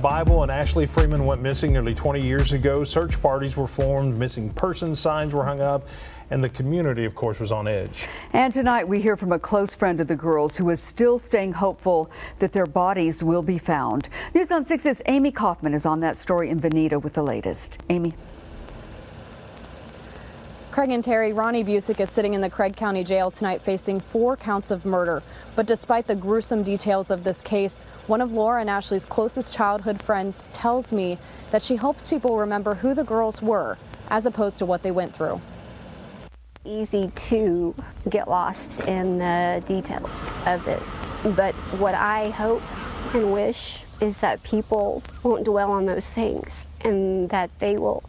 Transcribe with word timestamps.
Bible 0.00 0.42
and 0.42 0.50
Ashley 0.50 0.86
Freeman 0.86 1.26
went 1.26 1.42
missing 1.42 1.72
nearly 1.72 1.94
20 1.94 2.22
years 2.22 2.52
ago, 2.52 2.84
search 2.84 3.20
parties 3.20 3.56
were 3.56 3.66
formed, 3.66 4.16
missing 4.16 4.50
person 4.50 4.96
signs 4.96 5.34
were 5.34 5.44
hung 5.44 5.60
up, 5.60 5.86
and 6.30 6.42
the 6.42 6.48
community, 6.48 7.04
of 7.04 7.14
course, 7.14 7.38
was 7.38 7.52
on 7.52 7.68
edge. 7.68 8.06
And 8.32 8.54
tonight 8.54 8.88
we 8.88 9.02
hear 9.02 9.16
from 9.16 9.32
a 9.32 9.38
close 9.38 9.74
friend 9.74 10.00
of 10.00 10.08
the 10.08 10.16
girls 10.16 10.56
who 10.56 10.70
is 10.70 10.80
still 10.80 11.18
staying 11.18 11.52
hopeful 11.52 12.10
that 12.38 12.52
their 12.52 12.66
bodies 12.66 13.22
will 13.22 13.42
be 13.42 13.58
found. 13.58 14.08
News 14.34 14.50
on 14.50 14.64
6's 14.64 15.02
Amy 15.04 15.32
Kaufman 15.32 15.74
is 15.74 15.84
on 15.84 16.00
that 16.00 16.16
story 16.16 16.48
in 16.48 16.60
Vinita 16.60 17.02
with 17.02 17.12
the 17.12 17.22
latest. 17.22 17.78
Amy. 17.90 18.14
Craig 20.80 20.92
and 20.92 21.04
Terry, 21.04 21.34
Ronnie 21.34 21.62
Busick 21.62 22.00
is 22.00 22.08
sitting 22.08 22.32
in 22.32 22.40
the 22.40 22.48
Craig 22.48 22.74
County 22.74 23.04
Jail 23.04 23.30
tonight 23.30 23.60
facing 23.60 24.00
four 24.00 24.34
counts 24.34 24.70
of 24.70 24.86
murder. 24.86 25.22
But 25.54 25.66
despite 25.66 26.06
the 26.06 26.16
gruesome 26.16 26.62
details 26.62 27.10
of 27.10 27.22
this 27.22 27.42
case, 27.42 27.82
one 28.06 28.22
of 28.22 28.32
Laura 28.32 28.62
and 28.62 28.70
Ashley's 28.70 29.04
closest 29.04 29.52
childhood 29.52 30.02
friends 30.02 30.42
tells 30.54 30.90
me 30.90 31.18
that 31.50 31.62
she 31.62 31.76
hopes 31.76 32.08
people 32.08 32.38
remember 32.38 32.74
who 32.76 32.94
the 32.94 33.04
girls 33.04 33.42
were 33.42 33.76
as 34.08 34.24
opposed 34.24 34.58
to 34.60 34.64
what 34.64 34.82
they 34.82 34.90
went 34.90 35.14
through. 35.14 35.38
Easy 36.64 37.12
to 37.14 37.74
get 38.08 38.26
lost 38.26 38.80
in 38.84 39.18
the 39.18 39.62
details 39.66 40.30
of 40.46 40.64
this. 40.64 41.02
But 41.36 41.54
what 41.76 41.94
I 41.94 42.30
hope 42.30 42.62
and 43.14 43.34
wish 43.34 43.82
is 44.00 44.18
that 44.20 44.42
people 44.44 45.02
won't 45.24 45.44
dwell 45.44 45.72
on 45.72 45.84
those 45.84 46.08
things 46.08 46.66
and 46.80 47.28
that 47.28 47.50
they 47.58 47.76
will 47.76 48.02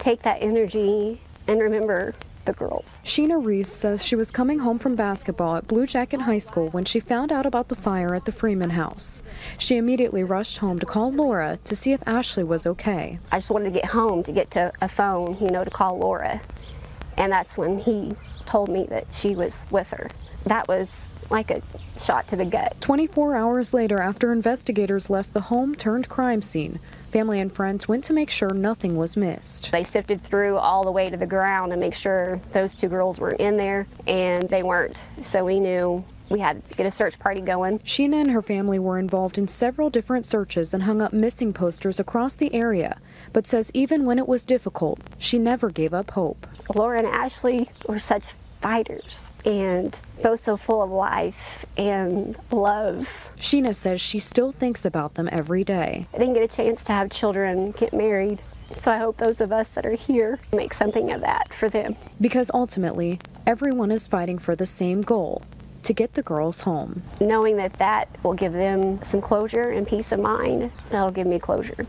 take 0.00 0.22
that 0.22 0.42
energy 0.42 1.20
and 1.46 1.60
remember 1.60 2.14
the 2.44 2.52
girls. 2.52 3.00
Sheena 3.04 3.42
Reese 3.42 3.72
says 3.72 4.04
she 4.04 4.16
was 4.16 4.30
coming 4.30 4.58
home 4.58 4.78
from 4.78 4.96
basketball 4.96 5.56
at 5.56 5.66
Bluejacket 5.66 6.20
High 6.20 6.38
School 6.38 6.68
when 6.70 6.84
she 6.84 7.00
found 7.00 7.32
out 7.32 7.46
about 7.46 7.68
the 7.68 7.74
fire 7.74 8.14
at 8.14 8.24
the 8.24 8.32
Freeman 8.32 8.70
house. 8.70 9.22
She 9.58 9.76
immediately 9.76 10.24
rushed 10.24 10.58
home 10.58 10.78
to 10.78 10.86
call 10.86 11.12
Laura 11.12 11.58
to 11.64 11.76
see 11.76 11.92
if 11.92 12.02
Ashley 12.06 12.44
was 12.44 12.66
okay. 12.66 13.18
I 13.32 13.38
just 13.38 13.50
wanted 13.50 13.72
to 13.72 13.80
get 13.80 13.86
home 13.86 14.22
to 14.24 14.32
get 14.32 14.50
to 14.52 14.72
a 14.80 14.88
phone, 14.88 15.38
you 15.40 15.48
know, 15.48 15.64
to 15.64 15.70
call 15.70 15.98
Laura. 15.98 16.40
And 17.16 17.32
that's 17.32 17.56
when 17.56 17.78
he 17.78 18.14
told 18.46 18.68
me 18.68 18.84
that 18.86 19.06
she 19.12 19.34
was 19.34 19.64
with 19.70 19.88
her. 19.90 20.10
That 20.44 20.68
was 20.68 21.08
like 21.30 21.50
a 21.50 21.62
shot 22.00 22.28
to 22.28 22.36
the 22.36 22.44
gut. 22.44 22.76
24 22.80 23.34
hours 23.34 23.72
later, 23.72 24.00
after 24.00 24.32
investigators 24.32 25.08
left 25.08 25.32
the 25.32 25.40
home 25.40 25.74
turned 25.74 26.08
crime 26.08 26.42
scene, 26.42 26.78
Family 27.14 27.38
and 27.38 27.54
friends 27.54 27.86
went 27.86 28.02
to 28.02 28.12
make 28.12 28.28
sure 28.28 28.50
nothing 28.50 28.96
was 28.96 29.16
missed. 29.16 29.70
They 29.70 29.84
sifted 29.84 30.20
through 30.20 30.56
all 30.56 30.82
the 30.82 30.90
way 30.90 31.10
to 31.10 31.16
the 31.16 31.26
ground 31.26 31.70
to 31.70 31.78
make 31.78 31.94
sure 31.94 32.40
those 32.50 32.74
two 32.74 32.88
girls 32.88 33.20
weren't 33.20 33.38
in 33.38 33.56
there, 33.56 33.86
and 34.08 34.48
they 34.48 34.64
weren't. 34.64 35.00
So 35.22 35.44
we 35.44 35.60
knew 35.60 36.04
we 36.28 36.40
had 36.40 36.68
to 36.70 36.76
get 36.76 36.86
a 36.86 36.90
search 36.90 37.20
party 37.20 37.40
going. 37.40 37.78
Sheena 37.78 38.22
and 38.22 38.32
her 38.32 38.42
family 38.42 38.80
were 38.80 38.98
involved 38.98 39.38
in 39.38 39.46
several 39.46 39.90
different 39.90 40.26
searches 40.26 40.74
and 40.74 40.82
hung 40.82 41.00
up 41.00 41.12
missing 41.12 41.52
posters 41.52 42.00
across 42.00 42.34
the 42.34 42.52
area, 42.52 42.98
but 43.32 43.46
says 43.46 43.70
even 43.74 44.04
when 44.04 44.18
it 44.18 44.26
was 44.26 44.44
difficult, 44.44 44.98
she 45.16 45.38
never 45.38 45.70
gave 45.70 45.94
up 45.94 46.10
hope. 46.10 46.48
Laura 46.74 46.98
and 46.98 47.06
Ashley 47.06 47.70
were 47.86 48.00
such 48.00 48.24
fighters 48.64 49.30
and 49.44 49.94
both 50.22 50.40
so 50.40 50.56
full 50.56 50.82
of 50.82 50.90
life 50.90 51.66
and 51.76 52.34
love. 52.50 53.10
Sheena 53.38 53.74
says 53.74 54.00
she 54.00 54.18
still 54.18 54.52
thinks 54.52 54.86
about 54.86 55.14
them 55.14 55.28
every 55.30 55.64
day. 55.64 56.06
I 56.14 56.18
didn't 56.18 56.32
get 56.32 56.42
a 56.42 56.56
chance 56.56 56.82
to 56.84 56.92
have 56.92 57.10
children, 57.10 57.72
get 57.72 57.92
married. 57.92 58.40
So 58.74 58.90
I 58.90 58.96
hope 58.96 59.18
those 59.18 59.42
of 59.42 59.52
us 59.52 59.68
that 59.70 59.84
are 59.84 59.92
here 59.92 60.40
make 60.54 60.72
something 60.72 61.12
of 61.12 61.20
that 61.20 61.52
for 61.52 61.68
them. 61.68 61.94
Because 62.22 62.50
ultimately, 62.54 63.20
everyone 63.46 63.90
is 63.90 64.06
fighting 64.06 64.38
for 64.38 64.56
the 64.56 64.64
same 64.64 65.02
goal 65.02 65.42
to 65.82 65.92
get 65.92 66.14
the 66.14 66.22
girls 66.22 66.60
home. 66.60 67.02
Knowing 67.20 67.58
that 67.58 67.74
that 67.74 68.08
will 68.22 68.32
give 68.32 68.54
them 68.54 68.98
some 69.02 69.20
closure 69.20 69.72
and 69.72 69.86
peace 69.86 70.10
of 70.10 70.20
mind, 70.20 70.72
that'll 70.88 71.10
give 71.10 71.26
me 71.26 71.38
closure. 71.38 71.86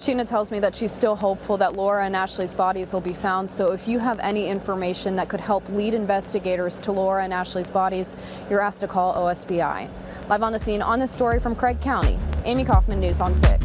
Sheena 0.00 0.26
tells 0.26 0.50
me 0.50 0.60
that 0.60 0.74
she's 0.74 0.92
still 0.92 1.16
hopeful 1.16 1.56
that 1.56 1.76
Laura 1.76 2.04
and 2.04 2.14
Ashley's 2.14 2.52
bodies 2.52 2.92
will 2.92 3.00
be 3.00 3.14
found. 3.14 3.50
So 3.50 3.72
if 3.72 3.88
you 3.88 3.98
have 4.00 4.18
any 4.20 4.48
information 4.48 5.16
that 5.16 5.30
could 5.30 5.40
help 5.40 5.66
lead 5.70 5.94
investigators 5.94 6.78
to 6.80 6.92
Laura 6.92 7.24
and 7.24 7.32
Ashley's 7.32 7.70
bodies, 7.70 8.14
you're 8.50 8.60
asked 8.60 8.80
to 8.80 8.88
call 8.88 9.14
OSBI. 9.14 9.88
Live 10.28 10.42
on 10.42 10.52
the 10.52 10.58
scene 10.58 10.82
on 10.82 10.98
this 10.98 11.10
story 11.10 11.40
from 11.40 11.56
Craig 11.56 11.80
County, 11.80 12.18
Amy 12.44 12.64
Kaufman, 12.66 13.00
News 13.00 13.20
on 13.22 13.34
6. 13.34 13.64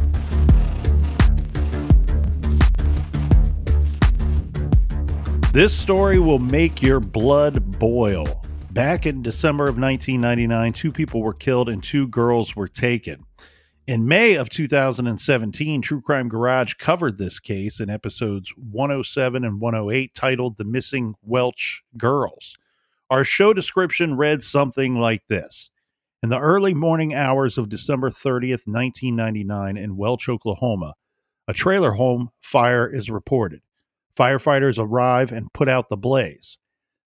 This 5.51 5.75
story 5.75 6.19
will 6.19 6.39
make 6.39 6.81
your 6.81 7.01
blood 7.01 7.79
boil. 7.79 8.45
Back 8.71 9.05
in 9.05 9.23
December 9.23 9.63
of 9.63 9.77
1999, 9.77 10.73
two 10.73 10.91
people 10.91 11.21
were 11.21 11.33
killed 11.33 11.67
and 11.67 11.83
two 11.83 12.07
girls 12.07 12.55
were 12.55 12.67
taken. 12.67 13.25
In 13.89 14.07
May 14.07 14.35
of 14.35 14.51
2017, 14.51 15.81
True 15.81 15.99
Crime 15.99 16.29
Garage 16.29 16.75
covered 16.75 17.17
this 17.17 17.39
case 17.39 17.79
in 17.79 17.89
episodes 17.89 18.53
107 18.55 19.43
and 19.43 19.59
108 19.59 20.13
titled 20.13 20.57
The 20.57 20.63
Missing 20.63 21.15
Welch 21.23 21.81
Girls. 21.97 22.55
Our 23.09 23.23
show 23.23 23.51
description 23.51 24.15
read 24.15 24.43
something 24.43 24.93
like 24.99 25.25
this 25.25 25.71
In 26.21 26.29
the 26.29 26.37
early 26.37 26.75
morning 26.75 27.15
hours 27.15 27.57
of 27.57 27.67
December 27.67 28.11
30th, 28.11 28.67
1999, 28.67 29.75
in 29.75 29.97
Welch, 29.97 30.29
Oklahoma, 30.29 30.93
a 31.47 31.53
trailer 31.53 31.93
home 31.93 32.29
fire 32.43 32.87
is 32.87 33.09
reported. 33.09 33.61
Firefighters 34.15 34.77
arrive 34.77 35.31
and 35.31 35.51
put 35.51 35.67
out 35.67 35.89
the 35.89 35.97
blaze. 35.97 36.59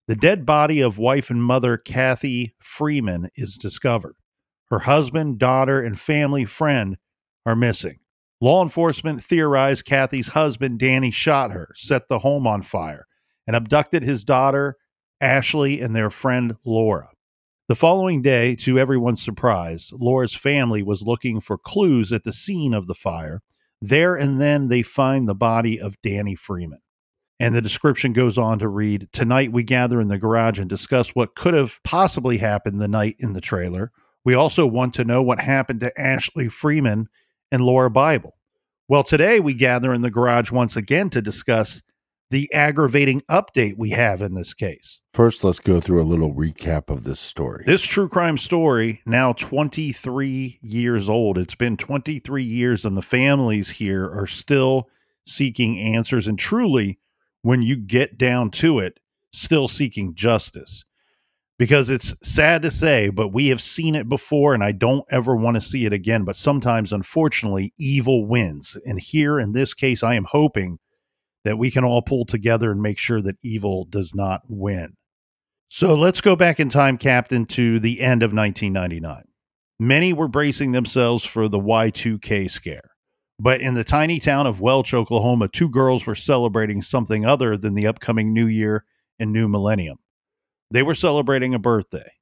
The 0.09 0.17
dead 0.17 0.45
body 0.45 0.81
of 0.81 0.97
wife 0.97 1.29
and 1.29 1.41
mother 1.41 1.77
Kathy 1.77 2.55
Freeman 2.59 3.29
is 3.37 3.55
discovered. 3.55 4.17
Her 4.69 4.79
husband, 4.79 5.39
daughter, 5.39 5.81
and 5.81 5.99
family 5.99 6.45
friend 6.45 6.97
are 7.45 7.55
missing. 7.55 7.99
Law 8.41 8.61
enforcement 8.61 9.23
theorized 9.23 9.85
Kathy's 9.85 10.29
husband, 10.29 10.79
Danny, 10.79 11.11
shot 11.11 11.51
her, 11.51 11.69
set 11.75 12.09
the 12.09 12.19
home 12.19 12.45
on 12.45 12.61
fire, 12.61 13.05
and 13.47 13.55
abducted 13.55 14.03
his 14.03 14.23
daughter, 14.23 14.75
Ashley, 15.21 15.79
and 15.79 15.95
their 15.95 16.09
friend, 16.09 16.55
Laura. 16.65 17.09
The 17.69 17.75
following 17.75 18.21
day, 18.21 18.55
to 18.57 18.77
everyone's 18.77 19.21
surprise, 19.21 19.93
Laura's 19.93 20.35
family 20.35 20.83
was 20.83 21.03
looking 21.03 21.39
for 21.39 21.57
clues 21.57 22.11
at 22.11 22.25
the 22.25 22.33
scene 22.33 22.73
of 22.73 22.87
the 22.87 22.93
fire. 22.93 23.41
There 23.81 24.15
and 24.15 24.41
then, 24.41 24.67
they 24.67 24.81
find 24.81 25.27
the 25.27 25.35
body 25.35 25.79
of 25.79 26.01
Danny 26.01 26.35
Freeman. 26.35 26.81
And 27.39 27.55
the 27.55 27.61
description 27.61 28.11
goes 28.11 28.37
on 28.37 28.59
to 28.59 28.67
read 28.67 29.07
Tonight, 29.13 29.53
we 29.53 29.63
gather 29.63 30.01
in 30.01 30.09
the 30.09 30.17
garage 30.17 30.59
and 30.59 30.69
discuss 30.69 31.09
what 31.09 31.35
could 31.35 31.53
have 31.53 31.79
possibly 31.83 32.37
happened 32.37 32.81
the 32.81 32.87
night 32.89 33.15
in 33.19 33.31
the 33.31 33.41
trailer. 33.41 33.91
We 34.25 34.33
also 34.33 34.65
want 34.65 34.93
to 34.95 35.03
know 35.03 35.21
what 35.21 35.39
happened 35.39 35.81
to 35.81 35.99
Ashley 35.99 36.47
Freeman 36.49 37.09
and 37.51 37.61
Laura 37.61 37.89
Bible. 37.89 38.37
Well, 38.87 39.03
today 39.03 39.39
we 39.39 39.53
gather 39.53 39.93
in 39.93 40.01
the 40.01 40.11
garage 40.11 40.51
once 40.51 40.75
again 40.75 41.09
to 41.11 41.21
discuss 41.21 41.81
the 42.29 42.51
aggravating 42.53 43.21
update 43.29 43.75
we 43.77 43.91
have 43.91 44.21
in 44.21 44.33
this 44.33 44.53
case. 44.53 45.01
First, 45.13 45.43
let's 45.43 45.59
go 45.59 45.79
through 45.79 46.01
a 46.01 46.03
little 46.03 46.33
recap 46.33 46.89
of 46.89 47.03
this 47.03 47.19
story. 47.19 47.63
This 47.67 47.83
true 47.83 48.09
crime 48.09 48.37
story, 48.37 49.01
now 49.05 49.33
23 49.33 50.59
years 50.61 51.09
old, 51.09 51.37
it's 51.37 51.55
been 51.55 51.77
23 51.77 52.43
years, 52.43 52.85
and 52.85 52.97
the 52.97 53.03
families 53.03 53.69
here 53.69 54.09
are 54.11 54.25
still 54.25 54.89
seeking 55.25 55.79
answers. 55.79 56.27
And 56.27 56.39
truly, 56.39 56.97
when 57.43 57.61
you 57.61 57.75
get 57.75 58.17
down 58.17 58.49
to 58.51 58.79
it, 58.79 58.99
still 59.31 59.67
seeking 59.67 60.15
justice 60.15 60.85
because 61.57 61.89
it's 61.89 62.15
sad 62.23 62.61
to 62.63 62.71
say, 62.71 63.09
but 63.09 63.29
we 63.29 63.47
have 63.47 63.61
seen 63.61 63.95
it 63.95 64.09
before 64.09 64.53
and 64.53 64.63
I 64.63 64.71
don't 64.71 65.05
ever 65.11 65.35
want 65.35 65.55
to 65.55 65.61
see 65.61 65.85
it 65.85 65.93
again. 65.93 66.23
But 66.23 66.35
sometimes, 66.35 66.91
unfortunately, 66.91 67.73
evil 67.77 68.25
wins. 68.25 68.77
And 68.85 68.99
here 68.99 69.39
in 69.39 69.51
this 69.51 69.73
case, 69.73 70.03
I 70.03 70.15
am 70.15 70.25
hoping 70.25 70.79
that 71.43 71.57
we 71.57 71.69
can 71.69 71.83
all 71.83 72.01
pull 72.01 72.25
together 72.25 72.71
and 72.71 72.81
make 72.81 72.97
sure 72.97 73.21
that 73.21 73.37
evil 73.43 73.85
does 73.85 74.13
not 74.15 74.41
win. 74.47 74.95
So 75.69 75.95
let's 75.95 76.21
go 76.21 76.35
back 76.35 76.59
in 76.59 76.69
time, 76.69 76.97
Captain, 76.97 77.45
to 77.45 77.79
the 77.79 78.01
end 78.01 78.23
of 78.23 78.33
1999. 78.33 79.23
Many 79.79 80.13
were 80.13 80.27
bracing 80.27 80.71
themselves 80.71 81.25
for 81.25 81.47
the 81.47 81.59
Y2K 81.59 82.49
scare. 82.49 82.91
But 83.39 83.59
in 83.59 83.73
the 83.73 83.83
tiny 83.83 84.19
town 84.19 84.45
of 84.45 84.61
Welch, 84.61 84.93
Oklahoma, 84.93 85.47
two 85.47 85.67
girls 85.67 86.05
were 86.05 86.15
celebrating 86.15 86.81
something 86.81 87.25
other 87.25 87.57
than 87.57 87.73
the 87.73 87.87
upcoming 87.87 88.31
new 88.31 88.45
year 88.45 88.85
and 89.19 89.33
new 89.33 89.49
millennium. 89.49 89.97
They 90.73 90.81
were 90.81 90.95
celebrating 90.95 91.53
a 91.53 91.59
birthday. 91.59 92.13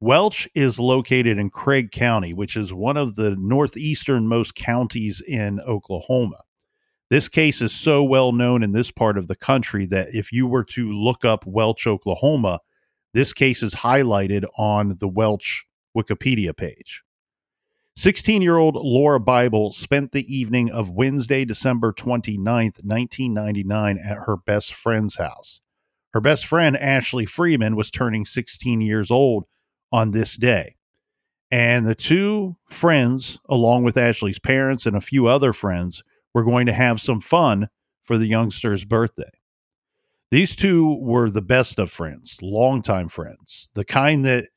Welch 0.00 0.46
is 0.54 0.78
located 0.78 1.38
in 1.38 1.48
Craig 1.48 1.90
County, 1.90 2.34
which 2.34 2.54
is 2.54 2.74
one 2.74 2.98
of 2.98 3.16
the 3.16 3.30
northeasternmost 3.36 4.54
counties 4.54 5.22
in 5.26 5.60
Oklahoma. 5.60 6.42
This 7.08 7.30
case 7.30 7.62
is 7.62 7.72
so 7.72 8.04
well 8.04 8.32
known 8.32 8.62
in 8.62 8.72
this 8.72 8.90
part 8.90 9.16
of 9.16 9.28
the 9.28 9.34
country 9.34 9.86
that 9.86 10.08
if 10.12 10.30
you 10.30 10.46
were 10.46 10.64
to 10.64 10.92
look 10.92 11.24
up 11.24 11.46
Welch, 11.46 11.86
Oklahoma, 11.86 12.60
this 13.14 13.32
case 13.32 13.62
is 13.62 13.76
highlighted 13.76 14.44
on 14.58 14.98
the 14.98 15.08
Welch 15.08 15.64
Wikipedia 15.96 16.54
page. 16.54 17.02
16 17.96 18.42
year 18.42 18.58
old 18.58 18.76
Laura 18.76 19.18
Bible 19.18 19.72
spent 19.72 20.12
the 20.12 20.30
evening 20.30 20.70
of 20.70 20.90
Wednesday, 20.90 21.46
December 21.46 21.94
29th, 21.94 22.84
1999, 22.84 23.96
at 23.96 24.18
her 24.26 24.36
best 24.36 24.74
friend's 24.74 25.16
house. 25.16 25.62
Her 26.12 26.20
best 26.20 26.46
friend, 26.46 26.76
Ashley 26.76 27.26
Freeman, 27.26 27.76
was 27.76 27.90
turning 27.90 28.24
16 28.24 28.80
years 28.80 29.10
old 29.10 29.44
on 29.92 30.10
this 30.10 30.36
day. 30.36 30.76
And 31.50 31.86
the 31.86 31.94
two 31.94 32.56
friends, 32.68 33.38
along 33.48 33.84
with 33.84 33.96
Ashley's 33.96 34.38
parents 34.38 34.86
and 34.86 34.96
a 34.96 35.00
few 35.00 35.26
other 35.26 35.52
friends, 35.52 36.02
were 36.32 36.44
going 36.44 36.66
to 36.66 36.72
have 36.72 37.00
some 37.00 37.20
fun 37.20 37.68
for 38.04 38.18
the 38.18 38.26
youngster's 38.26 38.84
birthday. 38.84 39.30
These 40.30 40.54
two 40.54 40.96
were 41.00 41.28
the 41.28 41.42
best 41.42 41.80
of 41.80 41.90
friends, 41.90 42.38
longtime 42.40 43.08
friends, 43.08 43.68
the 43.74 43.84
kind 43.84 44.24
that 44.24 44.48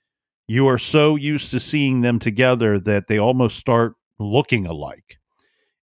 you 0.48 0.68
are 0.68 0.78
so 0.78 1.16
used 1.16 1.50
to 1.52 1.60
seeing 1.60 2.02
them 2.02 2.20
together 2.20 2.80
that 2.80 3.08
they 3.08 3.18
almost 3.18 3.58
start 3.58 3.94
looking 4.20 4.68
alike. 4.68 5.18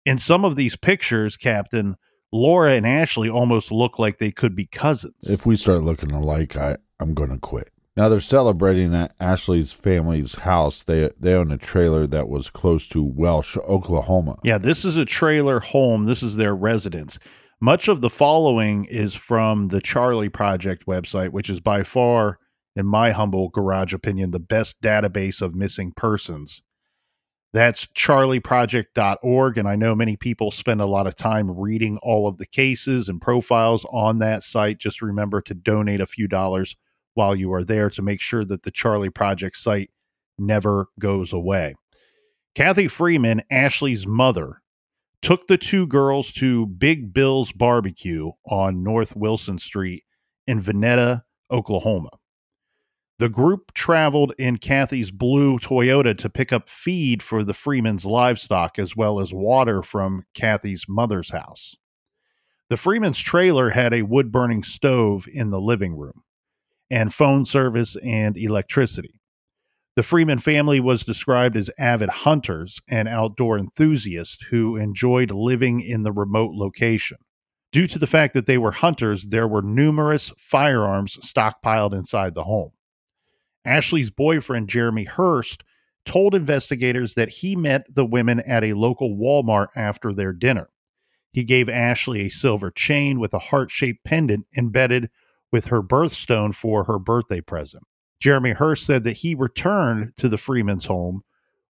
In 0.06 0.20
some 0.20 0.46
of 0.46 0.56
these 0.56 0.76
pictures, 0.76 1.38
Captain, 1.38 1.96
Laura 2.32 2.74
and 2.74 2.86
Ashley 2.86 3.30
almost 3.30 3.72
look 3.72 3.98
like 3.98 4.18
they 4.18 4.32
could 4.32 4.56
be 4.56 4.66
cousins. 4.66 5.30
If 5.30 5.46
we 5.46 5.56
start 5.56 5.84
looking 5.84 6.12
alike, 6.12 6.56
I, 6.56 6.78
I'm 7.00 7.14
going 7.14 7.32
to 7.32 7.40
quit. 7.40 7.72
Now 7.98 8.08
they're 8.08 8.22
celebrating 8.22 8.96
at 8.96 9.14
Ashley's 9.20 9.74
family's 9.74 10.36
house. 10.36 10.84
They 10.84 11.10
they 11.20 11.34
own 11.34 11.52
a 11.52 11.58
trailer 11.58 12.08
that 12.08 12.30
was 12.30 12.50
close 12.50 12.88
to 12.90 13.04
Welch, 13.04 13.58
Oklahoma. 13.58 14.38
Yeah, 14.44 14.58
this 14.58 14.86
is 14.86 14.96
a 14.96 15.04
trailer 15.04 15.60
home. 15.60 16.06
This 16.06 16.24
is 16.24 16.38
their 16.38 16.56
residence. 16.56 17.20
Much 17.60 17.90
of 17.90 18.00
the 18.00 18.10
following 18.10 18.86
is 18.86 19.16
from 19.16 19.66
the 19.66 19.82
Charlie 19.82 20.30
Project 20.30 20.86
website, 20.86 21.32
which 21.32 21.50
is 21.50 21.60
by 21.60 21.84
far, 21.84 22.40
in 22.74 22.86
my 22.86 23.12
humble 23.12 23.50
garage 23.50 23.94
opinion, 23.94 24.32
the 24.32 24.40
best 24.40 24.82
database 24.82 25.42
of 25.42 25.54
missing 25.54 25.92
persons. 25.92 26.62
That's 27.52 27.88
charlieproject.org. 27.88 29.58
And 29.58 29.68
I 29.68 29.76
know 29.76 29.96
many 29.96 30.16
people 30.16 30.52
spend 30.52 30.82
a 30.82 30.86
lot 30.86 31.08
of 31.08 31.16
time 31.16 31.50
reading 31.52 31.98
all 32.04 32.28
of 32.28 32.38
the 32.38 32.46
cases 32.46 33.10
and 33.10 33.20
profiles 33.20 33.86
on 33.92 34.20
that 34.20 34.44
site. 34.44 34.78
Just 34.78 35.02
remember 35.02 35.42
to 35.42 35.54
donate 35.54 36.02
a 36.02 36.06
few 36.06 36.28
dollars 36.28 36.76
while 37.16 37.36
you 37.36 37.52
are 37.54 37.64
there 37.64 37.90
to 37.90 38.02
make 38.02 38.22
sure 38.22 38.46
that 38.46 38.64
the 38.64 38.72
Charlie 38.72 39.10
Project 39.10 39.58
site 39.58 39.90
never 40.38 40.88
goes 41.00 41.34
away. 41.34 41.76
Kathy 42.56 42.88
Freeman, 42.88 43.42
Ashley's 43.50 44.06
mother, 44.06 44.62
took 45.22 45.48
the 45.48 45.58
two 45.58 45.88
girls 45.88 46.32
to 46.34 46.66
Big 46.66 47.14
Bill's 47.14 47.52
Barbecue 47.52 48.32
on 48.46 48.84
North 48.84 49.16
Wilson 49.16 49.58
Street 49.60 50.04
in 50.48 50.62
Vinita, 50.62 51.24
Oklahoma. 51.52 52.10
The 53.20 53.28
group 53.28 53.74
traveled 53.74 54.34
in 54.40 54.60
Kathy's 54.60 55.12
blue 55.12 55.60
Toyota 55.60 56.18
to 56.20 56.30
pick 56.30 56.54
up 56.54 56.70
feed 56.70 57.22
for 57.22 57.44
the 57.44 57.54
Freeman's 57.54 58.06
livestock 58.06 58.80
as 58.80 58.96
well 58.96 59.20
as 59.20 59.34
water 59.34 59.84
from 59.84 60.24
Kathy's 60.34 60.86
mother's 60.88 61.32
house. 61.32 61.76
The 62.70 62.78
Freeman's 62.78 63.20
trailer 63.20 63.72
had 63.72 63.94
a 63.94 64.04
wood 64.04 64.32
burning 64.32 64.64
stove 64.64 65.26
in 65.28 65.50
the 65.50 65.60
living 65.60 65.98
room 65.98 66.24
and 66.90 67.14
phone 67.14 67.44
service 67.44 67.98
and 67.98 68.38
electricity. 68.38 69.20
The 69.98 70.04
Freeman 70.04 70.40
family 70.40 70.80
was 70.80 71.04
described 71.04 71.58
as 71.58 71.70
avid 71.78 72.10
hunters 72.10 72.80
and 72.90 73.10
outdoor 73.10 73.58
enthusiasts 73.58 74.46
who 74.50 74.78
enjoyed 74.78 75.30
living 75.30 75.82
in 75.82 76.04
the 76.04 76.14
remote 76.14 76.54
location. 76.54 77.18
Due 77.74 77.88
to 77.88 78.00
the 78.00 78.08
fact 78.08 78.34
that 78.34 78.46
they 78.46 78.58
were 78.58 78.72
hunters, 78.72 79.26
there 79.26 79.48
were 79.48 79.62
numerous 79.62 80.32
firearms 80.38 81.18
stockpiled 81.18 81.94
inside 81.94 82.34
the 82.34 82.46
home. 82.46 82.72
Ashley's 83.66 84.10
boyfriend, 84.10 84.70
Jeremy 84.70 85.04
Hurst, 85.04 85.64
told 86.06 86.34
investigators 86.34 87.14
that 87.14 87.30
he 87.30 87.56
met 87.56 87.86
the 87.94 88.06
women 88.06 88.40
at 88.42 88.64
a 88.64 88.74
local 88.74 89.16
Walmart 89.16 89.68
after 89.76 90.14
their 90.14 90.34
dinner. 90.34 90.70
He 91.32 91.44
gave 91.44 91.70
Ashley 91.70 92.22
a 92.22 92.30
silver 92.30 92.72
chain 92.72 93.20
with 93.20 93.34
a 93.34 93.40
heart 93.40 93.70
shaped 93.70 94.04
pendant 94.04 94.48
embedded 94.58 95.10
with 95.52 95.68
her 95.68 95.82
birthstone 95.82 96.54
for 96.54 96.86
her 96.86 96.98
birthday 96.98 97.42
present. 97.42 97.84
Jeremy 98.20 98.52
Hurst 98.52 98.86
said 98.86 99.04
that 99.04 99.18
he 99.18 99.36
returned 99.36 100.14
to 100.18 100.28
the 100.28 100.38
Freeman's 100.38 100.86
home 100.86 101.24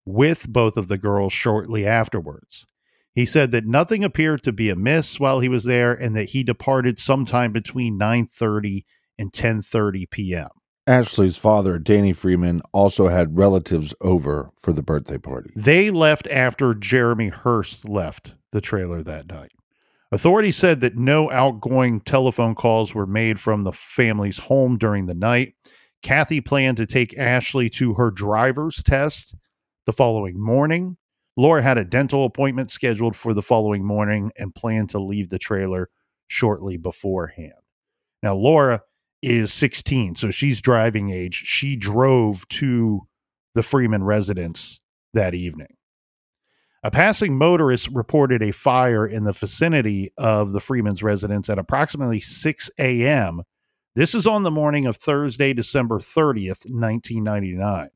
with 0.05 0.47
both 0.51 0.77
of 0.77 0.87
the 0.87 0.97
girls 0.97 1.33
shortly 1.33 1.85
afterwards. 1.85 2.65
He 3.13 3.25
said 3.25 3.51
that 3.51 3.65
nothing 3.65 4.03
appeared 4.03 4.43
to 4.43 4.51
be 4.51 4.69
amiss 4.69 5.19
while 5.19 5.39
he 5.39 5.49
was 5.49 5.65
there 5.65 5.93
and 5.93 6.15
that 6.15 6.29
he 6.29 6.43
departed 6.43 6.99
sometime 6.99 7.51
between 7.51 7.99
9:30 7.99 8.85
and 9.17 9.31
10:30 9.31 10.09
p.m. 10.09 10.49
Ashley's 10.89 11.37
father, 11.37 11.77
Danny 11.77 12.13
Freeman, 12.13 12.63
also 12.73 13.09
had 13.09 13.37
relatives 13.37 13.93
over 14.01 14.49
for 14.59 14.73
the 14.73 14.81
birthday 14.81 15.19
party. 15.19 15.51
They 15.55 15.91
left 15.91 16.25
after 16.31 16.73
Jeremy 16.73 17.27
Hurst 17.27 17.87
left 17.87 18.33
the 18.51 18.59
trailer 18.59 19.03
that 19.03 19.27
night. 19.27 19.51
Authorities 20.11 20.57
said 20.57 20.81
that 20.81 20.97
no 20.97 21.29
outgoing 21.29 22.01
telephone 22.01 22.55
calls 22.55 22.95
were 22.95 23.05
made 23.05 23.39
from 23.39 23.63
the 23.63 23.71
family's 23.71 24.39
home 24.39 24.79
during 24.79 25.05
the 25.05 25.13
night. 25.13 25.53
Kathy 26.01 26.41
planned 26.41 26.77
to 26.77 26.87
take 26.87 27.15
Ashley 27.15 27.69
to 27.69 27.93
her 27.93 28.09
driver's 28.09 28.81
test 28.81 29.35
the 29.85 29.93
following 29.93 30.41
morning. 30.41 30.97
Laura 31.37 31.61
had 31.61 31.77
a 31.77 31.85
dental 31.85 32.25
appointment 32.25 32.71
scheduled 32.71 33.15
for 33.15 33.35
the 33.35 33.43
following 33.43 33.85
morning 33.85 34.31
and 34.39 34.55
planned 34.55 34.89
to 34.89 34.99
leave 34.99 35.29
the 35.29 35.37
trailer 35.37 35.91
shortly 36.25 36.77
beforehand. 36.77 37.53
Now, 38.23 38.33
Laura 38.33 38.81
is 39.21 39.53
16, 39.53 40.15
so 40.15 40.31
she's 40.31 40.61
driving 40.61 41.09
age. 41.09 41.35
She 41.35 41.75
drove 41.75 42.47
to 42.49 43.01
the 43.55 43.63
Freeman 43.63 44.03
residence 44.03 44.81
that 45.13 45.33
evening. 45.33 45.75
A 46.81 46.91
passing 46.91 47.37
motorist 47.37 47.89
reported 47.89 48.41
a 48.41 48.51
fire 48.51 49.05
in 49.05 49.25
the 49.25 49.33
vicinity 49.33 50.13
of 50.17 50.53
the 50.53 50.61
Freeman's 50.61 51.03
residence 51.03 51.49
at 51.49 51.59
approximately 51.59 52.21
6 52.21 52.71
a.m. 52.79 53.41
This 53.95 54.15
is 54.15 54.25
on 54.25 54.43
the 54.43 54.51
morning 54.51 54.85
of 54.85 54.95
Thursday, 54.95 55.51
December 55.51 55.99
30th, 55.99 56.65
1999. 56.69 57.89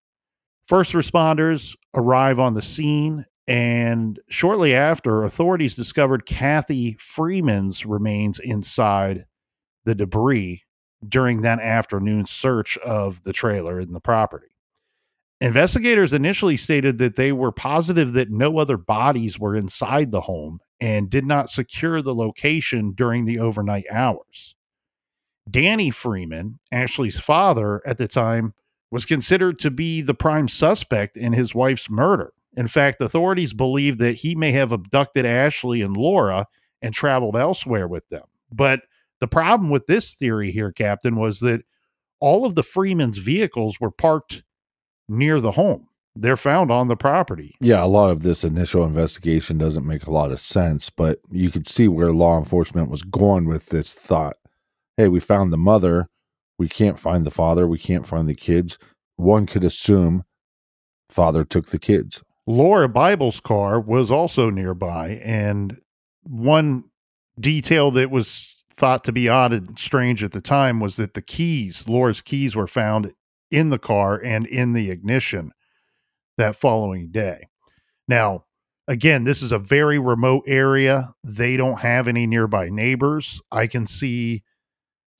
First 0.67 0.93
responders 0.93 1.77
arrive 1.93 2.39
on 2.39 2.55
the 2.55 2.61
scene, 2.61 3.25
and 3.47 4.19
shortly 4.27 4.75
after, 4.75 5.23
authorities 5.23 5.75
discovered 5.75 6.25
Kathy 6.25 6.97
Freeman's 6.99 7.85
remains 7.85 8.37
inside 8.39 9.25
the 9.85 9.95
debris 9.95 10.63
during 11.07 11.41
that 11.41 11.59
afternoon 11.59 12.25
search 12.25 12.77
of 12.79 13.23
the 13.23 13.33
trailer 13.33 13.79
and 13.79 13.95
the 13.95 13.99
property. 13.99 14.47
Investigators 15.41 16.13
initially 16.13 16.55
stated 16.55 16.99
that 16.99 17.15
they 17.17 17.31
were 17.31 17.51
positive 17.51 18.13
that 18.13 18.31
no 18.31 18.59
other 18.59 18.77
bodies 18.77 19.37
were 19.37 19.55
inside 19.55 20.11
the 20.11 20.21
home 20.21 20.59
and 20.79 21.09
did 21.09 21.25
not 21.25 21.49
secure 21.49 22.01
the 22.01 22.15
location 22.15 22.93
during 22.93 23.25
the 23.25 23.39
overnight 23.39 23.85
hours. 23.91 24.55
Danny 25.49 25.89
Freeman, 25.89 26.59
Ashley's 26.71 27.19
father 27.19 27.81
at 27.85 27.97
the 27.97 28.07
time, 28.07 28.53
was 28.89 29.05
considered 29.05 29.59
to 29.59 29.71
be 29.71 30.01
the 30.01 30.13
prime 30.13 30.47
suspect 30.47 31.17
in 31.17 31.33
his 31.33 31.53
wife's 31.53 31.89
murder. 31.89 32.31
In 32.55 32.67
fact, 32.67 33.01
authorities 33.01 33.51
believe 33.53 33.97
that 33.97 34.17
he 34.17 34.35
may 34.35 34.51
have 34.51 34.71
abducted 34.71 35.25
Ashley 35.25 35.81
and 35.81 35.97
Laura 35.97 36.45
and 36.81 36.93
traveled 36.93 37.35
elsewhere 37.35 37.87
with 37.87 38.07
them. 38.09 38.23
But 38.51 38.81
the 39.23 39.27
problem 39.27 39.69
with 39.69 39.87
this 39.87 40.15
theory 40.15 40.51
here, 40.51 40.73
Captain, 40.73 41.15
was 41.15 41.39
that 41.39 41.61
all 42.19 42.45
of 42.45 42.55
the 42.55 42.63
Freeman's 42.63 43.19
vehicles 43.19 43.79
were 43.79 43.89
parked 43.89 44.43
near 45.07 45.39
the 45.39 45.53
home. 45.53 45.87
They're 46.13 46.35
found 46.35 46.71
on 46.71 46.89
the 46.89 46.97
property. 46.97 47.55
Yeah, 47.61 47.81
a 47.81 47.87
lot 47.87 48.11
of 48.11 48.23
this 48.23 48.43
initial 48.43 48.83
investigation 48.83 49.57
doesn't 49.57 49.87
make 49.87 50.07
a 50.07 50.11
lot 50.11 50.33
of 50.33 50.41
sense, 50.41 50.89
but 50.89 51.19
you 51.31 51.49
could 51.49 51.69
see 51.69 51.87
where 51.87 52.11
law 52.11 52.37
enforcement 52.37 52.91
was 52.91 53.01
going 53.01 53.45
with 53.45 53.67
this 53.67 53.93
thought. 53.93 54.35
Hey, 54.97 55.07
we 55.07 55.21
found 55.21 55.53
the 55.53 55.57
mother. 55.57 56.09
We 56.59 56.67
can't 56.67 56.99
find 56.99 57.25
the 57.25 57.31
father. 57.31 57.65
We 57.65 57.79
can't 57.79 58.05
find 58.05 58.27
the 58.27 58.35
kids. 58.35 58.77
One 59.15 59.45
could 59.45 59.63
assume 59.63 60.25
father 61.09 61.45
took 61.45 61.67
the 61.67 61.79
kids. 61.79 62.21
Laura 62.45 62.89
Bible's 62.89 63.39
car 63.39 63.79
was 63.79 64.11
also 64.11 64.49
nearby. 64.49 65.21
And 65.23 65.77
one 66.23 66.83
detail 67.39 67.89
that 67.91 68.11
was 68.11 68.62
thought 68.75 69.03
to 69.05 69.11
be 69.11 69.29
odd 69.29 69.53
and 69.53 69.77
strange 69.77 70.23
at 70.23 70.31
the 70.31 70.41
time 70.41 70.79
was 70.79 70.95
that 70.95 71.13
the 71.13 71.21
keys, 71.21 71.87
Laura's 71.87 72.21
keys, 72.21 72.55
were 72.55 72.67
found 72.67 73.13
in 73.51 73.69
the 73.69 73.79
car 73.79 74.19
and 74.19 74.45
in 74.47 74.73
the 74.73 74.89
ignition 74.89 75.51
that 76.37 76.55
following 76.55 77.11
day. 77.11 77.47
Now, 78.07 78.45
again, 78.87 79.23
this 79.23 79.41
is 79.41 79.51
a 79.51 79.59
very 79.59 79.99
remote 79.99 80.43
area. 80.47 81.13
They 81.23 81.57
don't 81.57 81.79
have 81.79 82.07
any 82.07 82.27
nearby 82.27 82.69
neighbors. 82.69 83.41
I 83.51 83.67
can 83.67 83.87
see 83.87 84.43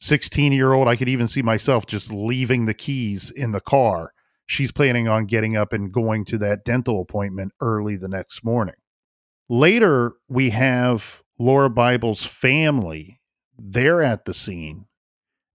16 0.02 0.52
year 0.52 0.74
old, 0.74 0.88
I 0.88 0.96
could 0.96 1.08
even 1.08 1.28
see 1.28 1.42
myself 1.42 1.86
just 1.86 2.12
leaving 2.12 2.66
the 2.66 2.74
keys 2.74 3.32
in 3.32 3.52
the 3.52 3.62
car. 3.62 4.12
She's 4.46 4.72
planning 4.72 5.08
on 5.08 5.26
getting 5.26 5.56
up 5.56 5.72
and 5.72 5.94
going 5.94 6.26
to 6.26 6.38
that 6.40 6.66
dental 6.66 7.02
appointment 7.02 7.54
early 7.62 7.96
the 7.96 8.10
next 8.10 8.44
morning. 8.44 8.76
Later, 9.48 10.14
we 10.28 10.50
have 10.50 11.24
Laura 11.40 11.70
Bible's 11.70 12.26
family. 12.26 13.22
They're 13.58 14.02
at 14.02 14.26
the 14.26 14.34
scene 14.34 14.86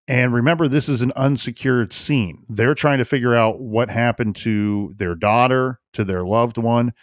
and 0.09 0.33
remember, 0.33 0.69
this 0.69 0.88
is 0.88 1.02
an 1.02 1.12
unsecured 1.14 1.93
scene. 1.93 2.47
They're 2.49 2.75
trying 2.75 2.97
to 2.97 3.05
figure 3.05 3.35
out 3.37 3.61
what 3.61 3.90
happened 3.90 4.37
to 4.37 4.95
their 4.97 5.14
daughter, 5.14 5.81
to 5.93 6.02
their 6.02 6.25
loved 6.25 6.57
one. 6.57 6.95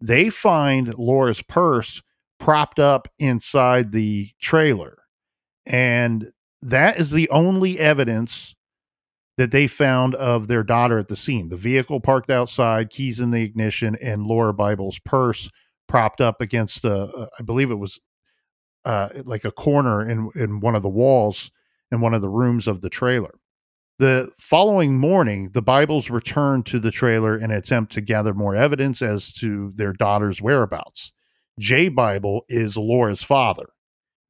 They 0.00 0.28
find 0.28 0.92
Laura's 0.98 1.40
purse 1.40 2.02
propped 2.40 2.80
up 2.80 3.06
inside 3.20 3.92
the 3.92 4.30
trailer. 4.40 4.98
And 5.66 6.32
that 6.60 6.98
is 6.98 7.12
the 7.12 7.30
only 7.30 7.78
evidence 7.78 8.56
that 9.36 9.52
they 9.52 9.68
found 9.68 10.16
of 10.16 10.48
their 10.48 10.64
daughter 10.64 10.98
at 10.98 11.06
the 11.06 11.16
scene. 11.16 11.50
The 11.50 11.56
vehicle 11.56 12.00
parked 12.00 12.28
outside, 12.28 12.90
keys 12.90 13.20
in 13.20 13.30
the 13.30 13.42
ignition, 13.42 13.96
and 14.02 14.26
Laura 14.26 14.52
Bible's 14.52 14.98
purse 14.98 15.48
propped 15.86 16.20
up 16.20 16.40
against 16.40 16.82
the, 16.82 17.04
uh, 17.04 17.26
I 17.38 17.42
believe 17.44 17.70
it 17.70 17.76
was 17.76 18.00
uh, 18.84 19.08
like 19.24 19.44
a 19.44 19.50
corner 19.50 20.08
in 20.08 20.30
in 20.34 20.60
one 20.60 20.74
of 20.74 20.82
the 20.82 20.88
walls 20.88 21.50
in 21.90 22.00
one 22.00 22.14
of 22.14 22.22
the 22.22 22.28
rooms 22.28 22.66
of 22.66 22.80
the 22.80 22.90
trailer. 22.90 23.34
The 23.98 24.30
following 24.38 24.98
morning, 24.98 25.50
the 25.52 25.62
Bibles 25.62 26.08
returned 26.08 26.66
to 26.66 26.78
the 26.78 26.92
trailer 26.92 27.36
in 27.36 27.50
an 27.50 27.56
attempt 27.56 27.92
to 27.94 28.00
gather 28.00 28.32
more 28.32 28.54
evidence 28.54 29.02
as 29.02 29.32
to 29.34 29.72
their 29.74 29.92
daughter's 29.92 30.40
whereabouts. 30.40 31.12
Jay 31.58 31.88
Bible 31.88 32.44
is 32.48 32.76
Laura's 32.76 33.22
father. 33.22 33.70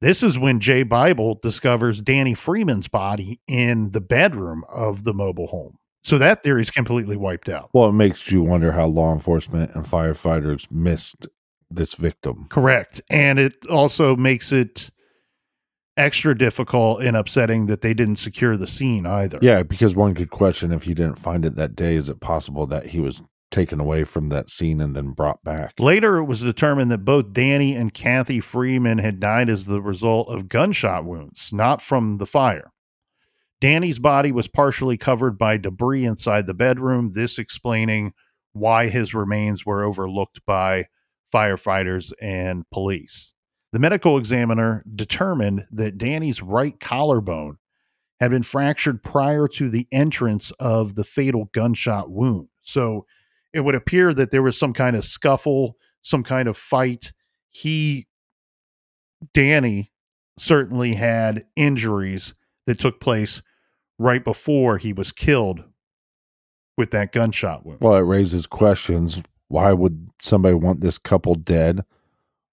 This 0.01 0.23
is 0.23 0.39
when 0.39 0.59
Jay 0.59 0.83
Bible 0.83 1.39
discovers 1.43 2.01
Danny 2.01 2.33
Freeman's 2.33 2.87
body 2.87 3.41
in 3.47 3.91
the 3.91 4.01
bedroom 4.01 4.63
of 4.69 5.03
the 5.03 5.13
mobile 5.13 5.47
home. 5.47 5.77
So 6.03 6.17
that 6.17 6.41
theory 6.41 6.61
is 6.61 6.71
completely 6.71 7.17
wiped 7.17 7.49
out. 7.49 7.69
Well, 7.73 7.89
it 7.89 7.93
makes 7.93 8.31
you 8.31 8.41
wonder 8.41 8.71
how 8.71 8.87
law 8.87 9.13
enforcement 9.13 9.75
and 9.75 9.85
firefighters 9.85 10.71
missed 10.71 11.27
this 11.69 11.93
victim. 11.93 12.47
Correct. 12.49 13.01
And 13.09 13.39
it 13.39 13.65
also 13.67 14.15
makes 14.15 14.51
it 14.51 14.89
extra 15.97 16.37
difficult 16.37 17.03
and 17.03 17.17
upsetting 17.17 17.65
that 17.67 17.81
they 17.81 17.93
didn't 17.93 18.15
secure 18.15 18.55
the 18.55 18.67
scene 18.67 19.05
either. 19.05 19.37
Yeah, 19.41 19.63
because 19.63 19.95
one 19.95 20.15
could 20.15 20.29
question 20.29 20.71
if 20.71 20.83
he 20.83 20.93
didn't 20.93 21.19
find 21.19 21.45
it 21.45 21.55
that 21.57 21.75
day, 21.75 21.95
is 21.95 22.09
it 22.09 22.21
possible 22.21 22.65
that 22.67 22.87
he 22.87 22.99
was 22.99 23.21
taken 23.51 23.79
away 23.79 24.03
from 24.03 24.29
that 24.29 24.49
scene 24.49 24.79
and 24.79 24.95
then 24.95 25.11
brought 25.11 25.43
back? 25.43 25.73
Later, 25.79 26.17
it 26.17 26.25
was 26.25 26.41
determined 26.41 26.89
that 26.91 26.99
both 26.99 27.33
Danny 27.33 27.75
and 27.75 27.93
Kathy 27.93 28.39
Freeman 28.39 28.99
had 28.99 29.19
died 29.19 29.49
as 29.49 29.65
the 29.65 29.81
result 29.81 30.29
of 30.29 30.47
gunshot 30.47 31.03
wounds, 31.03 31.49
not 31.51 31.81
from 31.81 32.17
the 32.17 32.27
fire. 32.27 32.71
Danny's 33.59 33.99
body 33.99 34.31
was 34.31 34.47
partially 34.47 34.97
covered 34.97 35.37
by 35.37 35.57
debris 35.57 36.05
inside 36.05 36.47
the 36.47 36.53
bedroom, 36.53 37.09
this 37.09 37.37
explaining 37.37 38.13
why 38.53 38.87
his 38.87 39.13
remains 39.13 39.65
were 39.65 39.83
overlooked 39.83 40.39
by 40.45 40.85
firefighters 41.33 42.11
and 42.21 42.69
police. 42.71 43.33
The 43.71 43.79
medical 43.79 44.17
examiner 44.17 44.83
determined 44.95 45.65
that 45.71 45.97
Danny's 45.97 46.41
right 46.41 46.79
collarbone 46.79 47.57
had 48.19 48.31
been 48.31 48.43
fractured 48.43 49.03
prior 49.03 49.47
to 49.47 49.69
the 49.69 49.87
entrance 49.91 50.51
of 50.59 50.95
the 50.95 51.03
fatal 51.03 51.49
gunshot 51.53 52.09
wound. 52.09 52.49
So 52.63 53.05
it 53.53 53.61
would 53.61 53.75
appear 53.75 54.13
that 54.13 54.31
there 54.31 54.43
was 54.43 54.57
some 54.57 54.73
kind 54.73 54.95
of 54.95 55.05
scuffle, 55.05 55.77
some 56.01 56.23
kind 56.23 56.47
of 56.47 56.57
fight. 56.57 57.13
He, 57.49 58.07
Danny, 59.33 59.91
certainly 60.37 60.95
had 60.95 61.45
injuries 61.55 62.33
that 62.67 62.79
took 62.79 62.99
place 62.99 63.41
right 63.97 64.23
before 64.23 64.77
he 64.77 64.93
was 64.93 65.11
killed 65.11 65.63
with 66.77 66.91
that 66.91 67.11
gunshot 67.11 67.65
wound. 67.65 67.81
Well, 67.81 67.95
it 67.95 68.01
raises 68.01 68.47
questions. 68.47 69.21
Why 69.49 69.73
would 69.73 70.09
somebody 70.21 70.55
want 70.55 70.81
this 70.81 70.97
couple 70.97 71.35
dead? 71.35 71.83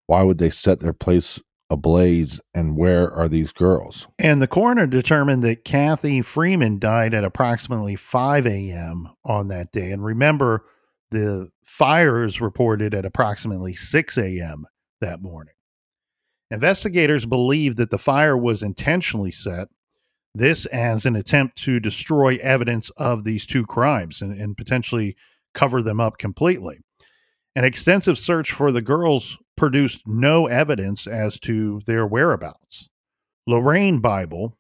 Why 0.06 0.22
would 0.22 0.38
they 0.38 0.50
set 0.50 0.80
their 0.80 0.92
place 0.92 1.40
ablaze? 1.68 2.40
And 2.54 2.76
where 2.76 3.12
are 3.12 3.28
these 3.28 3.52
girls? 3.52 4.08
And 4.18 4.40
the 4.40 4.46
coroner 4.46 4.86
determined 4.86 5.44
that 5.44 5.64
Kathy 5.64 6.22
Freeman 6.22 6.78
died 6.78 7.14
at 7.14 7.24
approximately 7.24 7.96
5 7.96 8.46
a.m. 8.46 9.10
on 9.24 9.48
that 9.48 9.72
day. 9.72 9.92
And 9.92 10.02
remember, 10.04 10.64
the 11.10 11.50
fire 11.62 12.24
is 12.24 12.40
reported 12.40 12.94
at 12.94 13.04
approximately 13.04 13.74
6 13.74 14.18
a.m. 14.18 14.66
that 15.00 15.20
morning. 15.20 15.54
Investigators 16.50 17.26
believe 17.26 17.76
that 17.76 17.90
the 17.90 17.98
fire 17.98 18.36
was 18.36 18.62
intentionally 18.62 19.32
set, 19.32 19.68
this 20.34 20.64
as 20.66 21.04
an 21.04 21.16
attempt 21.16 21.58
to 21.64 21.80
destroy 21.80 22.36
evidence 22.36 22.90
of 22.90 23.24
these 23.24 23.44
two 23.44 23.66
crimes 23.66 24.22
and, 24.22 24.32
and 24.38 24.56
potentially 24.56 25.16
cover 25.54 25.82
them 25.82 25.98
up 25.98 26.18
completely. 26.18 26.78
An 27.56 27.64
extensive 27.64 28.18
search 28.18 28.52
for 28.52 28.70
the 28.70 28.82
girls 28.82 29.38
produced 29.56 30.06
no 30.06 30.46
evidence 30.46 31.06
as 31.06 31.40
to 31.40 31.80
their 31.86 32.06
whereabouts. 32.06 32.90
Lorraine 33.46 34.00
Bible, 34.00 34.58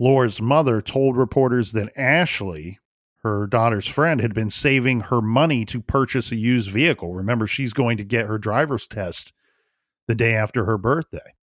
Laura's 0.00 0.40
mother, 0.40 0.82
told 0.82 1.16
reporters 1.16 1.70
that 1.70 1.96
Ashley, 1.96 2.80
her 3.18 3.46
daughter's 3.46 3.86
friend, 3.86 4.20
had 4.20 4.34
been 4.34 4.50
saving 4.50 5.02
her 5.02 5.22
money 5.22 5.64
to 5.66 5.80
purchase 5.80 6.32
a 6.32 6.36
used 6.36 6.68
vehicle. 6.68 7.14
Remember, 7.14 7.46
she's 7.46 7.72
going 7.72 7.96
to 7.98 8.04
get 8.04 8.26
her 8.26 8.38
driver's 8.38 8.88
test 8.88 9.32
the 10.08 10.16
day 10.16 10.34
after 10.34 10.64
her 10.64 10.76
birthday. 10.76 11.36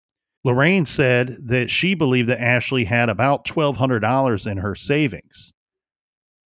Lorraine 0.44 0.84
said 0.84 1.34
that 1.46 1.70
she 1.70 1.94
believed 1.94 2.28
that 2.28 2.42
Ashley 2.42 2.84
had 2.84 3.08
about 3.08 3.46
$1,200 3.46 4.46
in 4.46 4.58
her 4.58 4.74
savings. 4.74 5.54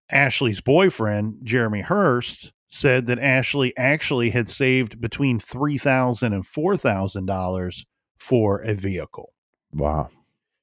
Ashley's 0.08 0.61
boyfriend, 0.61 1.38
Jeremy 1.42 1.80
Hurst, 1.80 2.52
said 2.75 3.07
that 3.07 3.21
Ashley 3.21 3.73
actually 3.76 4.31
had 4.31 4.49
saved 4.49 5.00
between 5.00 5.38
$3,000 5.38 6.23
and 6.23 6.43
$4,000 6.43 7.87
for 8.19 8.61
a 8.62 8.75
vehicle. 8.75 9.33
Wow. 9.73 10.11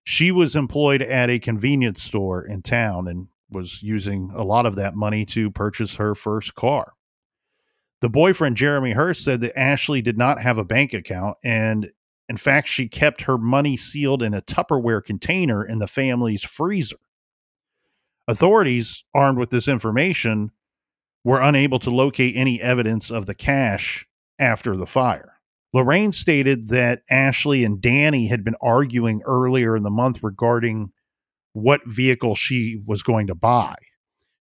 She 0.04 0.30
was 0.30 0.56
employed 0.56 1.02
at 1.02 1.30
a 1.30 1.40
convenience 1.40 2.04
store 2.04 2.44
in 2.44 2.64
town 2.64 3.08
and 3.08 3.30
was 3.50 3.82
using 3.82 4.30
a 4.36 4.44
lot 4.44 4.66
of 4.66 4.76
that 4.76 4.94
money 4.94 5.24
to 5.28 5.52
purchase 5.52 5.96
her 5.96 6.14
first 6.14 6.54
car. 6.54 6.94
The 8.02 8.10
boyfriend, 8.10 8.58
Jeremy 8.58 8.92
Hurst, 8.92 9.24
said 9.24 9.40
that 9.42 9.58
Ashley 9.58 10.02
did 10.02 10.18
not 10.18 10.42
have 10.42 10.58
a 10.58 10.66
bank 10.66 10.94
account. 10.94 11.38
And 11.46 11.92
in 12.28 12.36
fact, 12.36 12.68
she 12.68 12.90
kept 12.90 13.22
her 13.22 13.38
money 13.38 13.78
sealed 13.78 14.22
in 14.22 14.34
a 14.34 14.42
Tupperware 14.42 15.04
container 15.04 15.64
in 15.64 15.80
the 15.80 15.88
family's 15.88 16.44
freezer. 16.44 17.00
Authorities, 18.28 19.06
armed 19.14 19.38
with 19.38 19.50
this 19.50 19.70
information, 19.70 20.52
were 21.24 21.42
unable 21.42 21.80
to 21.80 21.90
locate 21.90 22.36
any 22.36 22.62
evidence 22.62 23.12
of 23.12 23.26
the 23.26 23.36
cash 23.36 24.08
after 24.40 24.76
the 24.76 24.88
fire. 24.88 25.34
Lorraine 25.74 26.12
stated 26.12 26.68
that 26.70 27.02
Ashley 27.10 27.64
and 27.64 27.82
Danny 27.82 28.28
had 28.28 28.44
been 28.44 28.56
arguing 28.62 29.22
earlier 29.26 29.76
in 29.76 29.84
the 29.84 29.90
month 29.90 30.22
regarding 30.22 30.92
what 31.54 31.82
vehicle 31.86 32.36
she 32.36 32.82
was 32.86 33.04
going 33.04 33.28
to 33.28 33.36
buy. 33.36 33.76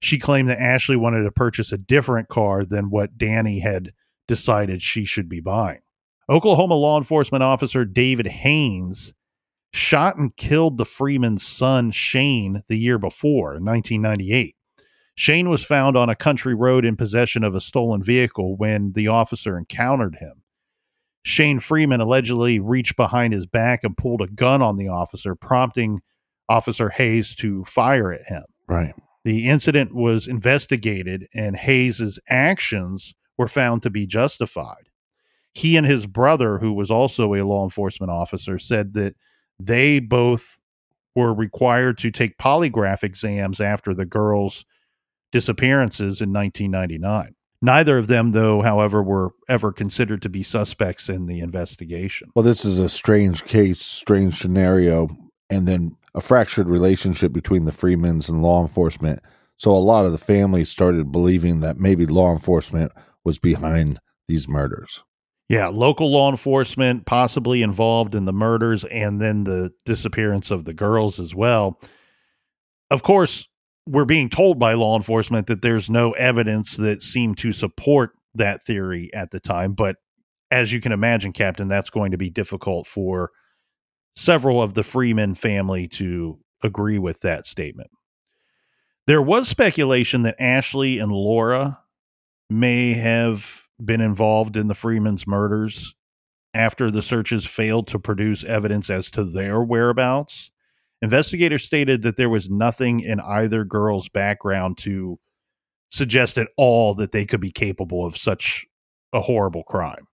She 0.01 0.19
claimed 0.19 0.49
that 0.49 0.61
Ashley 0.61 0.97
wanted 0.97 1.25
to 1.25 1.31
purchase 1.31 1.73
a 1.73 1.79
different 1.79 2.29
car 2.29 2.65
than 2.65 2.91
what 2.91 3.19
Danny 3.19 3.61
had 3.61 3.93
decided 4.27 4.81
she 4.81 5.05
should 5.05 5.29
be 5.29 5.41
buying. 5.41 5.81
Oklahoma 6.29 6.75
law 6.75 6.97
enforcement 6.97 7.43
officer 7.43 7.85
David 7.85 8.27
Haynes 8.29 9.15
shot 9.73 10.17
and 10.17 10.37
killed 10.37 10.79
the 10.79 10.85
Freeman's 10.85 11.47
son, 11.47 11.91
Shane, 11.91 12.63
the 12.69 12.77
year 12.77 12.99
before, 12.99 13.57
in 13.57 13.65
1998. 13.65 14.57
Shane 15.21 15.51
was 15.51 15.63
found 15.63 15.99
on 15.99 16.09
a 16.09 16.17
country 16.17 16.55
road 16.55 16.87
in 16.87 16.97
possession 16.97 17.45
of 17.45 17.55
a 17.55 17.61
stolen 17.61 18.03
vehicle 18.03 18.57
when 18.57 18.93
the 18.93 19.09
officer 19.09 19.59
encountered 19.59 20.15
him. 20.15 20.45
Shane 21.23 21.61
Freeman 21.61 22.01
allegedly 22.01 22.59
reached 22.59 22.97
behind 22.97 23.35
his 23.35 23.45
back 23.45 23.85
and 23.85 23.95
pulled 23.95 24.23
a 24.23 24.29
gun 24.29 24.63
on 24.63 24.79
the 24.79 24.89
officer, 24.89 25.35
prompting 25.35 26.01
Officer 26.49 26.89
Hayes 26.89 27.35
to 27.35 27.67
fire 27.67 28.11
at 28.11 28.29
him. 28.29 28.45
Right. 28.67 28.95
The 29.23 29.47
incident 29.47 29.95
was 29.95 30.27
investigated, 30.27 31.29
and 31.35 31.55
Hayes's 31.55 32.19
actions 32.31 33.13
were 33.37 33.47
found 33.47 33.83
to 33.83 33.91
be 33.91 34.07
justified. 34.07 34.89
He 35.53 35.77
and 35.77 35.87
his 35.87 36.07
brother, 36.07 36.61
who 36.61 36.73
was 36.73 36.91
also 36.91 37.35
a 37.35 37.45
law 37.45 37.63
enforcement 37.63 38.11
officer, 38.11 38.59
said 38.59 38.95
that 38.95 39.17
they 39.59 40.01
both 40.01 40.61
were 41.15 41.35
required 41.35 41.99
to 41.99 42.11
take 42.11 42.39
polygraph 42.39 43.05
exams 43.05 43.61
after 43.61 43.93
the 43.93 44.07
girls 44.07 44.65
disappearances 45.33 46.21
in 46.21 46.33
1999. 46.33 47.35
Neither 47.63 47.99
of 47.99 48.07
them, 48.07 48.31
though, 48.31 48.63
however, 48.63 49.03
were 49.03 49.33
ever 49.49 49.71
considered 49.71 50.23
to 50.23 50.31
be 50.31 50.43
suspects 50.43 51.09
in 51.09 51.27
the 51.27 51.41
investigation. 51.41 52.31
Well, 52.35 52.43
this 52.43 52.65
is 52.65 52.79
a 52.79 52.89
strange 52.89 53.45
case, 53.45 53.81
strange 53.81 54.39
scenario, 54.39 55.09
and 55.51 55.69
then 55.69 55.97
a 56.15 56.23
fractured 56.23 56.69
relationship 56.69 57.33
between 57.33 57.67
the 57.67 57.73
Freemans 57.73 58.29
and 58.29 58.43
law 58.43 58.63
enforcement. 58.63 59.21
So 59.59 59.73
a 59.73 59.77
lot 59.77 60.07
of 60.07 60.13
the 60.13 60.19
family 60.19 60.65
started 60.65 61.13
believing 61.13 61.61
that 61.61 61.79
maybe 61.79 62.07
law 62.07 62.33
enforcement 62.33 62.93
was 63.25 63.39
behind 63.39 64.01
these 64.27 64.49
murders. 64.49 65.03
Yeah, 65.51 65.67
local 65.67 66.11
law 66.11 66.31
enforcement 66.31 67.05
possibly 67.05 67.61
involved 67.61 68.15
in 68.15 68.25
the 68.25 68.33
murders 68.33 68.85
and 68.85 69.21
then 69.21 69.45
the 69.45 69.73
disappearance 69.85 70.51
of 70.51 70.65
the 70.65 70.73
girls 70.73 71.21
as 71.21 71.35
well. 71.35 71.79
Of 72.91 73.03
course, 73.03 73.50
we're 73.91 74.05
being 74.05 74.29
told 74.29 74.59
by 74.59 74.75
law 74.75 74.97
enforcement 74.97 75.49
that 75.49 75.63
there's 75.63 75.91
no 75.91 76.13
evidence 76.13 76.77
that 76.77 77.03
seemed 77.03 77.37
to 77.39 77.53
support 77.53 78.13
that 78.35 78.63
theory 78.63 79.11
at 79.13 79.33
the 79.33 79.41
time. 79.41 79.73
But 79.73 79.97
as 80.51 80.73
you 80.73 80.81
can 80.81 80.93
imagine, 80.93 81.33
Captain, 81.33 81.67
that's 81.67 81.91
going 81.91 82.13
to 82.13 82.17
be 82.17 82.31
difficult 82.31 82.87
for 82.87 83.31
several 84.15 84.63
of 84.63 84.75
the 84.75 84.85
Freeman 84.85 85.35
family 85.35 85.89
to 85.89 86.39
agree 86.63 86.99
with 86.99 87.21
that 87.23 87.47
statement. 87.47 87.91
There 89.09 89.23
was 89.23 89.49
speculation 89.49 90.23
that 90.23 90.41
Ashley 90.41 91.01
and 91.01 91.11
Laura 91.11 91.81
may 92.49 92.93
have 92.93 93.63
been 93.85 94.01
involved 94.01 94.57
in 94.57 94.69
the 94.69 94.75
Freeman's 94.75 95.27
murders 95.27 95.97
after 96.55 96.93
the 96.93 97.03
searches 97.03 97.45
failed 97.45 97.89
to 97.89 97.99
produce 97.99 98.45
evidence 98.45 98.89
as 98.89 99.11
to 99.13 99.25
their 99.25 99.61
whereabouts. 99.63 100.53
Investigators 101.03 101.65
stated 101.65 102.03
that 102.03 102.17
there 102.17 102.29
was 102.29 102.51
nothing 102.51 103.01
in 103.01 103.21
either 103.21 103.65
girl's 103.65 104.09
background 104.09 104.77
to 104.79 105.19
suggest 105.91 106.39
at 106.39 106.49
all 106.57 106.95
that 106.95 107.13
they 107.13 107.25
could 107.25 107.41
be 107.41 107.51
capable 107.51 108.05
of 108.05 108.17
such 108.17 108.67
a 109.13 109.21
horrible 109.21 109.63
crime. 109.63 110.07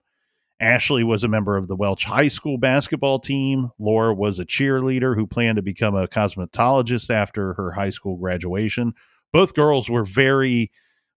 Ashley 0.58 1.04
was 1.04 1.22
a 1.22 1.28
member 1.28 1.56
of 1.56 1.68
the 1.68 1.76
Welch 1.76 2.04
High 2.04 2.28
School 2.28 2.56
basketball 2.56 3.18
team. 3.18 3.70
Laura 3.78 4.14
was 4.14 4.38
a 4.38 4.46
cheerleader 4.46 5.14
who 5.14 5.26
planned 5.26 5.56
to 5.56 5.62
become 5.62 5.94
a 5.94 6.06
cosmetologist 6.08 7.10
after 7.10 7.52
her 7.54 7.72
high 7.72 7.90
school 7.90 8.16
graduation. 8.16 8.94
Both 9.32 9.54
girls 9.54 9.90
were 9.90 10.04
very 10.04 10.70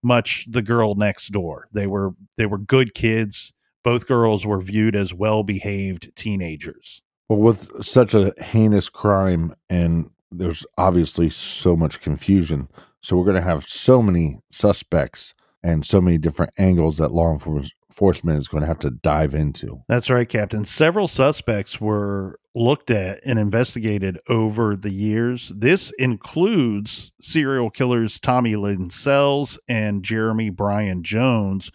much 0.04 0.46
the 0.50 0.62
girl 0.62 0.96
next 0.96 1.30
door. 1.30 1.70
They 1.72 1.88
were 1.88 2.12
they 2.38 2.46
were 2.46 2.58
good 2.58 2.94
kids. 2.94 3.54
Both 3.82 4.08
girls 4.08 4.46
were 4.46 4.60
viewed 4.60 4.96
as 4.96 5.14
well-behaved 5.14 6.14
teenagers. 6.16 7.02
Well, 7.30 7.40
with 7.40 7.86
such 7.86 8.16
a 8.16 8.34
heinous 8.40 8.90
crime, 8.90 9.54
and 9.70 10.10
there's 10.32 10.66
obviously 10.78 11.30
so 11.30 11.76
much 11.76 12.02
confusion, 12.02 12.70
so 13.02 13.16
we're 13.16 13.24
going 13.24 13.36
to 13.36 13.42
have 13.42 13.64
so 13.64 14.02
many 14.02 14.40
suspects 14.50 15.36
and 15.64 15.86
so 15.86 16.02
many 16.02 16.18
different 16.18 16.54
angles 16.58 16.98
that 16.98 17.12
law 17.12 17.32
enforcement 17.32 18.40
is 18.40 18.48
going 18.48 18.62
to 18.62 18.68
have 18.68 18.80
to 18.80 18.90
dive 18.90 19.36
into. 19.36 19.84
That's 19.88 20.10
right, 20.10 20.28
Captain. 20.28 20.66
Several 20.66 21.08
suspects 21.08 21.80
were 21.80 22.40
looked 22.56 22.90
at 22.90 23.20
and 23.26 23.38
investigated 23.38 24.20
over 24.28 24.76
the 24.76 24.92
years. 24.92 25.52
This 25.56 25.92
includes 26.00 27.12
serial 27.22 27.70
killers 27.70 28.20
Tommy 28.20 28.56
Lynn 28.56 28.90
Sells 28.90 29.60
and 29.68 30.04
Jeremy 30.04 30.50
Bryan 30.50 31.04
Jones, 31.04 31.72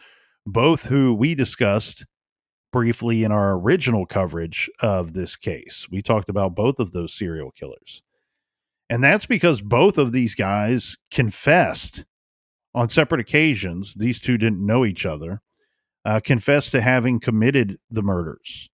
both 0.46 0.86
who 0.86 1.14
we 1.14 1.34
discussed 1.34 2.06
briefly 2.74 3.22
in 3.22 3.30
our 3.30 3.52
original 3.52 4.04
coverage 4.04 4.68
of 4.80 5.12
this 5.12 5.36
case. 5.36 5.86
We 5.92 6.02
talked 6.02 6.28
about 6.28 6.56
both 6.56 6.80
of 6.80 6.90
those 6.90 7.14
serial 7.14 7.52
killers. 7.52 8.02
And 8.90 9.02
that's 9.02 9.26
because 9.26 9.60
both 9.60 9.96
of 9.96 10.10
these 10.10 10.34
guys 10.34 10.96
confessed 11.08 12.04
on 12.74 12.88
separate 12.88 13.20
occasions. 13.20 13.94
These 13.94 14.18
two 14.18 14.36
didn't 14.38 14.66
know 14.66 14.84
each 14.84 15.06
other, 15.06 15.40
uh, 16.04 16.18
confessed 16.18 16.72
to 16.72 16.82
having 16.82 17.20
committed 17.20 17.78
the 17.92 18.02
murders. 18.02 18.68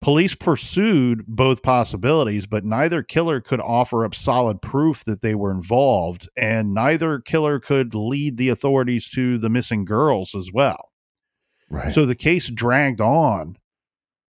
Police 0.00 0.36
pursued 0.36 1.24
both 1.26 1.64
possibilities, 1.64 2.46
but 2.46 2.64
neither 2.64 3.02
killer 3.02 3.40
could 3.40 3.60
offer 3.60 4.04
up 4.04 4.14
solid 4.14 4.62
proof 4.62 5.02
that 5.02 5.20
they 5.20 5.34
were 5.34 5.50
involved, 5.50 6.28
and 6.36 6.72
neither 6.72 7.18
killer 7.18 7.58
could 7.58 7.92
lead 7.92 8.36
the 8.36 8.50
authorities 8.50 9.08
to 9.08 9.36
the 9.36 9.50
missing 9.50 9.84
girls 9.84 10.32
as 10.32 10.52
well. 10.52 10.89
Right. 11.70 11.92
So 11.92 12.04
the 12.04 12.16
case 12.16 12.48
dragged 12.48 13.00
on 13.00 13.56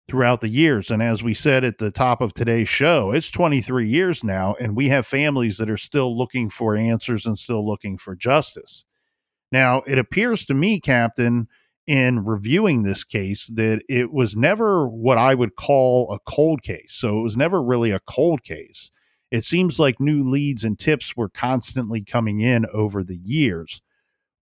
throughout 0.07 0.41
the 0.41 0.49
years. 0.49 0.91
And 0.91 1.01
as 1.01 1.23
we 1.23 1.33
said 1.33 1.63
at 1.63 1.79
the 1.79 1.89
top 1.89 2.21
of 2.21 2.33
today's 2.33 2.69
show, 2.69 3.11
it's 3.11 3.31
23 3.31 3.87
years 3.87 4.23
now, 4.23 4.55
and 4.59 4.75
we 4.75 4.89
have 4.89 5.07
families 5.07 5.57
that 5.57 5.69
are 5.69 5.77
still 5.77 6.15
looking 6.15 6.49
for 6.49 6.75
answers 6.75 7.25
and 7.25 7.37
still 7.37 7.65
looking 7.65 7.97
for 7.97 8.15
justice. 8.15 8.85
Now, 9.51 9.83
it 9.87 9.97
appears 9.97 10.45
to 10.45 10.53
me, 10.53 10.79
Captain, 10.79 11.47
in 11.87 12.23
reviewing 12.23 12.83
this 12.83 13.03
case, 13.03 13.47
that 13.47 13.81
it 13.89 14.11
was 14.11 14.35
never 14.35 14.87
what 14.87 15.17
I 15.17 15.33
would 15.33 15.55
call 15.55 16.11
a 16.13 16.19
cold 16.29 16.61
case. 16.61 16.93
So 16.93 17.19
it 17.19 17.23
was 17.23 17.37
never 17.37 17.61
really 17.61 17.91
a 17.91 18.01
cold 18.01 18.43
case. 18.43 18.91
It 19.31 19.45
seems 19.45 19.79
like 19.79 19.99
new 19.99 20.29
leads 20.29 20.63
and 20.63 20.77
tips 20.77 21.15
were 21.15 21.29
constantly 21.29 22.03
coming 22.03 22.41
in 22.41 22.65
over 22.73 23.03
the 23.03 23.17
years. 23.17 23.81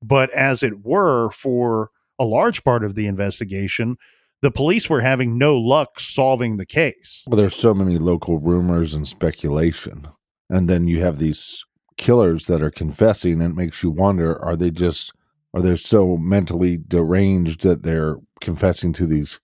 But 0.02 0.32
as 0.32 0.64
it 0.64 0.84
were, 0.84 1.30
for 1.30 1.92
a 2.20 2.26
large 2.26 2.64
part 2.64 2.84
of 2.84 2.96
the 2.96 3.08
investigation, 3.08 3.96
the 4.42 4.52
police 4.52 4.90
were 4.90 5.02
having 5.02 5.38
no 5.38 5.58
luck 5.58 6.00
solving 6.00 6.58
the 6.58 6.66
case. 6.66 7.24
Well, 7.28 7.38
there's 7.38 7.56
so 7.56 7.74
many 7.74 7.98
local 7.98 8.40
rumors 8.40 8.94
and 8.94 9.08
speculation. 9.08 10.08
And 10.50 10.70
then 10.70 10.88
you 10.88 11.02
have 11.02 11.18
these 11.18 11.64
killers 11.98 12.46
that 12.46 12.62
are 12.62 12.72
confessing, 12.72 13.42
and 13.42 13.54
it 13.54 13.56
makes 13.56 13.84
you 13.84 13.92
wonder 13.92 14.42
are 14.44 14.56
they 14.56 14.72
just, 14.72 15.12
are 15.54 15.62
they 15.62 15.76
so 15.76 16.18
mentally 16.18 16.78
deranged 16.78 17.62
that 17.64 17.84
they're 17.84 18.18
confessing 18.42 18.94
to 18.94 19.06
these 19.06 19.40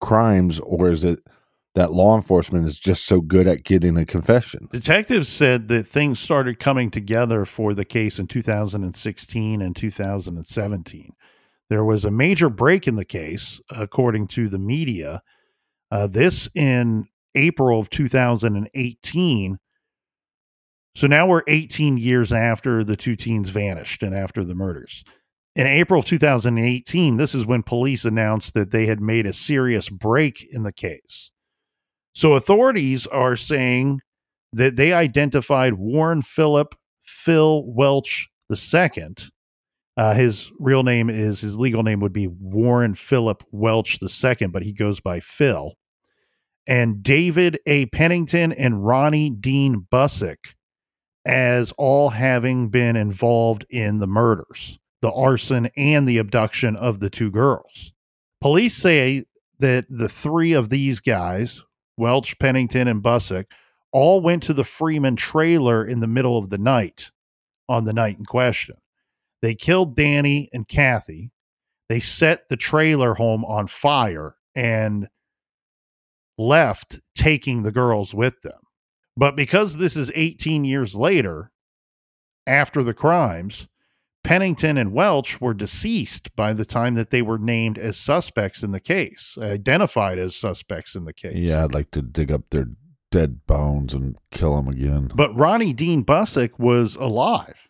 crimes, 0.00 0.58
or 0.60 0.90
is 0.90 1.04
it 1.04 1.20
that 1.76 1.92
law 1.92 2.16
enforcement 2.16 2.66
is 2.66 2.80
just 2.80 3.04
so 3.04 3.20
good 3.20 3.46
at 3.46 3.62
getting 3.62 3.96
a 3.96 4.04
confession? 4.04 4.68
Detectives 4.72 5.28
said 5.28 5.68
that 5.68 5.86
things 5.86 6.18
started 6.18 6.58
coming 6.58 6.90
together 6.90 7.44
for 7.44 7.74
the 7.74 7.84
case 7.84 8.18
in 8.18 8.26
2016 8.26 9.62
and 9.62 9.76
2017. 9.76 11.12
There 11.70 11.84
was 11.84 12.04
a 12.04 12.10
major 12.10 12.50
break 12.50 12.88
in 12.88 12.96
the 12.96 13.04
case, 13.04 13.60
according 13.70 14.26
to 14.28 14.48
the 14.48 14.58
media. 14.58 15.22
Uh, 15.90 16.08
this 16.08 16.48
in 16.54 17.06
April 17.36 17.78
of 17.78 17.88
2018. 17.88 19.58
So 20.96 21.06
now 21.06 21.26
we're 21.28 21.44
18 21.46 21.96
years 21.96 22.32
after 22.32 22.82
the 22.82 22.96
two 22.96 23.14
teens 23.14 23.48
vanished 23.48 24.02
and 24.02 24.14
after 24.14 24.44
the 24.44 24.56
murders. 24.56 25.04
In 25.54 25.66
April 25.66 26.00
of 26.00 26.06
2018, 26.06 27.16
this 27.16 27.34
is 27.34 27.46
when 27.46 27.62
police 27.62 28.04
announced 28.04 28.54
that 28.54 28.72
they 28.72 28.86
had 28.86 29.00
made 29.00 29.26
a 29.26 29.32
serious 29.32 29.88
break 29.88 30.46
in 30.50 30.64
the 30.64 30.72
case. 30.72 31.30
So 32.14 32.34
authorities 32.34 33.06
are 33.06 33.36
saying 33.36 34.00
that 34.52 34.74
they 34.74 34.92
identified 34.92 35.74
Warren 35.74 36.22
Philip 36.22 36.74
Phil 37.04 37.64
Welch 37.64 38.28
II 38.50 39.14
uh, 40.00 40.14
his 40.14 40.50
real 40.58 40.82
name 40.82 41.10
is 41.10 41.42
his 41.42 41.58
legal 41.58 41.82
name 41.82 42.00
would 42.00 42.12
be 42.14 42.26
Warren 42.26 42.94
Philip 42.94 43.44
Welch 43.52 43.98
II, 44.02 44.46
but 44.46 44.62
he 44.62 44.72
goes 44.72 44.98
by 44.98 45.20
Phil. 45.20 45.74
And 46.66 47.02
David 47.02 47.60
A. 47.66 47.84
Pennington 47.84 48.50
and 48.50 48.86
Ronnie 48.86 49.28
Dean 49.28 49.86
Busick 49.92 50.54
as 51.26 51.74
all 51.76 52.08
having 52.08 52.70
been 52.70 52.96
involved 52.96 53.66
in 53.68 53.98
the 53.98 54.06
murders, 54.06 54.78
the 55.02 55.12
arson, 55.12 55.68
and 55.76 56.08
the 56.08 56.16
abduction 56.16 56.76
of 56.76 57.00
the 57.00 57.10
two 57.10 57.30
girls. 57.30 57.92
Police 58.40 58.76
say 58.78 59.26
that 59.58 59.84
the 59.90 60.08
three 60.08 60.54
of 60.54 60.70
these 60.70 61.00
guys, 61.00 61.62
Welch, 61.98 62.38
Pennington, 62.38 62.88
and 62.88 63.02
Busick, 63.02 63.48
all 63.92 64.22
went 64.22 64.44
to 64.44 64.54
the 64.54 64.64
Freeman 64.64 65.16
trailer 65.16 65.84
in 65.84 66.00
the 66.00 66.08
middle 66.08 66.38
of 66.38 66.48
the 66.48 66.56
night 66.56 67.10
on 67.68 67.84
the 67.84 67.92
night 67.92 68.16
in 68.16 68.24
question. 68.24 68.76
They 69.42 69.54
killed 69.54 69.96
Danny 69.96 70.48
and 70.52 70.68
Kathy. 70.68 71.32
They 71.88 72.00
set 72.00 72.48
the 72.48 72.56
trailer 72.56 73.14
home 73.14 73.44
on 73.44 73.66
fire 73.66 74.36
and 74.54 75.08
left, 76.38 77.00
taking 77.14 77.62
the 77.62 77.72
girls 77.72 78.14
with 78.14 78.42
them. 78.42 78.60
But 79.16 79.36
because 79.36 79.76
this 79.76 79.96
is 79.96 80.12
18 80.14 80.64
years 80.64 80.94
later, 80.94 81.50
after 82.46 82.82
the 82.82 82.94
crimes, 82.94 83.68
Pennington 84.22 84.76
and 84.76 84.92
Welch 84.92 85.40
were 85.40 85.54
deceased 85.54 86.34
by 86.36 86.52
the 86.52 86.64
time 86.64 86.94
that 86.94 87.10
they 87.10 87.22
were 87.22 87.38
named 87.38 87.78
as 87.78 87.96
suspects 87.96 88.62
in 88.62 88.70
the 88.70 88.80
case, 88.80 89.36
identified 89.40 90.18
as 90.18 90.36
suspects 90.36 90.94
in 90.94 91.04
the 91.04 91.12
case. 91.12 91.36
Yeah, 91.36 91.64
I'd 91.64 91.74
like 91.74 91.90
to 91.92 92.02
dig 92.02 92.30
up 92.30 92.42
their 92.50 92.66
dead 93.10 93.46
bones 93.46 93.94
and 93.94 94.16
kill 94.30 94.56
them 94.56 94.68
again. 94.68 95.10
But 95.14 95.34
Ronnie 95.34 95.72
Dean 95.72 96.04
Busick 96.04 96.58
was 96.58 96.96
alive. 96.96 97.69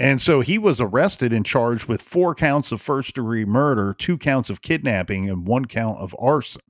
And 0.00 0.22
so 0.22 0.40
he 0.40 0.56
was 0.56 0.80
arrested 0.80 1.30
and 1.30 1.44
charged 1.44 1.86
with 1.86 2.00
four 2.00 2.34
counts 2.34 2.72
of 2.72 2.80
first 2.80 3.16
degree 3.16 3.44
murder, 3.44 3.94
two 3.96 4.16
counts 4.16 4.48
of 4.48 4.62
kidnapping, 4.62 5.28
and 5.28 5.46
one 5.46 5.66
count 5.66 5.98
of 5.98 6.16
arson. 6.18 6.62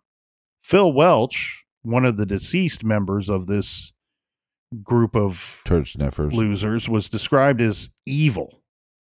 Phil 0.65 0.93
Welch, 0.93 1.65
one 1.83 2.05
of 2.05 2.17
the 2.17 2.27
deceased 2.27 2.83
members 2.83 3.29
of 3.29 3.47
this 3.47 3.93
group 4.83 5.15
of 5.15 5.63
losers, 6.35 6.89
was 6.89 7.09
described 7.09 7.61
as 7.61 7.91
evil 8.05 8.65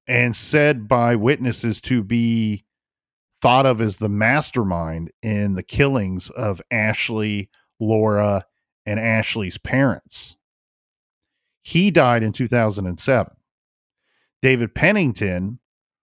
and 0.07 0.35
said 0.35 0.87
by 0.87 1.15
witnesses 1.15 1.79
to 1.81 2.03
be 2.03 2.65
thought 3.39 3.67
of 3.67 3.79
as 3.79 3.97
the 3.97 4.09
mastermind 4.09 5.11
in 5.21 5.53
the 5.53 5.61
killings 5.61 6.31
of 6.31 6.59
Ashley, 6.71 7.51
Laura, 7.79 8.47
and 8.83 8.99
Ashley's 8.99 9.59
parents. 9.59 10.37
He 11.61 11.91
died 11.91 12.23
in 12.23 12.31
2007. 12.31 13.36
David 14.41 14.75
Pennington 14.75 15.59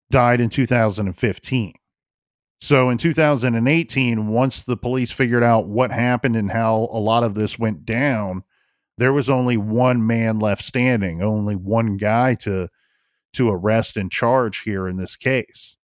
died 0.10 0.41
in 0.41 0.50
2015. 0.50 1.74
So 2.62 2.89
in 2.89 2.98
2018, 3.00 4.28
once 4.28 4.62
the 4.62 4.78
police 4.78 5.12
figured 5.12 5.44
out 5.44 5.67
what 5.67 5.91
happened 5.91 6.36
and 6.36 6.52
how 6.52 6.89
a 6.91 7.00
lot 7.00 7.24
of 7.24 7.34
this 7.34 7.58
went 7.58 7.86
down, 7.86 8.44
there 8.98 9.13
was 9.13 9.30
only 9.30 9.58
one 9.58 10.06
man 10.06 10.38
left 10.38 10.63
standing, 10.63 11.24
only 11.24 11.56
one 11.56 11.98
guy 11.98 12.36
to 12.36 12.70
to 13.34 13.50
arrest 13.50 13.96
and 13.96 14.12
charge 14.12 14.60
here 14.60 14.88
in 14.88 14.98
this 14.98 15.15
case. 15.15 15.78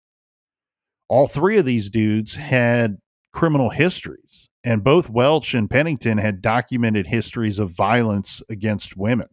All 1.08 1.28
three 1.28 1.58
of 1.58 1.66
these 1.66 1.90
dudes 1.90 2.36
had 2.36 2.98
criminal 3.32 3.70
histories, 3.70 4.50
and 4.64 4.84
both 4.84 5.10
Welch 5.10 5.54
and 5.54 5.70
Pennington 5.70 6.18
had 6.18 6.42
documented 6.42 7.08
histories 7.08 7.58
of 7.58 7.72
violence 7.72 8.44
against 8.50 8.98
women. 8.98 9.30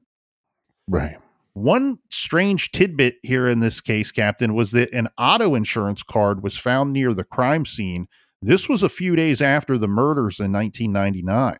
Right. 0.88 1.16
One 1.54 1.98
strange 2.10 2.72
tidbit 2.72 3.16
here 3.22 3.48
in 3.48 3.60
this 3.60 3.80
case, 3.80 4.10
Captain, 4.10 4.54
was 4.54 4.72
that 4.72 4.92
an 4.92 5.08
auto 5.16 5.54
insurance 5.54 6.02
card 6.02 6.42
was 6.42 6.56
found 6.56 6.92
near 6.92 7.14
the 7.14 7.24
crime 7.24 7.64
scene. 7.64 8.08
This 8.42 8.68
was 8.68 8.82
a 8.82 8.88
few 8.88 9.14
days 9.14 9.40
after 9.40 9.78
the 9.78 9.88
murders 9.88 10.40
in 10.40 10.52
1999. 10.52 11.58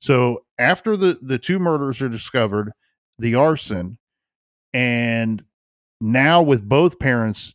So 0.00 0.44
after 0.58 0.96
the 0.96 1.18
the 1.20 1.38
two 1.38 1.58
murders 1.58 2.00
are 2.00 2.08
discovered, 2.08 2.72
the 3.18 3.34
arson, 3.34 3.98
and 4.72 5.42
now 6.00 6.40
with 6.40 6.68
both 6.68 7.00
parents 7.00 7.54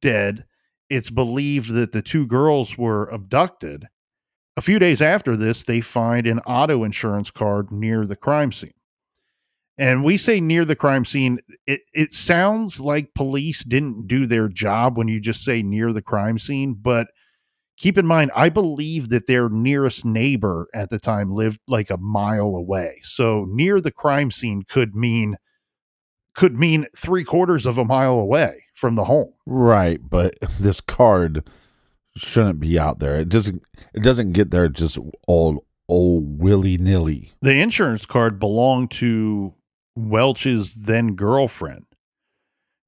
dead, 0.00 0.46
it's 0.88 1.10
believed 1.10 1.72
that 1.74 1.92
the 1.92 2.02
two 2.02 2.26
girls 2.26 2.78
were 2.78 3.06
abducted. 3.06 3.88
A 4.56 4.62
few 4.62 4.78
days 4.78 5.02
after 5.02 5.36
this, 5.36 5.64
they 5.64 5.80
find 5.80 6.26
an 6.26 6.38
auto 6.40 6.84
insurance 6.84 7.30
card 7.30 7.70
near 7.72 8.06
the 8.06 8.16
crime 8.16 8.52
scene. 8.52 8.72
And 9.78 10.04
we 10.04 10.16
say 10.16 10.40
near 10.40 10.64
the 10.64 10.76
crime 10.76 11.04
scene, 11.04 11.40
it, 11.66 11.82
it 11.92 12.14
sounds 12.14 12.80
like 12.80 13.14
police 13.14 13.62
didn't 13.62 14.06
do 14.06 14.26
their 14.26 14.48
job 14.48 14.96
when 14.96 15.08
you 15.08 15.20
just 15.20 15.44
say 15.44 15.62
near 15.62 15.92
the 15.92 16.02
crime 16.02 16.38
scene. 16.38 16.74
But 16.74 17.08
keep 17.76 17.98
in 17.98 18.06
mind, 18.06 18.30
I 18.34 18.48
believe 18.48 19.10
that 19.10 19.26
their 19.26 19.48
nearest 19.50 20.04
neighbor 20.04 20.68
at 20.74 20.88
the 20.88 20.98
time 20.98 21.32
lived 21.32 21.60
like 21.68 21.90
a 21.90 21.98
mile 21.98 22.54
away. 22.54 23.00
So 23.02 23.44
near 23.48 23.80
the 23.80 23.92
crime 23.92 24.30
scene 24.30 24.62
could 24.62 24.94
mean 24.94 25.36
could 26.34 26.58
mean 26.58 26.86
three 26.94 27.24
quarters 27.24 27.64
of 27.64 27.78
a 27.78 27.84
mile 27.84 28.12
away 28.12 28.64
from 28.74 28.94
the 28.94 29.04
home. 29.04 29.32
Right, 29.46 29.98
but 30.02 30.34
this 30.60 30.80
card 30.80 31.48
shouldn't 32.16 32.60
be 32.60 32.78
out 32.78 32.98
there. 32.98 33.16
It 33.16 33.28
doesn't 33.28 33.62
it 33.94 34.02
doesn't 34.02 34.32
get 34.32 34.50
there 34.50 34.68
just 34.68 34.98
all 35.26 35.66
all 35.86 36.20
willy 36.20 36.78
nilly. 36.78 37.32
The 37.42 37.60
insurance 37.60 38.06
card 38.06 38.38
belonged 38.38 38.90
to 38.92 39.54
Welch's 39.96 40.74
then 40.74 41.14
girlfriend, 41.14 41.86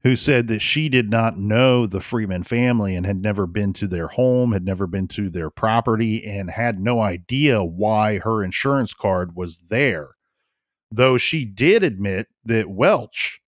who 0.03 0.14
said 0.14 0.47
that 0.49 0.61
she 0.61 0.88
did 0.88 1.11
not 1.11 1.38
know 1.38 1.87
the 1.87 2.01
Freeman 2.01 2.42
family 2.42 2.94
and 2.94 3.07
had 3.07 3.21
never 3.21 3.47
been 3.47 3.73
to 3.73 3.88
their 3.88 4.09
home, 4.09 4.53
had 4.53 4.64
never 4.64 4.87
been 4.87 5.09
to 5.09 5.31
their 5.31 5.51
property, 5.51 6.25
and 6.25 6.51
had 6.51 6.79
no 6.79 7.01
idea 7.01 7.64
why 7.64 8.18
her 8.18 8.44
insurance 8.44 8.94
card 8.94 9.35
was 9.35 9.59
there. 9.71 10.11
Though 10.90 11.18
she 11.18 11.44
did 11.44 11.83
admit 11.83 12.29
that 12.44 12.71
Welch, 12.71 13.40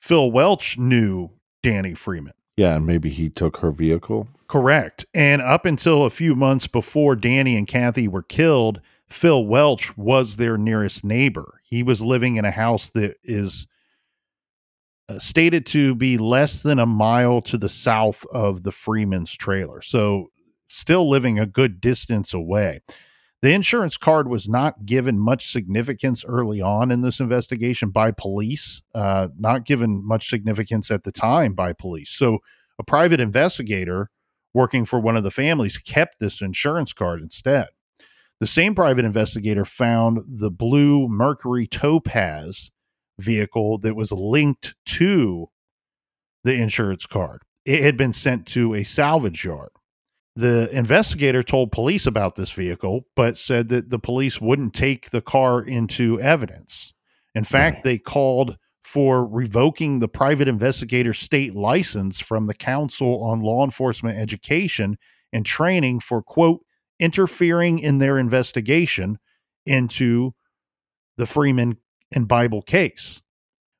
Phil 0.00 0.30
Welch, 0.30 0.76
knew 0.76 1.30
Danny 1.62 1.94
Freeman. 1.94 2.34
Yeah, 2.56 2.76
and 2.76 2.86
maybe 2.86 3.08
he 3.08 3.30
took 3.30 3.58
her 3.58 3.70
vehicle. 3.70 4.28
Correct. 4.46 5.06
And 5.14 5.40
up 5.40 5.64
until 5.64 6.04
a 6.04 6.10
few 6.10 6.34
months 6.34 6.66
before 6.66 7.16
Danny 7.16 7.56
and 7.56 7.66
Kathy 7.66 8.06
were 8.06 8.22
killed, 8.22 8.80
Phil 9.12 9.46
Welch 9.46 9.96
was 9.96 10.36
their 10.36 10.56
nearest 10.56 11.04
neighbor. 11.04 11.60
He 11.64 11.82
was 11.82 12.00
living 12.02 12.36
in 12.36 12.44
a 12.44 12.50
house 12.50 12.90
that 12.94 13.16
is 13.22 13.66
uh, 15.08 15.18
stated 15.18 15.66
to 15.66 15.94
be 15.94 16.16
less 16.18 16.62
than 16.62 16.78
a 16.78 16.86
mile 16.86 17.40
to 17.42 17.58
the 17.58 17.68
south 17.68 18.24
of 18.32 18.62
the 18.62 18.72
Freeman's 18.72 19.32
trailer. 19.34 19.80
So, 19.80 20.28
still 20.68 21.08
living 21.08 21.38
a 21.38 21.44
good 21.44 21.80
distance 21.80 22.32
away. 22.32 22.80
The 23.42 23.52
insurance 23.52 23.98
card 23.98 24.28
was 24.28 24.48
not 24.48 24.86
given 24.86 25.18
much 25.18 25.50
significance 25.50 26.24
early 26.24 26.62
on 26.62 26.90
in 26.90 27.02
this 27.02 27.20
investigation 27.20 27.90
by 27.90 28.12
police, 28.12 28.82
uh, 28.94 29.28
not 29.36 29.66
given 29.66 30.06
much 30.06 30.30
significance 30.30 30.90
at 30.90 31.02
the 31.02 31.12
time 31.12 31.52
by 31.54 31.72
police. 31.72 32.10
So, 32.10 32.38
a 32.78 32.84
private 32.84 33.20
investigator 33.20 34.10
working 34.54 34.84
for 34.84 35.00
one 35.00 35.16
of 35.16 35.24
the 35.24 35.30
families 35.30 35.78
kept 35.78 36.18
this 36.18 36.40
insurance 36.40 36.92
card 36.92 37.20
instead. 37.20 37.68
The 38.42 38.48
same 38.48 38.74
private 38.74 39.04
investigator 39.04 39.64
found 39.64 40.24
the 40.26 40.50
blue 40.50 41.06
Mercury 41.06 41.68
Topaz 41.68 42.72
vehicle 43.20 43.78
that 43.78 43.94
was 43.94 44.10
linked 44.10 44.74
to 44.86 45.46
the 46.42 46.54
insurance 46.54 47.06
card. 47.06 47.42
It 47.64 47.84
had 47.84 47.96
been 47.96 48.12
sent 48.12 48.48
to 48.48 48.74
a 48.74 48.82
salvage 48.82 49.44
yard. 49.44 49.70
The 50.34 50.68
investigator 50.76 51.44
told 51.44 51.70
police 51.70 52.04
about 52.04 52.34
this 52.34 52.50
vehicle, 52.50 53.06
but 53.14 53.38
said 53.38 53.68
that 53.68 53.90
the 53.90 54.00
police 54.00 54.40
wouldn't 54.40 54.74
take 54.74 55.10
the 55.10 55.20
car 55.20 55.62
into 55.62 56.20
evidence. 56.20 56.94
In 57.36 57.44
fact, 57.44 57.76
Right. 57.76 57.84
they 57.84 57.98
called 57.98 58.58
for 58.82 59.24
revoking 59.24 60.00
the 60.00 60.08
private 60.08 60.48
investigator's 60.48 61.20
state 61.20 61.54
license 61.54 62.18
from 62.18 62.46
the 62.46 62.54
Council 62.54 63.22
on 63.22 63.40
Law 63.40 63.62
Enforcement 63.62 64.18
Education 64.18 64.98
and 65.32 65.46
Training 65.46 66.00
for, 66.00 66.24
quote, 66.24 66.66
interfering 67.02 67.80
in 67.80 67.98
their 67.98 68.16
investigation 68.16 69.18
into 69.66 70.34
the 71.16 71.26
Freeman 71.26 71.76
and 72.12 72.28
Bible 72.28 72.62
case. 72.62 73.22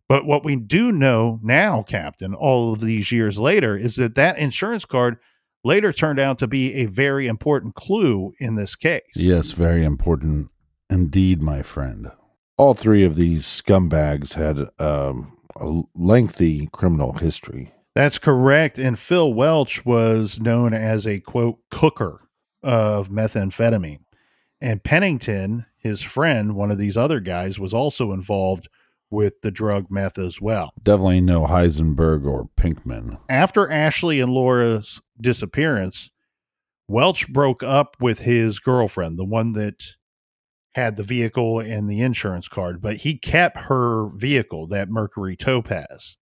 But 0.09 0.27
what 0.27 0.45
we 0.45 0.57
do 0.57 0.91
know 0.91 1.39
now, 1.41 1.83
Captain, 1.83 2.35
all 2.35 2.73
of 2.73 2.81
these 2.81 3.13
years 3.13 3.39
later, 3.39 3.77
is 3.77 3.97
that 3.97 4.17
that 4.17 4.39
insurance 4.39 4.85
card 4.85 5.19
later 5.65 5.93
turned 5.93 6.19
out 6.19 6.39
to 6.41 6.49
be 6.49 6.75
a 6.75 6.87
very 6.87 7.29
important 7.29 7.77
clue 7.77 8.33
in 8.41 8.57
this 8.57 8.75
case. 8.75 9.15
Yes, 9.15 9.53
very 9.53 9.85
important 9.85 10.51
indeed, 10.91 11.41
my 11.41 11.63
friend. 11.63 12.11
All 12.59 12.75
three 12.75 13.05
of 13.05 13.15
these 13.15 13.47
scumbags 13.47 14.35
had 14.35 14.69
um, 14.85 15.39
a 15.57 15.83
lengthy 15.95 16.69
criminal 16.73 17.15
history. 17.15 17.71
That's 17.95 18.19
correct. 18.19 18.79
And 18.79 18.99
Phil 18.99 19.33
Welch 19.33 19.87
was 19.87 20.41
known 20.41 20.75
as 20.75 21.07
a 21.07 21.21
quote 21.21 21.59
cooker 21.71 22.21
of 22.63 23.09
methamphetamine. 23.11 24.01
And 24.61 24.85
Pennington, 24.85 25.67
his 25.77 26.03
friend, 26.03 26.55
one 26.55 26.71
of 26.71 26.79
these 26.79 26.97
other 26.97 27.21
guys, 27.21 27.59
was 27.59 27.75
also 27.75 28.13
involved 28.13 28.69
with 29.11 29.43
the 29.43 29.51
drug 29.51 29.91
meth 29.91 30.19
as 30.19 30.41
well. 30.41 30.73
Definitely 30.83 31.21
no 31.21 31.47
Heisenberg 31.47 32.25
or 32.25 32.49
Pinkman. 32.57 33.19
After 33.29 33.71
Ashley 33.71 34.21
and 34.21 34.33
Laura's 34.33 35.03
disappearance, 35.21 36.11
Welch 36.89 37.29
broke 37.29 37.63
up 37.63 37.97
with 38.01 38.21
his 38.21 38.59
girlfriend, 38.59 39.19
the 39.19 39.25
one 39.25 39.53
that 39.53 39.97
had 40.75 40.97
the 40.97 41.03
vehicle 41.03 41.61
and 41.61 41.89
the 41.89 42.01
insurance 42.01 42.49
card, 42.49 42.81
but 42.81 42.99
he 42.99 43.19
kept 43.19 43.57
her 43.59 44.09
vehicle, 44.15 44.67
that 44.69 44.89
Mercury 44.89 45.37
Topaz. 45.37 46.17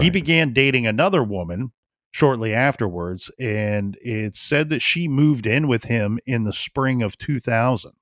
He 0.00 0.10
began 0.10 0.52
dating 0.52 0.86
another 0.86 1.24
woman 1.24 1.72
shortly 2.10 2.54
afterwards, 2.54 3.30
and 3.38 3.96
it's 4.00 4.40
said 4.40 4.68
that 4.68 4.82
she 4.82 5.08
moved 5.08 5.46
in 5.46 5.68
with 5.68 5.84
him 5.84 6.18
in 6.26 6.44
the 6.44 6.52
spring 6.52 7.02
of 7.02 7.16
2000. 7.18 7.92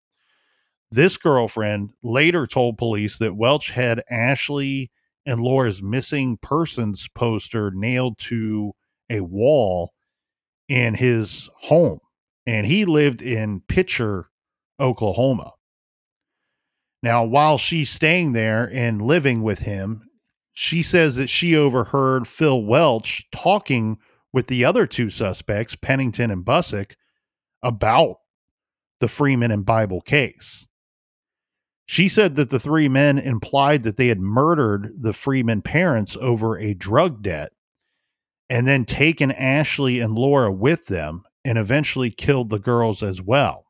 This 0.91 1.17
girlfriend 1.19 1.91
later 2.03 2.47
told 2.47 2.79
police 2.79 3.19
that 3.19 3.37
Welch 3.37 3.71
had 3.71 4.03
Ashley 4.11 4.91
and 5.27 5.41
Laura's 5.41 5.83
missing 5.83 6.39
persons 6.41 7.09
poster 7.15 7.71
nailed 7.71 8.19
to 8.19 8.73
a 9.11 9.21
wall 9.21 9.93
in 10.69 10.95
his 10.95 11.51
home, 11.63 12.01
and 12.47 12.67
he 12.67 12.87
lived 12.87 13.21
in 13.21 13.61
Picher, 13.69 14.25
Oklahoma. 14.81 15.53
Now, 17.03 17.25
while 17.25 17.59
she's 17.59 17.91
staying 17.91 18.33
there 18.33 18.69
and 18.73 19.03
living 19.03 19.43
with 19.43 19.61
him, 19.61 20.08
she 20.61 20.83
says 20.83 21.15
that 21.15 21.29
she 21.29 21.55
overheard 21.55 22.27
Phil 22.27 22.65
Welch 22.65 23.31
talking 23.31 23.97
with 24.33 24.49
the 24.49 24.65
other 24.65 24.89
two 24.89 25.09
suspects, 25.09 25.77
Pennington 25.77 26.33
and 26.33 26.45
Busick, 26.45 26.97
about 27.63 28.17
the 28.99 29.07
Freeman 29.07 29.53
and 29.53 29.65
Bible 29.65 30.01
case. 30.01 30.67
She 31.87 32.09
said 32.09 32.35
that 32.35 32.51
the 32.51 32.59
three 32.59 32.89
men 32.89 33.19
implied 33.19 33.85
that 33.85 33.97
they 33.97 34.09
had 34.09 34.19
murdered 34.19 34.89
the 35.01 35.13
Freeman 35.13 35.63
parents 35.63 36.17
over 36.21 36.59
a 36.59 36.75
drug 36.75 37.23
debt 37.23 37.53
and 38.51 38.67
then 38.67 38.85
taken 38.85 39.31
Ashley 39.31 40.01
and 40.01 40.17
Laura 40.17 40.51
with 40.51 40.87
them 40.87 41.23
and 41.45 41.57
eventually 41.57 42.11
killed 42.11 42.51
the 42.51 42.59
girls 42.59 43.01
as 43.01 43.23
well. 43.23 43.67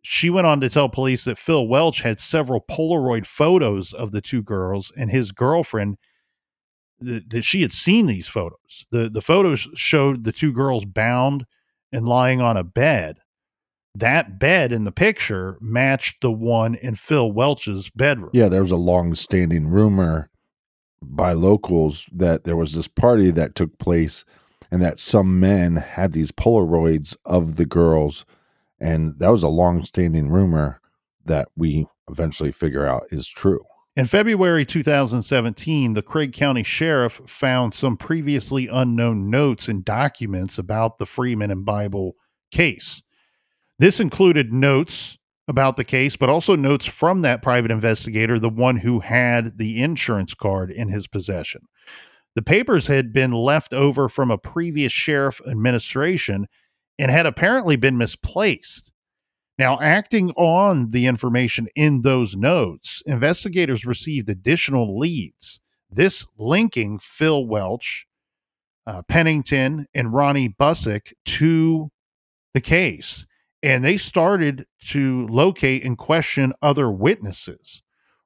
She 0.00 0.30
went 0.30 0.46
on 0.46 0.62
to 0.62 0.70
tell 0.70 0.88
police 0.88 1.24
that 1.24 1.36
Phil 1.36 1.68
Welch 1.68 2.00
had 2.00 2.18
several 2.18 2.62
Polaroid 2.62 3.26
photos 3.26 3.92
of 3.92 4.10
the 4.10 4.22
two 4.22 4.42
girls 4.42 4.90
and 4.96 5.10
his 5.10 5.30
girlfriend 5.30 5.98
th- 7.04 7.24
that 7.28 7.44
she 7.44 7.62
had 7.62 7.72
seen 7.72 8.06
these 8.06 8.28
photos. 8.28 8.86
The 8.90 9.08
the 9.08 9.20
photos 9.20 9.68
showed 9.74 10.24
the 10.24 10.32
two 10.32 10.52
girls 10.52 10.84
bound 10.84 11.46
and 11.92 12.08
lying 12.08 12.40
on 12.40 12.56
a 12.56 12.64
bed. 12.64 13.18
That 13.94 14.40
bed 14.40 14.72
in 14.72 14.84
the 14.84 14.92
picture 14.92 15.56
matched 15.60 16.20
the 16.20 16.32
one 16.32 16.74
in 16.74 16.96
Phil 16.96 17.30
Welch's 17.30 17.90
bedroom. 17.90 18.30
Yeah, 18.32 18.48
there 18.48 18.62
was 18.62 18.72
a 18.72 18.76
long 18.76 19.14
standing 19.14 19.68
rumor 19.68 20.28
by 21.00 21.32
locals 21.32 22.06
that 22.12 22.44
there 22.44 22.56
was 22.56 22.74
this 22.74 22.88
party 22.88 23.30
that 23.30 23.54
took 23.54 23.78
place 23.78 24.24
and 24.70 24.82
that 24.82 24.98
some 24.98 25.38
men 25.38 25.76
had 25.76 26.12
these 26.12 26.32
Polaroids 26.32 27.16
of 27.24 27.56
the 27.56 27.66
girls. 27.66 28.24
And 28.80 29.18
that 29.20 29.30
was 29.30 29.42
a 29.42 29.48
long 29.48 29.84
standing 29.84 30.28
rumor 30.28 30.80
that 31.24 31.48
we 31.56 31.86
eventually 32.10 32.50
figure 32.50 32.84
out 32.84 33.04
is 33.10 33.28
true. 33.28 33.60
In 33.96 34.06
February 34.06 34.64
2017, 34.64 35.92
the 35.92 36.02
Craig 36.02 36.32
County 36.32 36.64
Sheriff 36.64 37.20
found 37.26 37.74
some 37.74 37.96
previously 37.96 38.66
unknown 38.66 39.30
notes 39.30 39.68
and 39.68 39.84
documents 39.84 40.58
about 40.58 40.98
the 40.98 41.06
Freeman 41.06 41.52
and 41.52 41.64
Bible 41.64 42.16
case. 42.50 43.04
This 43.78 44.00
included 44.00 44.52
notes 44.52 45.16
about 45.46 45.76
the 45.76 45.84
case, 45.84 46.16
but 46.16 46.28
also 46.28 46.56
notes 46.56 46.86
from 46.86 47.22
that 47.22 47.40
private 47.40 47.70
investigator, 47.70 48.40
the 48.40 48.48
one 48.48 48.78
who 48.78 48.98
had 48.98 49.58
the 49.58 49.80
insurance 49.80 50.34
card 50.34 50.72
in 50.72 50.88
his 50.88 51.06
possession. 51.06 51.60
The 52.34 52.42
papers 52.42 52.88
had 52.88 53.12
been 53.12 53.30
left 53.30 53.72
over 53.72 54.08
from 54.08 54.28
a 54.28 54.38
previous 54.38 54.90
sheriff 54.90 55.40
administration 55.48 56.48
and 56.98 57.12
had 57.12 57.26
apparently 57.26 57.76
been 57.76 57.96
misplaced. 57.96 58.90
Now, 59.56 59.78
acting 59.80 60.30
on 60.32 60.90
the 60.90 61.06
information 61.06 61.68
in 61.76 62.00
those 62.00 62.34
notes, 62.34 63.02
investigators 63.06 63.86
received 63.86 64.28
additional 64.28 64.98
leads. 64.98 65.60
This 65.88 66.26
linking 66.36 66.98
Phil 66.98 67.46
Welch, 67.46 68.06
uh, 68.86 69.02
Pennington, 69.02 69.86
and 69.94 70.12
Ronnie 70.12 70.48
Busick 70.48 71.12
to 71.26 71.90
the 72.52 72.60
case. 72.60 73.26
And 73.62 73.84
they 73.84 73.96
started 73.96 74.66
to 74.88 75.26
locate 75.28 75.84
and 75.84 75.96
question 75.96 76.52
other 76.60 76.90
witnesses. 76.90 77.82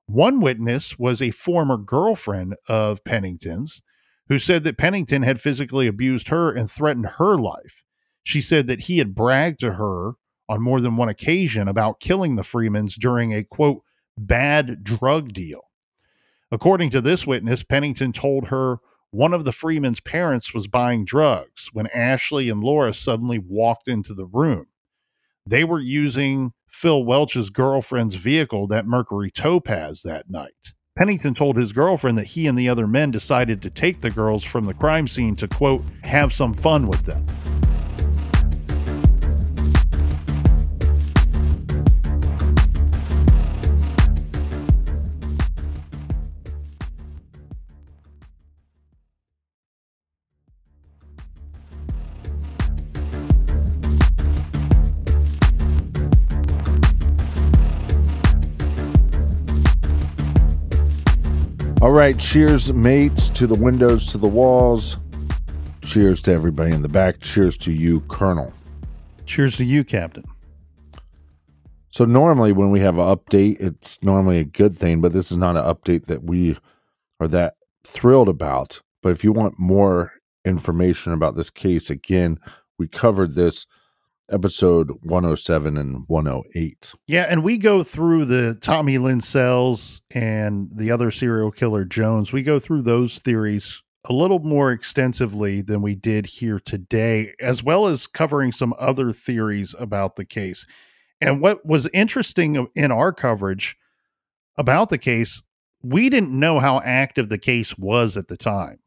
One 0.07 0.41
witness 0.41 0.99
was 0.99 1.21
a 1.21 1.31
former 1.31 1.77
girlfriend 1.77 2.57
of 2.69 3.05
Pennington's 3.05 3.83
who 4.29 4.39
said 4.39 4.65
that 4.65 4.79
Pennington 4.79 5.23
had 5.23 5.41
physically 5.41 5.87
abused 5.87 6.29
her 6.29 6.51
and 6.51 6.71
threatened 6.71 7.07
her 7.19 7.37
life. 7.37 7.83
She 8.23 8.41
said 8.41 8.67
that 8.67 8.83
he 8.83 8.99
had 8.99 9.15
bragged 9.15 9.61
to 9.61 9.75
her 9.75 10.13
on 10.49 10.63
more 10.63 10.81
than 10.81 10.97
one 10.97 11.09
occasion 11.09 11.69
about 11.69 12.01
killing 12.01 12.37
the 12.37 12.43
Freemans 12.43 12.97
during 12.97 13.33
a 13.33 13.45
quote, 13.45 13.83
bad 14.17 14.83
drug 14.83 15.33
deal. 15.33 15.63
According 16.51 16.91
to 16.91 17.01
this 17.01 17.27
witness, 17.27 17.63
Pennington 17.63 18.13
told 18.13 18.49
her 18.49 18.79
one 19.11 19.33
of 19.33 19.45
the 19.45 19.53
Freeman's 19.53 20.01
parents 20.01 20.53
was 20.53 20.67
buying 20.67 21.05
drugs 21.05 21.71
when 21.73 21.87
Ashley 21.89 22.49
and 22.49 22.63
Laura 22.63 22.93
suddenly 22.93 23.39
walked 23.39 23.89
into 23.89 24.15
the 24.15 24.27
room. 24.27 24.67
They 25.47 25.65
were 25.65 25.81
using 25.81 26.53
Phil 26.67 27.05
Welch's 27.05 27.49
girlfriend's 27.49 28.17
vehicle, 28.17 28.67
that 28.67 28.87
Mercury 28.87 29.31
Topaz, 29.31 30.03
that 30.03 30.29
night. 30.29 30.75
Pennington 30.95 31.35
told 31.35 31.57
his 31.57 31.73
girlfriend 31.73 32.19
that 32.19 32.27
he 32.27 32.47
and 32.47 32.59
the 32.59 32.69
other 32.69 32.87
men 32.87 33.11
decided 33.11 33.63
to 33.63 33.71
take 33.71 34.01
the 34.01 34.11
girls 34.11 34.45
from 34.45 34.65
the 34.65 34.75
crime 34.75 35.07
scene 35.07 35.37
to, 35.37 35.49
quote, 35.49 35.83
have 36.03 36.33
some 36.33 36.53
fun 36.53 36.87
with 36.87 37.05
them. 37.07 37.25
All 61.89 61.95
right, 61.95 62.19
cheers, 62.19 62.71
mates, 62.71 63.31
to 63.31 63.47
the 63.47 63.55
windows, 63.55 64.09
to 64.09 64.19
the 64.19 64.29
walls. 64.29 64.99
Cheers 65.81 66.21
to 66.21 66.33
everybody 66.33 66.71
in 66.75 66.83
the 66.83 66.89
back. 66.89 67.21
Cheers 67.21 67.57
to 67.57 67.73
you, 67.73 68.01
Colonel. 68.01 68.53
Cheers 69.25 69.57
to 69.57 69.65
you, 69.65 69.85
Captain. 69.85 70.25
So, 71.89 72.05
normally 72.05 72.53
when 72.53 72.71
we 72.71 72.81
have 72.81 72.99
an 72.99 73.07
update, 73.07 73.57
it's 73.59 74.03
normally 74.03 74.39
a 74.39 74.45
good 74.45 74.77
thing, 74.77 75.01
but 75.01 75.15
this 75.15 75.31
is 75.31 75.39
not 75.39 75.57
an 75.57 75.65
update 75.65 76.09
that 76.09 76.25
we 76.25 76.59
are 77.21 77.29
that 77.29 77.55
thrilled 77.85 78.29
about. 78.29 78.83
But 79.03 79.13
if 79.13 79.25
you 79.25 79.33
want 79.33 79.59
more 79.59 80.13
information 80.45 81.15
about 81.15 81.37
this 81.37 81.49
case, 81.49 81.89
again, 81.89 82.39
we 82.79 82.87
covered 82.87 83.35
this 83.35 83.65
episode 84.31 84.91
107 85.03 85.77
and 85.77 86.05
108. 86.07 86.95
Yeah, 87.07 87.27
and 87.29 87.43
we 87.43 87.59
go 87.59 87.83
through 87.83 88.27
the 88.27 88.57
Tommy 88.61 88.99
Lynn 88.99 89.21
Sells 89.21 90.03
and 90.11 90.71
the 90.75 90.91
other 90.91 91.11
serial 91.11 91.51
killer 91.51 91.85
Jones. 91.85 92.33
We 92.33 92.43
go 92.43 92.59
through 92.59 92.83
those 92.83 93.19
theories 93.19 93.83
a 94.05 94.13
little 94.13 94.39
more 94.39 94.73
extensively 94.73 95.61
than 95.61 95.83
we 95.83 95.95
did 95.95 96.27
here 96.27 96.61
today, 96.61 97.35
as 97.41 97.63
well 97.63 97.87
as 97.87 98.07
covering 98.07 98.53
some 98.53 98.75
other 98.79 99.13
theories 99.13 99.75
about 99.79 100.17
the 100.17 100.25
case. 100.25 100.67
And 101.21 101.41
what 101.41 101.67
was 101.67 101.89
interesting 101.93 102.69
in 102.75 102.93
our 102.93 103.13
coverage 103.13 103.77
about 104.57 104.89
the 104.89 104.99
case, 104.99 105.43
we 105.83 106.09
didn't 106.09 106.39
know 106.39 106.59
how 106.59 106.81
active 106.81 107.29
the 107.29 107.39
case 107.39 107.77
was 107.77 108.17
at 108.17 108.29
the 108.29 108.37
time. 108.37 108.79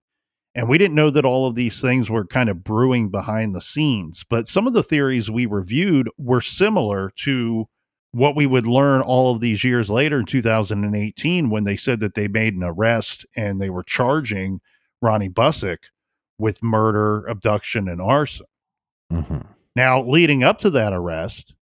And 0.53 0.67
we 0.67 0.77
didn't 0.77 0.95
know 0.95 1.09
that 1.09 1.25
all 1.25 1.47
of 1.47 1.55
these 1.55 1.79
things 1.79 2.09
were 2.09 2.25
kind 2.25 2.49
of 2.49 2.63
brewing 2.63 3.09
behind 3.09 3.55
the 3.55 3.61
scenes. 3.61 4.25
But 4.29 4.47
some 4.47 4.67
of 4.67 4.73
the 4.73 4.83
theories 4.83 5.31
we 5.31 5.45
reviewed 5.45 6.09
were 6.17 6.41
similar 6.41 7.11
to 7.17 7.67
what 8.11 8.35
we 8.35 8.45
would 8.45 8.67
learn 8.67 9.01
all 9.01 9.33
of 9.33 9.41
these 9.41 9.63
years 9.63 9.89
later 9.89 10.19
in 10.19 10.25
2018 10.25 11.49
when 11.49 11.63
they 11.63 11.77
said 11.77 12.01
that 12.01 12.15
they 12.15 12.27
made 12.27 12.53
an 12.55 12.63
arrest 12.63 13.25
and 13.35 13.61
they 13.61 13.69
were 13.69 13.83
charging 13.83 14.59
Ronnie 15.01 15.29
Busick 15.29 15.85
with 16.37 16.61
murder, 16.61 17.25
abduction, 17.27 17.87
and 17.87 18.01
arson. 18.01 18.47
Mm-hmm. 19.11 19.39
Now, 19.75 20.03
leading 20.03 20.43
up 20.43 20.59
to 20.59 20.69
that 20.71 20.91
arrest, 20.91 21.55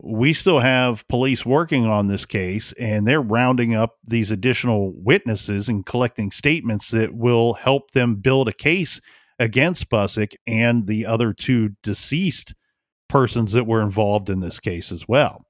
we 0.00 0.32
still 0.32 0.60
have 0.60 1.06
police 1.08 1.44
working 1.44 1.84
on 1.84 2.06
this 2.06 2.24
case 2.24 2.72
and 2.78 3.06
they're 3.06 3.20
rounding 3.20 3.74
up 3.74 3.96
these 4.04 4.30
additional 4.30 4.92
witnesses 4.94 5.68
and 5.68 5.84
collecting 5.84 6.30
statements 6.30 6.90
that 6.90 7.14
will 7.14 7.54
help 7.54 7.90
them 7.90 8.16
build 8.16 8.48
a 8.48 8.52
case 8.52 9.00
against 9.38 9.90
Busick 9.90 10.34
and 10.46 10.86
the 10.86 11.04
other 11.04 11.32
two 11.32 11.70
deceased 11.82 12.54
persons 13.08 13.52
that 13.52 13.66
were 13.66 13.82
involved 13.82 14.30
in 14.30 14.40
this 14.40 14.60
case 14.60 14.92
as 14.92 15.08
well. 15.08 15.44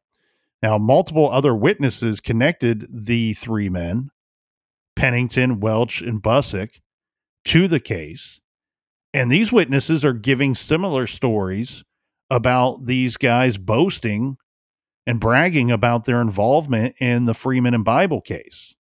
Now, 0.63 0.79
multiple 0.79 1.31
other 1.31 1.55
witnesses 1.55 2.21
connected 2.21 2.87
the 2.91 3.35
three 3.35 3.69
men, 3.69 4.11
Pennington, 4.97 5.61
Welch, 5.61 6.01
and 6.01 6.23
Busick, 6.23 6.81
to 7.47 7.69
the 7.69 7.81
case. 7.81 8.41
And 9.15 9.31
these 9.31 9.53
witnesses 9.53 10.05
are 10.05 10.13
giving 10.13 10.55
similar 10.55 11.07
stories 11.07 11.85
about 12.31 12.87
these 12.87 13.17
guys 13.17 13.57
boasting 13.57 14.37
and 15.07 15.21
bragging 15.21 15.71
about 15.71 16.05
their 16.05 16.21
involvement 16.21 16.95
in 17.01 17.25
the 17.25 17.35
Freeman 17.35 17.75
and 17.75 17.85
Bible 17.85 18.21
case. 18.21 18.75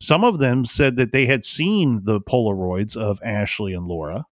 Some 0.00 0.24
of 0.24 0.38
them 0.38 0.64
said 0.64 0.96
that 0.96 1.12
they 1.12 1.26
had 1.26 1.44
seen 1.44 2.04
the 2.04 2.20
Polaroids 2.20 2.96
of 2.96 3.20
Ashley 3.22 3.72
and 3.72 3.86
Laura. 3.86 4.26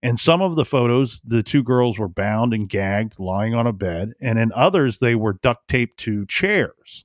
And 0.00 0.18
some 0.18 0.40
of 0.40 0.54
the 0.54 0.64
photos, 0.64 1.20
the 1.24 1.42
two 1.42 1.64
girls 1.64 1.98
were 1.98 2.08
bound 2.08 2.54
and 2.54 2.68
gagged, 2.68 3.18
lying 3.18 3.54
on 3.54 3.66
a 3.66 3.72
bed, 3.72 4.12
and 4.20 4.38
in 4.38 4.52
others, 4.52 4.98
they 4.98 5.16
were 5.16 5.32
duct 5.32 5.66
taped 5.66 5.98
to 6.00 6.24
chairs. 6.26 7.04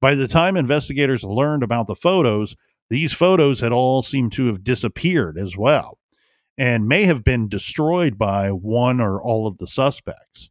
By 0.00 0.16
the 0.16 0.26
time 0.26 0.56
investigators 0.56 1.22
learned 1.22 1.62
about 1.62 1.86
the 1.86 1.94
photos, 1.94 2.56
these 2.90 3.12
photos 3.12 3.60
had 3.60 3.70
all 3.70 4.02
seemed 4.02 4.32
to 4.32 4.46
have 4.46 4.64
disappeared 4.64 5.38
as 5.38 5.56
well 5.56 5.97
and 6.58 6.88
may 6.88 7.04
have 7.04 7.22
been 7.22 7.48
destroyed 7.48 8.18
by 8.18 8.50
one 8.50 9.00
or 9.00 9.22
all 9.22 9.46
of 9.46 9.58
the 9.58 9.68
suspects. 9.68 10.50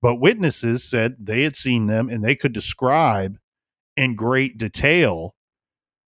But 0.00 0.16
witnesses 0.16 0.82
said 0.82 1.16
they 1.20 1.42
had 1.42 1.54
seen 1.54 1.86
them 1.86 2.08
and 2.08 2.24
they 2.24 2.34
could 2.34 2.52
describe 2.52 3.38
in 3.96 4.16
great 4.16 4.56
detail 4.56 5.34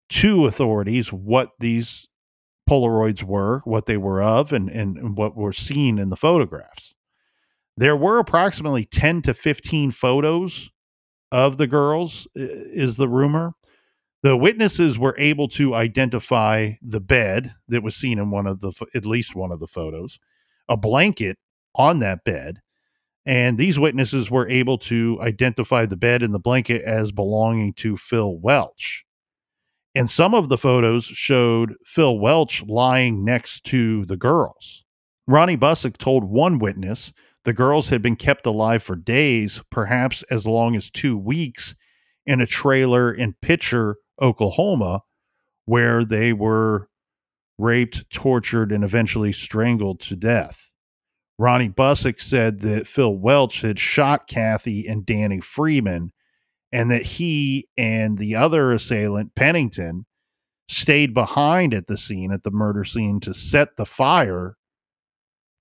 to 0.09 0.46
authorities 0.46 1.12
what 1.12 1.50
these 1.59 2.09
Polaroids 2.70 3.24
were, 3.24 3.61
what 3.64 3.87
they 3.87 3.96
were 3.96 4.22
of, 4.22 4.52
and, 4.52 4.70
and, 4.70 5.16
what 5.16 5.37
were 5.37 5.52
seen 5.52 5.98
in 5.98 6.11
the 6.11 6.16
photographs. 6.16 6.94
There 7.76 7.96
were 7.96 8.18
approximately 8.18 8.85
10 8.85 9.22
to 9.22 9.35
15 9.35 9.90
photos 9.90 10.70
of 11.33 11.57
the 11.57 11.66
girls, 11.66 12.28
is 12.35 12.96
the 12.96 13.09
rumor. 13.09 13.55
The 14.22 14.37
witnesses 14.37 14.98
were 14.98 15.16
able 15.18 15.48
to 15.48 15.74
identify 15.74 16.72
the 16.80 17.00
bed 17.00 17.54
that 17.66 17.82
was 17.82 17.96
seen 17.96 18.18
in 18.18 18.30
one 18.30 18.46
of 18.46 18.61
the, 18.61 18.72
at 18.94 19.04
least 19.04 19.35
one 19.35 19.50
of 19.50 19.58
the 19.58 19.66
photos, 19.66 20.20
a 20.68 20.76
blanket 20.76 21.38
on 21.74 21.98
that 22.00 22.24
bed. 22.24 22.61
And 23.26 23.58
these 23.58 23.80
witnesses 23.80 24.30
were 24.30 24.48
able 24.48 24.78
to 24.78 25.18
identify 25.20 25.87
the 25.87 25.96
bed 25.96 26.22
and 26.22 26.32
the 26.32 26.38
blanket 26.38 26.82
as 26.82 27.11
belonging 27.11 27.72
to 27.74 27.96
Phil 27.96 28.38
Welch. 28.38 29.04
And 29.94 30.08
some 30.08 30.35
of 30.35 30.48
the 30.48 30.58
photos 30.58 31.04
showed 31.04 31.74
Phil 31.85 32.18
Welch 32.18 32.62
lying 32.62 33.24
next 33.24 33.64
to 33.64 34.04
the 34.06 34.16
girls. 34.16 34.85
Ronnie 35.26 35.56
Busick 35.56 35.96
told 35.96 36.24
one 36.24 36.58
witness 36.58 37.12
the 37.44 37.52
girls 37.52 37.88
had 37.88 38.02
been 38.02 38.16
kept 38.16 38.46
alive 38.46 38.82
for 38.85 38.94
days, 38.96 39.62
perhaps 39.70 40.22
as 40.30 40.46
long 40.46 40.76
as 40.76 40.90
two 40.90 41.16
weeks, 41.16 41.74
in 42.24 42.40
a 42.40 42.46
trailer 42.46 43.12
in 43.12 43.35
Picher, 43.42 43.94
Oklahoma, 44.20 45.03
where 45.64 46.05
they 46.05 46.33
were 46.33 46.88
raped, 47.59 48.11
tortured, 48.11 48.72
and 48.72 48.83
eventually 48.85 49.33
strangled 49.33 50.01
to 50.01 50.16
death. 50.16 50.70
Ronnie 51.38 51.68
Busick 51.68 52.20
said 52.20 52.61
that 52.61 52.87
Phil 52.87 53.14
Welch 53.14 53.62
had 53.62 53.79
shot 53.79 54.29
Kathy 54.29 54.87
and 54.87 55.07
Danny 55.07 55.40
Freeman, 55.40 56.12
and 56.70 56.90
that 56.90 57.03
he 57.03 57.68
and 57.77 58.18
the 58.18 58.35
other 58.35 58.72
assailant, 58.72 59.35
Pennington, 59.35 60.07
stayed 60.68 61.14
behind 61.14 61.75
at 61.75 61.87
the 61.87 61.96
scene, 61.96 62.33
at 62.33 62.44
the 62.44 62.51
murder 62.51 62.85
scene, 62.85 63.20
to 63.20 63.35
set 63.35 63.77
the 63.77 63.87
fire 63.87 64.57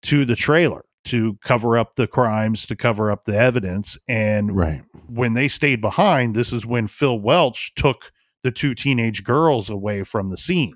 to 0.03 0.25
the 0.25 0.35
trailer 0.35 0.85
to 1.03 1.37
cover 1.43 1.77
up 1.77 1.95
the 1.95 2.07
crimes, 2.07 2.65
to 2.67 2.75
cover 2.75 3.11
up 3.11 3.25
the 3.25 3.37
evidence. 3.37 3.97
And 4.07 4.55
right. 4.55 4.83
when 5.07 5.33
they 5.33 5.47
stayed 5.47 5.81
behind, 5.81 6.35
this 6.35 6.53
is 6.53 6.65
when 6.65 6.87
Phil 6.87 7.19
Welch 7.19 7.73
took 7.75 8.11
the 8.43 8.51
two 8.51 8.75
teenage 8.75 9.23
girls 9.23 9.69
away 9.69 10.03
from 10.03 10.29
the 10.29 10.37
scene. 10.37 10.75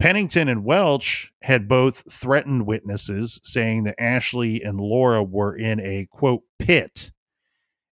Pennington 0.00 0.48
and 0.48 0.64
Welch 0.64 1.32
had 1.42 1.68
both 1.68 2.10
threatened 2.12 2.66
witnesses, 2.66 3.40
saying 3.44 3.84
that 3.84 4.02
Ashley 4.02 4.60
and 4.60 4.80
Laura 4.80 5.22
were 5.22 5.54
in 5.54 5.78
a 5.80 6.08
quote 6.10 6.42
pit 6.58 7.12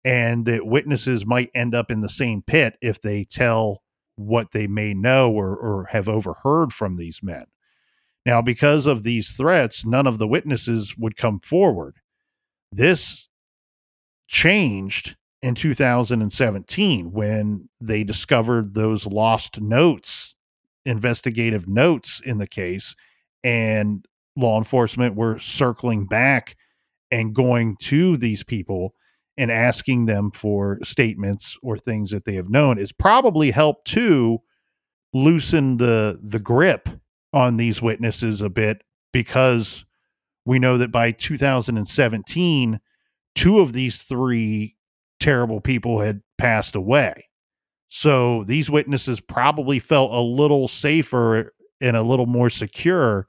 and 0.04 0.46
that 0.46 0.68
witnesses 0.68 1.26
might 1.26 1.50
end 1.56 1.74
up 1.74 1.90
in 1.90 2.02
the 2.02 2.10
same 2.10 2.44
pit 2.44 2.78
if 2.80 3.02
they 3.02 3.24
tell 3.24 3.82
what 4.16 4.52
they 4.52 4.68
may 4.68 4.94
know 4.94 5.32
or, 5.32 5.56
or 5.56 5.86
have 5.86 6.08
overheard 6.08 6.72
from 6.72 6.96
these 6.96 7.24
men. 7.24 7.46
Now, 8.24 8.42
because 8.42 8.86
of 8.86 9.04
these 9.04 9.32
threats, 9.32 9.86
none 9.86 10.06
of 10.06 10.20
the 10.20 10.28
witnesses 10.28 10.96
would 10.98 11.18
come 11.18 11.40
forward. 11.40 11.96
This 12.72 13.30
changed 14.28 15.16
in 15.46 15.54
2017 15.54 17.12
when 17.12 17.70
they 17.80 18.04
discovered 18.04 18.74
those 18.74 19.06
lost 19.06 19.62
notes, 19.62 20.34
investigative 20.88 21.68
notes 21.68 22.20
in 22.26 22.40
the 22.40 22.48
case, 22.48 22.96
and 23.44 24.08
law 24.36 24.58
enforcement 24.58 25.16
were 25.16 25.38
circling 25.38 26.08
back 26.08 26.56
and 27.12 27.36
going 27.36 27.78
to 27.80 28.18
these 28.18 28.44
people 28.44 28.96
and 29.38 29.52
asking 29.52 30.08
them 30.08 30.32
for 30.32 30.80
statements 30.82 31.60
or 31.62 31.78
things 31.78 32.10
that 32.10 32.26
they 32.26 32.34
have 32.34 32.50
known. 32.50 32.80
Is 32.80 32.92
probably 32.92 33.52
helped 33.52 33.86
to 33.90 34.40
loosen 35.14 35.78
the 35.78 36.20
the 36.24 36.40
grip 36.40 36.90
on 37.34 37.58
these 37.58 37.84
witnesses 37.84 38.42
a 38.42 38.50
bit 38.50 38.82
because 39.14 39.86
we 40.44 40.58
know 40.58 40.80
that 40.80 40.92
by 40.92 41.12
2017 41.12 42.80
two 43.36 43.60
of 43.60 43.74
these 43.74 44.02
three 44.02 44.75
terrible 45.20 45.62
people 45.62 46.00
had 46.00 46.22
passed 46.38 46.76
away 46.76 47.28
so 47.88 48.44
these 48.44 48.70
witnesses 48.70 49.20
probably 49.22 49.80
felt 49.80 50.12
a 50.12 50.20
little 50.20 50.68
safer 50.68 51.54
and 51.82 51.96
a 51.96 52.02
little 52.02 52.26
more 52.26 52.50
secure 52.50 53.28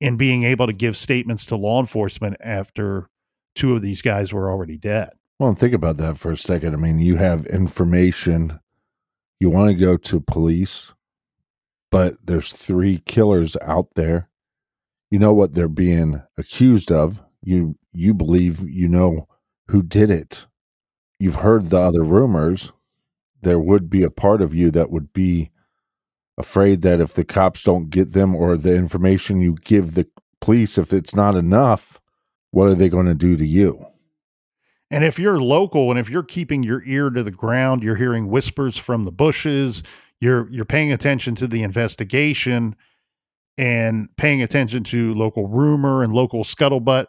in 0.00 0.16
being 0.16 0.44
able 0.44 0.66
to 0.66 0.72
give 0.72 0.96
statements 0.96 1.44
to 1.46 1.56
law 1.56 1.80
enforcement 1.80 2.36
after 2.40 3.08
two 3.54 3.74
of 3.74 3.82
these 3.82 4.02
guys 4.02 4.32
were 4.32 4.50
already 4.50 4.76
dead. 4.76 5.10
Well, 5.38 5.54
think 5.54 5.74
about 5.74 5.96
that 5.98 6.18
for 6.18 6.32
a 6.32 6.36
second. 6.36 6.74
I 6.74 6.76
mean, 6.78 6.98
you 6.98 7.16
have 7.16 7.46
information, 7.46 8.60
you 9.40 9.50
want 9.50 9.68
to 9.68 9.74
go 9.74 9.96
to 9.96 10.20
police, 10.20 10.94
but 11.90 12.14
there's 12.24 12.52
three 12.52 13.02
killers 13.06 13.56
out 13.62 13.88
there. 13.94 14.28
You 15.10 15.18
know 15.18 15.32
what 15.32 15.54
they're 15.54 15.68
being 15.68 16.22
accused 16.36 16.92
of. 16.92 17.22
You 17.42 17.76
you 17.92 18.14
believe 18.14 18.68
you 18.68 18.88
know 18.88 19.26
who 19.68 19.82
did 19.82 20.10
it. 20.10 20.46
You've 21.18 21.36
heard 21.36 21.70
the 21.70 21.78
other 21.78 22.02
rumors. 22.02 22.72
There 23.42 23.58
would 23.58 23.90
be 23.90 24.02
a 24.02 24.10
part 24.10 24.40
of 24.40 24.54
you 24.54 24.70
that 24.72 24.90
would 24.90 25.12
be 25.12 25.50
afraid 26.36 26.82
that 26.82 27.00
if 27.00 27.14
the 27.14 27.24
cops 27.24 27.62
don't 27.62 27.90
get 27.90 28.12
them 28.12 28.34
or 28.34 28.56
the 28.56 28.76
information 28.76 29.40
you 29.40 29.56
give 29.64 29.94
the 29.94 30.06
police 30.40 30.78
if 30.78 30.92
it's 30.92 31.14
not 31.14 31.34
enough, 31.34 32.00
what 32.50 32.68
are 32.68 32.74
they 32.74 32.88
going 32.88 33.06
to 33.06 33.14
do 33.14 33.36
to 33.36 33.46
you? 33.46 33.84
And 34.90 35.04
if 35.04 35.18
you're 35.18 35.40
local 35.40 35.90
and 35.90 35.98
if 35.98 36.08
you're 36.08 36.22
keeping 36.22 36.62
your 36.62 36.82
ear 36.84 37.10
to 37.10 37.22
the 37.22 37.30
ground, 37.30 37.82
you're 37.82 37.96
hearing 37.96 38.28
whispers 38.28 38.76
from 38.76 39.04
the 39.04 39.12
bushes, 39.12 39.82
you're 40.20 40.48
you're 40.50 40.64
paying 40.64 40.92
attention 40.92 41.34
to 41.36 41.46
the 41.46 41.62
investigation 41.62 42.74
and 43.58 44.08
paying 44.16 44.40
attention 44.40 44.84
to 44.84 45.14
local 45.14 45.46
rumor 45.46 46.02
and 46.02 46.12
local 46.12 46.44
scuttlebutt, 46.44 47.06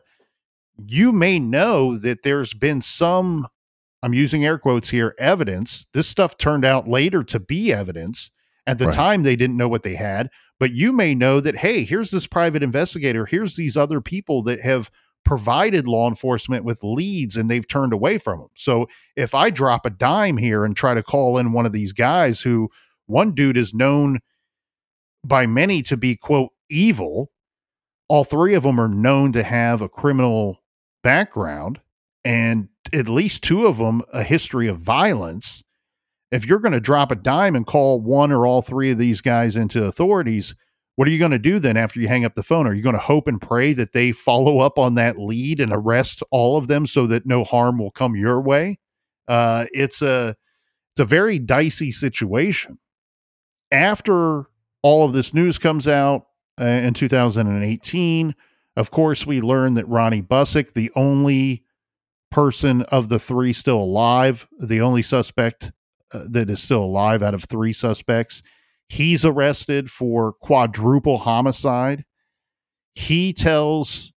you 0.88 1.12
may 1.12 1.40
know 1.40 1.98
that 1.98 2.24
there's 2.24 2.54
been 2.54 2.82
some 2.82 3.48
I'm 4.02 4.14
using 4.14 4.46
air 4.46 4.58
quotes 4.58 4.90
here 4.90 5.16
evidence. 5.18 5.88
This 5.94 6.08
stuff 6.08 6.38
turned 6.38 6.66
out 6.66 6.88
later 6.88 7.24
to 7.26 7.40
be 7.40 7.74
evidence. 7.74 8.32
At 8.66 8.78
the 8.78 8.86
right. 8.86 8.94
time 8.94 9.24
they 9.24 9.36
didn't 9.36 9.58
know 9.58 9.68
what 9.68 9.84
they 9.84 9.96
had, 9.96 10.30
but 10.60 10.72
you 10.72 10.94
may 10.94 11.16
know 11.16 11.40
that 11.40 11.58
hey, 11.58 11.84
here's 11.84 12.12
this 12.12 12.28
private 12.28 12.62
investigator, 12.62 13.26
here's 13.26 13.56
these 13.56 13.76
other 13.76 14.00
people 14.00 14.44
that 14.44 14.62
have 14.62 14.92
provided 15.26 15.88
law 15.88 16.08
enforcement 16.08 16.64
with 16.64 16.84
leads 16.84 17.36
and 17.36 17.50
they've 17.50 17.68
turned 17.68 17.94
away 17.94 18.18
from 18.18 18.40
them. 18.40 18.50
So 18.56 18.88
if 19.16 19.36
I 19.36 19.50
drop 19.50 19.86
a 19.86 19.90
dime 19.90 20.38
here 20.38 20.64
and 20.64 20.76
try 20.76 20.94
to 20.94 21.04
call 21.04 21.38
in 21.38 21.52
one 21.52 21.66
of 21.66 21.72
these 21.72 21.94
guys 21.94 22.42
who 22.42 22.70
one 23.08 23.34
dude 23.34 23.58
is 23.58 23.74
known 23.74 24.20
by 25.24 25.46
many 25.46 25.82
to 25.84 25.98
be 25.98 26.16
quote 26.16 26.52
evil, 26.70 27.32
all 28.08 28.24
three 28.24 28.54
of 28.54 28.64
them 28.64 28.80
are 28.80 28.88
known 28.88 29.32
to 29.34 29.44
have 29.44 29.82
a 29.82 29.90
criminal 29.90 30.62
background 31.04 31.80
and 32.24 32.70
at 32.94 33.08
least 33.08 33.44
two 33.44 33.66
of 33.66 33.78
them 33.78 34.02
a 34.14 34.24
history 34.24 34.68
of 34.68 34.80
violence. 34.80 35.64
If 36.32 36.46
you're 36.46 36.60
going 36.60 36.74
to 36.74 36.80
drop 36.80 37.12
a 37.12 37.16
dime 37.16 37.56
and 37.56 37.66
call 37.66 38.02
one 38.02 38.32
or 38.32 38.46
all 38.46 38.62
three 38.62 38.92
of 38.92 38.98
these 38.98 39.22
guys 39.22 39.56
into 39.56 39.86
authorities, 39.86 40.56
what 40.96 41.08
are 41.08 41.12
you 41.12 41.18
going 41.18 41.32
to 41.32 41.40
do 41.40 41.60
then 41.60 41.78
after 41.78 42.00
you 42.00 42.08
hang 42.08 42.26
up 42.26 42.36
the 42.36 42.44
phone? 42.44 42.68
Are 42.68 42.74
you 42.74 42.84
going 42.84 42.94
to 42.94 43.00
hope 43.00 43.28
and 43.28 43.42
pray 43.42 43.74
that 43.74 43.94
they 43.94 44.12
follow 44.12 44.60
up 44.60 44.78
on 44.78 44.96
that 44.96 45.18
lead 45.18 45.60
and 45.60 45.72
arrest 45.72 46.22
all 46.30 46.58
of 46.58 46.68
them 46.68 46.86
so 46.86 47.08
that 47.08 47.26
no 47.26 47.44
harm 47.44 47.80
will 47.80 47.92
come 47.92 48.16
your 48.16 48.42
way? 48.42 48.80
Uh, 49.28 49.66
it's 49.72 50.02
a 50.02 50.36
it's 50.92 51.00
a 51.00 51.06
very 51.06 51.40
dicey 51.40 51.92
situation. 51.92 52.80
After 53.72 54.48
all 54.82 55.06
of 55.06 55.14
this 55.14 55.34
news 55.34 55.58
comes 55.58 55.88
out 55.88 56.26
uh, 56.60 56.66
in 56.66 56.94
2018, 56.94 58.36
of 58.76 58.92
course, 58.92 59.26
we 59.26 59.42
learn 59.42 59.76
that 59.76 59.88
Ronnie 59.88 60.22
Busick, 60.22 60.74
the 60.74 60.92
only 60.96 61.64
person 62.32 62.84
of 62.84 63.10
the 63.10 63.20
three 63.20 63.54
still 63.54 63.80
alive, 63.80 64.48
the 64.60 64.82
only 64.82 65.02
suspect 65.02 65.72
uh, 66.14 66.24
that 66.30 66.50
is 66.50 66.62
still 66.62 66.84
alive 66.84 67.22
out 67.22 67.34
of 67.34 67.44
three 67.44 67.74
suspects, 67.74 68.42
He's 68.90 69.24
arrested 69.24 69.92
for 69.92 70.34
quadruple 70.34 71.20
homicide. 71.20 72.06
He 72.96 73.34
tells 73.34 74.12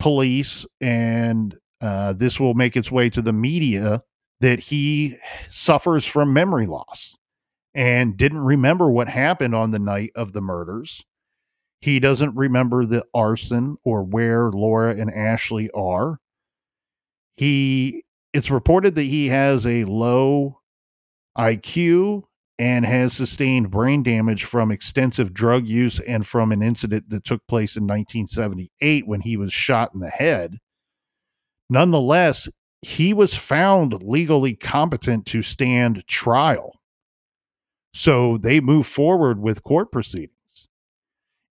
police, 0.00 0.66
and 0.80 1.56
uh, 1.80 2.12
this 2.12 2.40
will 2.40 2.54
make 2.54 2.76
its 2.76 2.90
way 2.90 3.08
to 3.10 3.22
the 3.22 3.32
media, 3.32 4.02
that 4.40 4.58
he 4.58 5.16
suffers 5.48 6.04
from 6.04 6.32
memory 6.32 6.66
loss 6.66 7.16
and 7.72 8.16
didn't 8.16 8.40
remember 8.40 8.90
what 8.90 9.08
happened 9.08 9.54
on 9.54 9.70
the 9.70 9.78
night 9.78 10.10
of 10.16 10.32
the 10.32 10.40
murders. 10.40 11.04
He 11.80 12.00
doesn't 12.00 12.34
remember 12.34 12.84
the 12.84 13.04
arson 13.14 13.76
or 13.84 14.02
where 14.02 14.50
Laura 14.50 14.90
and 14.96 15.10
Ashley 15.10 15.70
are. 15.70 16.18
He 17.36 18.04
it's 18.32 18.50
reported 18.50 18.94
that 18.96 19.02
he 19.02 19.28
has 19.28 19.66
a 19.66 19.84
low 19.84 20.60
IQ 21.38 22.24
and 22.58 22.84
has 22.84 23.12
sustained 23.12 23.70
brain 23.70 24.02
damage 24.02 24.44
from 24.44 24.70
extensive 24.70 25.32
drug 25.32 25.66
use 25.66 25.98
and 26.00 26.26
from 26.26 26.52
an 26.52 26.62
incident 26.62 27.10
that 27.10 27.24
took 27.24 27.46
place 27.46 27.76
in 27.76 27.84
1978 27.84 29.06
when 29.06 29.20
he 29.20 29.36
was 29.36 29.52
shot 29.52 29.92
in 29.94 30.00
the 30.00 30.10
head. 30.10 30.58
Nonetheless, 31.68 32.48
he 32.82 33.12
was 33.12 33.34
found 33.34 34.02
legally 34.02 34.54
competent 34.54 35.26
to 35.26 35.42
stand 35.42 36.06
trial. 36.06 36.78
So 37.92 38.36
they 38.36 38.60
move 38.60 38.86
forward 38.86 39.40
with 39.40 39.62
court 39.62 39.90
proceedings. 39.90 40.68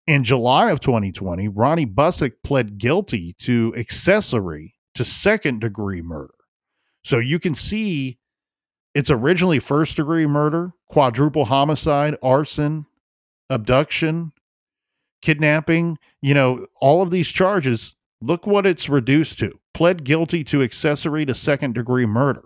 In 0.05 0.23
July 0.23 0.69
of 0.69 0.81
2020, 0.81 1.47
Ronnie 1.47 1.85
Busick 1.85 2.33
pled 2.43 2.77
guilty 2.77 3.33
to 3.39 3.73
accessory 3.77 4.72
to 4.95 5.03
second 5.03 5.61
degree 5.61 6.01
murder. 6.01 6.33
So 7.03 7.19
you 7.19 7.39
can 7.39 7.55
see 7.55 8.17
it's 8.93 9.11
originally 9.11 9.59
first 9.59 9.97
degree 9.97 10.27
murder, 10.27 10.73
quadruple 10.87 11.45
homicide, 11.45 12.15
arson, 12.21 12.85
abduction, 13.49 14.31
kidnapping. 15.21 15.97
You 16.21 16.33
know, 16.33 16.67
all 16.79 17.01
of 17.01 17.11
these 17.11 17.29
charges, 17.29 17.95
look 18.21 18.45
what 18.45 18.65
it's 18.65 18.89
reduced 18.89 19.39
to. 19.39 19.59
Pled 19.73 20.03
guilty 20.03 20.43
to 20.45 20.61
accessory 20.61 21.25
to 21.25 21.33
second 21.33 21.73
degree 21.73 22.05
murder. 22.05 22.43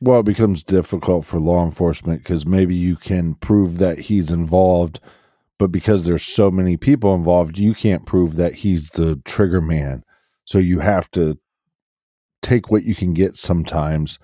Well, 0.00 0.20
it 0.20 0.24
becomes 0.24 0.62
difficult 0.62 1.24
for 1.26 1.38
law 1.38 1.64
enforcement 1.64 2.22
because 2.22 2.46
maybe 2.46 2.74
you 2.74 2.96
can 2.96 3.34
prove 3.34 3.78
that 3.78 3.98
he's 3.98 4.32
involved, 4.32 4.98
but 5.58 5.70
because 5.70 6.04
there's 6.04 6.22
so 6.22 6.50
many 6.50 6.76
people 6.76 7.14
involved, 7.14 7.58
you 7.58 7.74
can't 7.74 8.06
prove 8.06 8.36
that 8.36 8.54
he's 8.54 8.88
the 8.90 9.20
trigger 9.24 9.60
man. 9.60 10.02
So 10.46 10.58
you 10.58 10.80
have 10.80 11.10
to 11.12 11.38
take 12.42 12.70
what 12.70 12.84
you 12.84 12.94
can 12.94 13.12
get 13.12 13.36
sometimes 13.36 14.18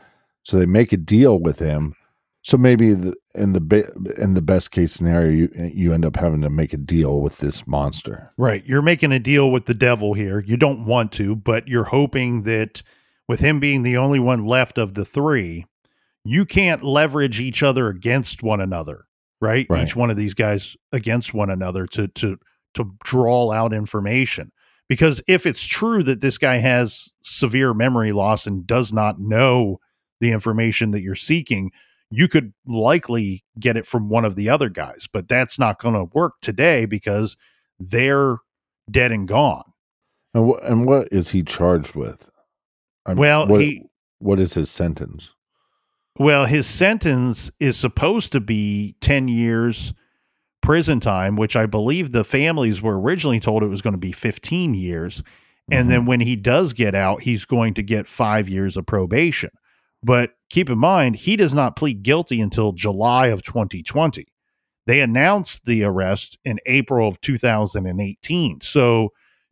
so 0.46 0.56
they 0.56 0.66
make 0.66 0.92
a 0.92 0.96
deal 0.96 1.40
with 1.40 1.58
him. 1.58 1.96
So 2.44 2.56
maybe 2.56 2.94
the, 2.94 3.16
in 3.34 3.52
the 3.52 4.14
in 4.16 4.34
the 4.34 4.42
best 4.42 4.70
case 4.70 4.92
scenario, 4.92 5.32
you 5.32 5.48
you 5.74 5.92
end 5.92 6.04
up 6.04 6.14
having 6.14 6.40
to 6.42 6.50
make 6.50 6.72
a 6.72 6.76
deal 6.76 7.20
with 7.20 7.38
this 7.38 7.66
monster. 7.66 8.32
Right, 8.38 8.64
you're 8.64 8.80
making 8.80 9.10
a 9.10 9.18
deal 9.18 9.50
with 9.50 9.66
the 9.66 9.74
devil 9.74 10.14
here. 10.14 10.38
You 10.38 10.56
don't 10.56 10.86
want 10.86 11.10
to, 11.12 11.34
but 11.34 11.66
you're 11.66 11.82
hoping 11.82 12.44
that 12.44 12.84
with 13.28 13.40
him 13.40 13.58
being 13.58 13.82
the 13.82 13.96
only 13.96 14.20
one 14.20 14.46
left 14.46 14.78
of 14.78 14.94
the 14.94 15.04
three, 15.04 15.66
you 16.24 16.46
can't 16.46 16.84
leverage 16.84 17.40
each 17.40 17.64
other 17.64 17.88
against 17.88 18.44
one 18.44 18.60
another. 18.60 19.06
Right? 19.40 19.66
right, 19.68 19.82
each 19.82 19.96
one 19.96 20.10
of 20.10 20.16
these 20.16 20.34
guys 20.34 20.76
against 20.92 21.34
one 21.34 21.50
another 21.50 21.86
to 21.88 22.06
to 22.06 22.38
to 22.74 22.94
draw 23.02 23.50
out 23.50 23.72
information. 23.72 24.52
Because 24.88 25.20
if 25.26 25.46
it's 25.46 25.64
true 25.64 26.02
that 26.04 26.20
this 26.20 26.38
guy 26.38 26.56
has 26.58 27.12
severe 27.22 27.74
memory 27.74 28.12
loss 28.12 28.46
and 28.46 28.66
does 28.66 28.92
not 28.92 29.18
know 29.18 29.80
the 30.20 30.32
information 30.32 30.92
that 30.92 31.00
you're 31.00 31.14
seeking, 31.14 31.72
you 32.10 32.28
could 32.28 32.52
likely 32.66 33.44
get 33.58 33.76
it 33.76 33.86
from 33.86 34.08
one 34.08 34.24
of 34.24 34.36
the 34.36 34.48
other 34.48 34.68
guys, 34.68 35.08
but 35.12 35.28
that's 35.28 35.58
not 35.58 35.80
going 35.80 35.94
to 35.94 36.04
work 36.14 36.34
today 36.40 36.86
because 36.86 37.36
they're 37.80 38.36
dead 38.90 39.10
and 39.10 39.26
gone. 39.26 39.64
And, 40.32 40.50
wh- 40.50 40.64
and 40.64 40.86
what 40.86 41.08
is 41.10 41.30
he 41.30 41.42
charged 41.42 41.96
with? 41.96 42.30
I'm, 43.06 43.16
well, 43.16 43.46
what, 43.46 43.60
he 43.60 43.82
What 44.18 44.38
is 44.38 44.54
his 44.54 44.70
sentence? 44.70 45.34
Well, 46.18 46.46
his 46.46 46.66
sentence 46.66 47.50
is 47.60 47.76
supposed 47.76 48.32
to 48.32 48.40
be 48.40 48.96
10 49.00 49.28
years 49.28 49.92
prison 50.62 51.00
time, 51.00 51.36
which 51.36 51.56
I 51.56 51.66
believe 51.66 52.12
the 52.12 52.24
families 52.24 52.82
were 52.82 53.00
originally 53.00 53.40
told 53.40 53.62
it 53.62 53.68
was 53.68 53.82
going 53.82 53.94
to 53.94 53.98
be 53.98 54.12
15 54.12 54.74
years. 54.74 55.22
And 55.70 55.82
Mm-hmm. 55.82 55.90
then 55.90 56.06
when 56.06 56.20
he 56.20 56.36
does 56.36 56.72
get 56.72 56.94
out, 56.94 57.22
he's 57.22 57.44
going 57.44 57.74
to 57.74 57.82
get 57.82 58.06
five 58.06 58.48
years 58.48 58.76
of 58.76 58.86
probation. 58.86 59.50
But 60.02 60.30
keep 60.50 60.70
in 60.70 60.78
mind, 60.78 61.16
he 61.16 61.34
does 61.36 61.52
not 61.54 61.74
plead 61.74 62.02
guilty 62.04 62.40
until 62.40 62.70
July 62.72 63.28
of 63.28 63.42
2020. 63.42 64.26
They 64.86 65.00
announced 65.00 65.64
the 65.64 65.82
arrest 65.82 66.38
in 66.44 66.60
April 66.66 67.08
of 67.08 67.20
2018. 67.20 68.60
So, 68.60 69.08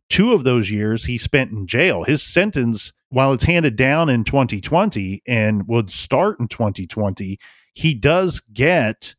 two 0.09 0.31
of 0.33 0.43
those 0.45 0.71
years 0.71 1.05
he 1.05 1.17
spent 1.17 1.51
in 1.51 1.67
jail. 1.67 2.03
His 2.03 2.23
sentence, 2.23 2.93
while 3.09 3.33
it's 3.33 3.43
handed 3.43 3.75
down 3.75 4.07
in 4.07 4.23
2020 4.23 5.21
and 5.27 5.67
would 5.67 5.89
start 5.89 6.39
in 6.39 6.47
2020, 6.47 7.37
he 7.73 7.93
does 7.93 8.39
get 8.53 9.15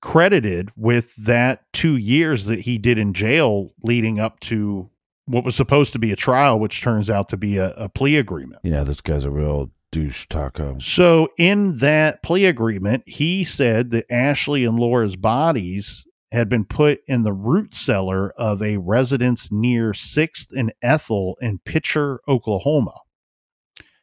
credited 0.00 0.70
with 0.76 1.14
that 1.16 1.64
two 1.72 1.96
years 1.96 2.46
that 2.46 2.60
he 2.60 2.78
did 2.78 2.98
in 2.98 3.12
jail 3.12 3.70
leading 3.82 4.18
up 4.18 4.40
to 4.40 4.90
what 5.26 5.44
was 5.44 5.56
supposed 5.56 5.92
to 5.92 5.98
be 5.98 6.12
a 6.12 6.16
trial, 6.16 6.58
which 6.58 6.82
turns 6.82 7.10
out 7.10 7.28
to 7.28 7.36
be 7.36 7.56
a, 7.56 7.70
a 7.72 7.88
plea 7.88 8.16
agreement. 8.16 8.60
Yeah, 8.62 8.84
this 8.84 9.00
guy's 9.00 9.24
a 9.24 9.30
real 9.30 9.70
douche 9.90 10.26
taco. 10.28 10.78
So, 10.78 11.28
in 11.38 11.78
that 11.78 12.22
plea 12.22 12.46
agreement, 12.46 13.04
he 13.06 13.44
said 13.44 13.90
that 13.90 14.10
Ashley 14.10 14.64
and 14.64 14.78
Laura's 14.78 15.16
bodies 15.16 16.06
had 16.32 16.48
been 16.48 16.64
put 16.64 17.00
in 17.06 17.22
the 17.22 17.32
root 17.32 17.74
cellar 17.74 18.30
of 18.32 18.62
a 18.62 18.76
residence 18.78 19.50
near 19.50 19.92
6th 19.92 20.48
and 20.56 20.72
Ethel 20.82 21.36
in 21.40 21.60
Picher, 21.60 22.18
Oklahoma. 22.28 23.00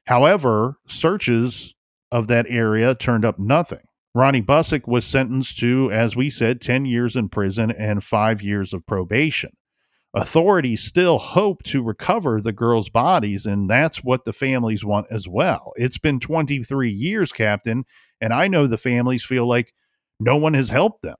However, 0.07 0.77
searches 0.87 1.75
of 2.11 2.27
that 2.27 2.45
area 2.49 2.95
turned 2.95 3.25
up 3.25 3.39
nothing. 3.39 3.85
Ronnie 4.15 4.41
Busick 4.41 4.87
was 4.87 5.05
sentenced 5.05 5.57
to, 5.59 5.91
as 5.91 6.15
we 6.15 6.29
said, 6.29 6.61
10 6.61 6.85
years 6.85 7.15
in 7.15 7.29
prison 7.29 7.71
and 7.71 8.03
five 8.03 8.41
years 8.41 8.73
of 8.73 8.85
probation. 8.85 9.51
Authorities 10.15 10.83
still 10.83 11.17
hope 11.17 11.63
to 11.63 11.81
recover 11.81 12.39
the 12.39 12.53
girls' 12.53 12.89
bodies, 12.89 13.47
and 13.47 13.67
that's 13.67 14.03
what 14.03 14.25
the 14.25 14.33
families 14.33 14.85
want 14.85 15.07
as 15.09 15.27
well. 15.27 15.73
It's 15.75 15.97
been 15.97 16.19
23 16.19 16.89
years, 16.91 17.31
Captain, 17.31 17.85
and 18.21 18.31
I 18.31 18.47
know 18.47 18.67
the 18.67 18.77
families 18.77 19.23
feel 19.23 19.47
like 19.47 19.73
no 20.19 20.37
one 20.37 20.53
has 20.53 20.69
helped 20.69 21.01
them. 21.01 21.15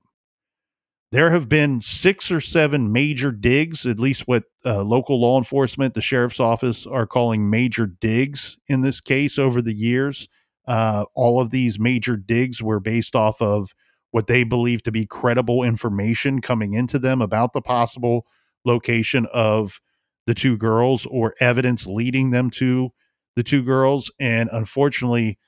There 1.10 1.30
have 1.30 1.48
been 1.48 1.80
six 1.80 2.30
or 2.30 2.40
seven 2.40 2.92
major 2.92 3.32
digs, 3.32 3.84
at 3.84 3.98
least 3.98 4.28
what 4.28 4.44
uh, 4.64 4.82
local 4.82 5.20
law 5.20 5.38
enforcement, 5.38 5.94
the 5.94 6.00
sheriff's 6.00 6.40
office, 6.40 6.86
are 6.86 7.06
calling 7.06 7.50
major 7.50 7.86
digs 7.86 8.58
in 8.68 8.82
this 8.82 9.00
case 9.00 9.38
over 9.38 9.60
the 9.60 9.74
years. 9.74 10.28
Uh, 10.66 11.04
all 11.14 11.40
of 11.40 11.50
these 11.50 11.78
major 11.78 12.16
digs 12.16 12.62
were 12.62 12.80
based 12.80 13.14
off 13.14 13.40
of 13.42 13.74
what 14.10 14.26
they 14.26 14.44
believe 14.44 14.82
to 14.82 14.92
be 14.92 15.06
credible 15.06 15.62
information 15.62 16.40
coming 16.40 16.72
into 16.72 16.98
them 16.98 17.20
about 17.20 17.52
the 17.52 17.60
possible 17.60 18.26
location 18.64 19.26
of 19.32 19.80
the 20.26 20.34
two 20.34 20.56
girls 20.56 21.06
or 21.06 21.34
evidence 21.40 21.86
leading 21.86 22.30
them 22.30 22.50
to 22.50 22.90
the 23.36 23.42
two 23.42 23.62
girls. 23.62 24.10
And 24.18 24.48
unfortunately, 24.52 25.38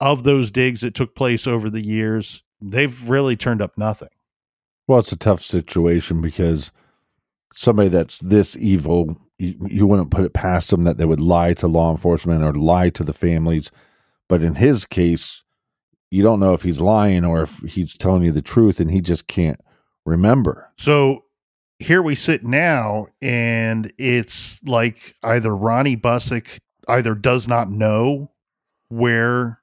of 0.00 0.24
those 0.24 0.50
digs 0.50 0.82
that 0.82 0.94
took 0.94 1.14
place 1.14 1.46
over 1.46 1.70
the 1.70 1.80
years, 1.80 2.42
they've 2.60 3.08
really 3.08 3.36
turned 3.36 3.62
up 3.62 3.76
nothing. 3.76 4.10
Well, 4.86 4.98
it's 4.98 5.12
a 5.12 5.16
tough 5.16 5.40
situation 5.40 6.20
because 6.20 6.70
somebody 7.54 7.88
that's 7.88 8.18
this 8.18 8.56
evil, 8.56 9.16
you, 9.38 9.56
you 9.68 9.86
wouldn't 9.86 10.10
put 10.10 10.24
it 10.24 10.34
past 10.34 10.70
them 10.70 10.82
that 10.82 10.98
they 10.98 11.04
would 11.04 11.20
lie 11.20 11.54
to 11.54 11.66
law 11.66 11.90
enforcement 11.90 12.44
or 12.44 12.52
lie 12.52 12.90
to 12.90 13.02
the 13.02 13.14
families. 13.14 13.70
But 14.28 14.42
in 14.42 14.56
his 14.56 14.84
case, 14.84 15.44
you 16.10 16.22
don't 16.22 16.40
know 16.40 16.54
if 16.54 16.62
he's 16.62 16.80
lying 16.80 17.24
or 17.24 17.42
if 17.42 17.58
he's 17.58 17.96
telling 17.96 18.22
you 18.22 18.32
the 18.32 18.42
truth 18.42 18.80
and 18.80 18.90
he 18.90 19.00
just 19.00 19.28
can't 19.28 19.60
remember. 20.04 20.72
So 20.78 21.24
here 21.78 22.02
we 22.02 22.14
sit 22.14 22.44
now, 22.44 23.08
and 23.20 23.92
it's 23.98 24.60
like 24.64 25.14
either 25.22 25.54
Ronnie 25.54 25.96
Busick 25.96 26.58
either 26.88 27.14
does 27.14 27.46
not 27.46 27.70
know 27.70 28.30
where 28.88 29.60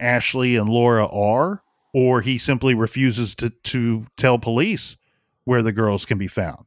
Ashley 0.00 0.56
and 0.56 0.68
Laura 0.68 1.06
are, 1.06 1.62
or 1.92 2.22
he 2.22 2.38
simply 2.38 2.74
refuses 2.74 3.34
to, 3.36 3.50
to 3.50 4.06
tell 4.16 4.38
police 4.38 4.96
where 5.44 5.62
the 5.62 5.72
girls 5.72 6.04
can 6.06 6.16
be 6.18 6.28
found. 6.28 6.64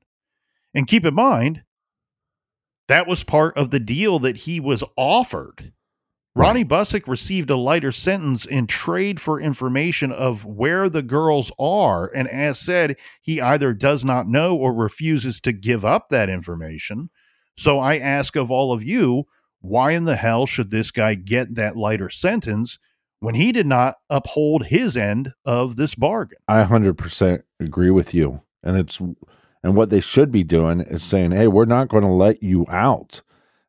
And 0.73 0.87
keep 0.87 1.05
in 1.05 1.15
mind, 1.15 1.63
that 2.87 3.07
was 3.07 3.23
part 3.23 3.57
of 3.57 3.71
the 3.71 3.79
deal 3.79 4.19
that 4.19 4.37
he 4.37 4.59
was 4.59 4.83
offered. 4.95 5.71
Ronnie 6.37 6.65
Busick 6.65 7.07
received 7.07 7.49
a 7.49 7.55
lighter 7.55 7.93
sentence 7.93 8.45
in 8.45 8.67
trade 8.67 9.21
for 9.21 9.39
information 9.39 10.11
of 10.11 10.43
where 10.43 10.89
the 10.89 11.01
girls 11.01 11.49
are. 11.57 12.11
And 12.13 12.27
as 12.27 12.59
said, 12.59 12.97
he 13.21 13.39
either 13.39 13.73
does 13.73 14.03
not 14.03 14.27
know 14.27 14.53
or 14.53 14.73
refuses 14.73 15.39
to 15.41 15.53
give 15.53 15.85
up 15.85 16.09
that 16.09 16.29
information. 16.29 17.09
So 17.55 17.79
I 17.79 17.97
ask 17.97 18.35
of 18.35 18.51
all 18.51 18.73
of 18.73 18.83
you, 18.83 19.23
why 19.61 19.91
in 19.91 20.03
the 20.03 20.17
hell 20.17 20.45
should 20.45 20.71
this 20.71 20.91
guy 20.91 21.15
get 21.15 21.55
that 21.55 21.77
lighter 21.77 22.09
sentence 22.09 22.79
when 23.21 23.35
he 23.35 23.53
did 23.53 23.65
not 23.65 23.95
uphold 24.09 24.65
his 24.65 24.97
end 24.97 25.31
of 25.45 25.77
this 25.77 25.95
bargain? 25.95 26.39
I 26.49 26.65
100% 26.65 27.43
agree 27.61 27.91
with 27.91 28.13
you. 28.13 28.41
And 28.61 28.75
it's, 28.75 28.99
and 29.63 29.75
what 29.77 29.89
they 29.89 30.01
should 30.01 30.31
be 30.31 30.43
doing 30.43 30.81
is 30.81 31.01
saying, 31.01 31.31
hey, 31.31 31.47
we're 31.47 31.63
not 31.63 31.87
going 31.87 32.03
to 32.03 32.09
let 32.09 32.43
you 32.43 32.65
out 32.69 33.21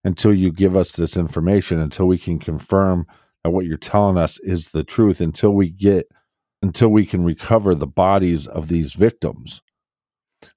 until 0.07 0.33
you 0.33 0.53
give 0.53 0.77
us 0.77 0.93
this 0.93 1.17
information, 1.17 1.81
until 1.81 2.07
we 2.07 2.17
can 2.17 2.39
confirm 2.39 3.07
that 3.43 3.51
what 3.51 3.67
you're 3.67 3.77
telling 3.77 4.17
us 4.17 4.39
is 4.39 4.69
the 4.69 4.85
truth, 4.85 5.21
until 5.21 5.51
we 5.51 5.69
get, 5.69 6.07
until 6.63 6.91
we 6.91 7.05
can 7.05 7.25
recover 7.25 7.75
the 7.75 7.89
bodies 7.89 8.47
of 8.47 8.69
these 8.69 8.95
victims. 8.95 9.61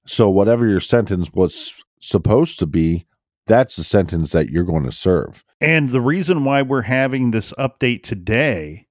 So, 0.06 0.30
whatever 0.30 0.68
your 0.68 0.78
sentence 0.78 1.32
was 1.34 1.82
supposed 2.00 2.60
to 2.60 2.66
be, 2.66 3.06
that's 3.46 3.74
the 3.74 3.82
sentence 3.82 4.30
that 4.30 4.50
you're 4.50 4.62
going 4.62 4.84
to 4.84 4.92
serve. 4.92 5.42
And 5.60 5.88
the 5.88 6.00
reason 6.00 6.44
why 6.44 6.62
we're 6.62 6.82
having 6.82 7.32
this 7.32 7.52
update 7.54 8.04
today 8.04 8.86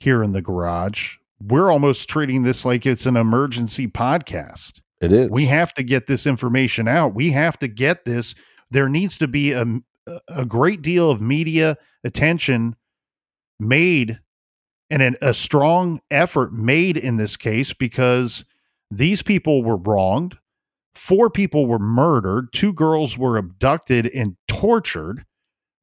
here 0.00 0.24
in 0.24 0.32
the 0.32 0.42
garage, 0.42 1.18
we're 1.40 1.70
almost 1.70 2.08
treating 2.08 2.42
this 2.42 2.64
like 2.64 2.84
it's 2.84 3.06
an 3.06 3.16
emergency 3.16 3.86
podcast. 3.86 4.80
It 5.00 5.12
is. 5.12 5.30
We 5.30 5.44
have 5.46 5.72
to 5.74 5.84
get 5.84 6.08
this 6.08 6.26
information 6.26 6.88
out. 6.88 7.14
We 7.14 7.30
have 7.30 7.60
to 7.60 7.68
get 7.68 8.04
this. 8.04 8.34
There 8.74 8.88
needs 8.88 9.16
to 9.18 9.28
be 9.28 9.52
a, 9.52 9.64
a 10.26 10.44
great 10.44 10.82
deal 10.82 11.08
of 11.08 11.20
media 11.20 11.76
attention 12.02 12.74
made 13.60 14.18
and 14.90 15.00
an, 15.00 15.16
a 15.22 15.32
strong 15.32 16.00
effort 16.10 16.52
made 16.52 16.96
in 16.96 17.16
this 17.16 17.36
case 17.36 17.72
because 17.72 18.44
these 18.90 19.22
people 19.22 19.62
were 19.62 19.76
wronged. 19.76 20.38
Four 20.96 21.30
people 21.30 21.66
were 21.66 21.78
murdered. 21.78 22.48
Two 22.52 22.72
girls 22.72 23.16
were 23.16 23.36
abducted 23.36 24.06
and 24.08 24.36
tortured 24.48 25.24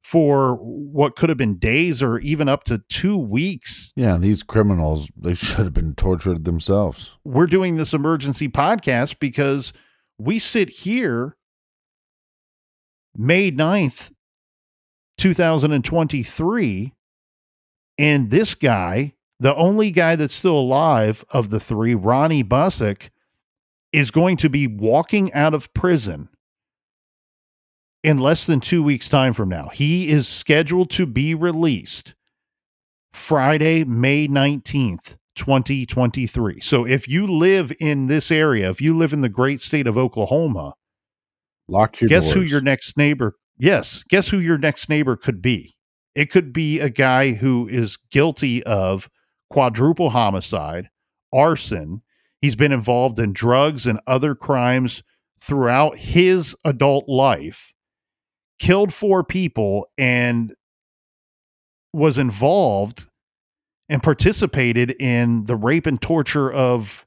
for 0.04 0.56
what 0.56 1.16
could 1.16 1.30
have 1.30 1.38
been 1.38 1.58
days 1.58 2.02
or 2.02 2.18
even 2.18 2.46
up 2.46 2.64
to 2.64 2.82
two 2.90 3.16
weeks. 3.16 3.94
Yeah, 3.96 4.18
these 4.18 4.42
criminals, 4.42 5.08
they 5.16 5.32
should 5.32 5.64
have 5.64 5.72
been 5.72 5.94
tortured 5.94 6.44
themselves. 6.44 7.16
We're 7.24 7.46
doing 7.46 7.76
this 7.76 7.94
emergency 7.94 8.50
podcast 8.50 9.18
because 9.18 9.72
we 10.18 10.38
sit 10.38 10.68
here 10.68 11.38
May 13.16 13.50
9th, 13.50 14.10
2023, 15.18 16.92
and 17.98 18.30
this 18.30 18.54
guy, 18.54 19.14
the 19.38 19.54
only 19.54 19.90
guy 19.90 20.16
that's 20.16 20.34
still 20.34 20.58
alive 20.58 21.24
of 21.30 21.50
the 21.50 21.60
three, 21.60 21.94
Ronnie 21.94 22.44
Busick, 22.44 23.10
is 23.92 24.10
going 24.10 24.36
to 24.38 24.48
be 24.48 24.66
walking 24.66 25.32
out 25.34 25.52
of 25.52 25.72
prison 25.74 26.28
in 28.02 28.18
less 28.18 28.46
than 28.46 28.60
two 28.60 28.82
weeks' 28.82 29.08
time 29.08 29.32
from 29.32 29.48
now. 29.48 29.68
He 29.68 30.08
is 30.08 30.26
scheduled 30.26 30.90
to 30.90 31.06
be 31.06 31.34
released 31.34 32.14
Friday, 33.12 33.84
May 33.84 34.26
19th, 34.26 35.16
2023. 35.36 36.60
So 36.60 36.86
if 36.86 37.06
you 37.06 37.26
live 37.26 37.72
in 37.78 38.06
this 38.06 38.30
area, 38.30 38.70
if 38.70 38.80
you 38.80 38.96
live 38.96 39.12
in 39.12 39.20
the 39.20 39.28
great 39.28 39.60
state 39.60 39.86
of 39.86 39.98
Oklahoma, 39.98 40.74
Lock 41.68 42.00
your 42.00 42.08
guess 42.08 42.32
who 42.32 42.40
your 42.40 42.60
next 42.60 42.96
neighbor 42.96 43.36
yes 43.58 44.04
guess 44.08 44.28
who 44.28 44.38
your 44.38 44.58
next 44.58 44.88
neighbor 44.88 45.16
could 45.16 45.40
be? 45.40 45.76
It 46.14 46.30
could 46.30 46.52
be 46.52 46.78
a 46.80 46.90
guy 46.90 47.32
who 47.32 47.68
is 47.68 47.96
guilty 48.10 48.62
of 48.64 49.08
quadruple 49.48 50.10
homicide 50.10 50.90
arson. 51.32 52.02
He's 52.40 52.56
been 52.56 52.72
involved 52.72 53.18
in 53.18 53.32
drugs 53.32 53.86
and 53.86 54.00
other 54.06 54.34
crimes 54.34 55.02
throughout 55.40 55.96
his 55.96 56.56
adult 56.64 57.08
life 57.08 57.72
killed 58.58 58.92
four 58.94 59.24
people 59.24 59.88
and 59.98 60.54
was 61.92 62.16
involved 62.16 63.06
and 63.88 64.02
participated 64.02 64.94
in 65.00 65.44
the 65.46 65.56
rape 65.56 65.84
and 65.86 66.00
torture 66.00 66.50
of 66.50 67.04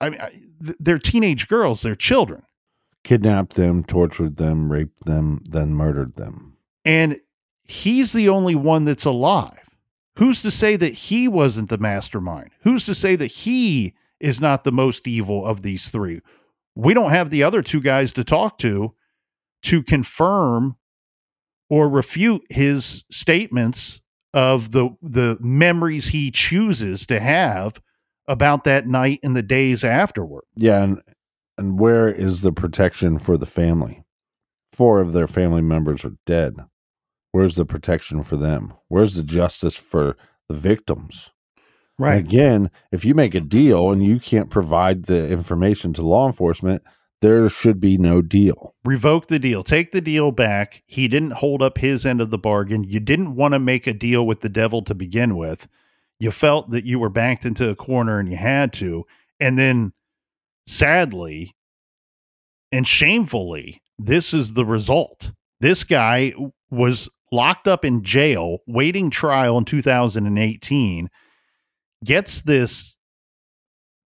I 0.00 0.10
mean, 0.10 0.20
they're 0.60 0.98
teenage 0.98 1.48
girls, 1.48 1.82
they're 1.82 1.94
children. 1.94 2.42
Kidnapped 3.04 3.54
them, 3.54 3.84
tortured 3.84 4.36
them, 4.36 4.72
raped 4.72 5.04
them, 5.04 5.42
then 5.48 5.74
murdered 5.74 6.16
them. 6.16 6.56
And 6.84 7.18
he's 7.62 8.12
the 8.12 8.28
only 8.28 8.54
one 8.54 8.84
that's 8.84 9.04
alive. 9.04 9.60
Who's 10.16 10.42
to 10.42 10.50
say 10.50 10.76
that 10.76 10.94
he 10.94 11.28
wasn't 11.28 11.68
the 11.68 11.78
mastermind? 11.78 12.50
Who's 12.60 12.86
to 12.86 12.94
say 12.94 13.16
that 13.16 13.26
he 13.26 13.94
is 14.20 14.40
not 14.40 14.64
the 14.64 14.72
most 14.72 15.06
evil 15.06 15.44
of 15.44 15.62
these 15.62 15.88
three? 15.88 16.20
We 16.74 16.94
don't 16.94 17.10
have 17.10 17.30
the 17.30 17.42
other 17.42 17.62
two 17.62 17.80
guys 17.80 18.12
to 18.14 18.24
talk 18.24 18.58
to 18.58 18.94
to 19.62 19.82
confirm 19.82 20.76
or 21.68 21.88
refute 21.88 22.42
his 22.50 23.04
statements 23.10 24.00
of 24.32 24.72
the 24.72 24.90
the 25.00 25.38
memories 25.40 26.08
he 26.08 26.30
chooses 26.30 27.06
to 27.06 27.20
have 27.20 27.80
about 28.26 28.64
that 28.64 28.86
night 28.86 29.20
and 29.22 29.34
the 29.36 29.42
days 29.42 29.84
afterward. 29.84 30.44
Yeah, 30.56 30.82
and 30.82 31.00
and 31.56 31.78
where 31.78 32.08
is 32.08 32.40
the 32.40 32.52
protection 32.52 33.18
for 33.18 33.36
the 33.36 33.46
family? 33.46 34.04
Four 34.72 35.00
of 35.00 35.12
their 35.12 35.26
family 35.26 35.62
members 35.62 36.04
are 36.04 36.16
dead. 36.26 36.56
Where's 37.32 37.56
the 37.56 37.64
protection 37.64 38.22
for 38.22 38.36
them? 38.36 38.74
Where's 38.88 39.14
the 39.14 39.22
justice 39.22 39.76
for 39.76 40.16
the 40.48 40.54
victims? 40.54 41.30
And 42.18 42.26
again, 42.28 42.70
if 42.90 43.04
you 43.04 43.14
make 43.14 43.34
a 43.34 43.40
deal 43.40 43.90
and 43.90 44.04
you 44.04 44.18
can't 44.18 44.50
provide 44.50 45.04
the 45.04 45.30
information 45.30 45.92
to 45.94 46.02
law 46.02 46.26
enforcement, 46.26 46.82
there 47.20 47.48
should 47.48 47.80
be 47.80 47.96
no 47.96 48.20
deal. 48.20 48.74
Revoke 48.84 49.28
the 49.28 49.38
deal. 49.38 49.62
Take 49.62 49.92
the 49.92 50.00
deal 50.00 50.30
back. 50.32 50.82
He 50.86 51.08
didn't 51.08 51.32
hold 51.32 51.62
up 51.62 51.78
his 51.78 52.04
end 52.04 52.20
of 52.20 52.30
the 52.30 52.38
bargain. 52.38 52.84
You 52.84 53.00
didn't 53.00 53.34
want 53.36 53.54
to 53.54 53.58
make 53.58 53.86
a 53.86 53.94
deal 53.94 54.26
with 54.26 54.40
the 54.40 54.48
devil 54.48 54.82
to 54.82 54.94
begin 54.94 55.36
with. 55.36 55.68
You 56.18 56.30
felt 56.30 56.70
that 56.70 56.84
you 56.84 56.98
were 56.98 57.08
backed 57.08 57.44
into 57.44 57.68
a 57.68 57.76
corner 57.76 58.18
and 58.18 58.28
you 58.28 58.36
had 58.36 58.72
to. 58.74 59.04
And 59.40 59.58
then 59.58 59.92
sadly 60.66 61.54
and 62.72 62.86
shamefully, 62.86 63.80
this 63.98 64.34
is 64.34 64.54
the 64.54 64.64
result. 64.64 65.32
This 65.60 65.84
guy 65.84 66.34
was 66.70 67.08
locked 67.30 67.68
up 67.68 67.84
in 67.84 68.02
jail, 68.02 68.58
waiting 68.66 69.10
trial 69.10 69.56
in 69.58 69.64
2018, 69.64 71.08
gets 72.04 72.42
this 72.42 72.96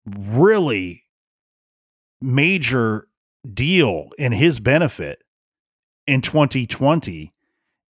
really 0.06 1.04
major 2.20 3.08
deal 3.54 4.10
in 4.18 4.32
his 4.32 4.60
benefit 4.60 5.22
in 6.06 6.20
2020. 6.20 7.32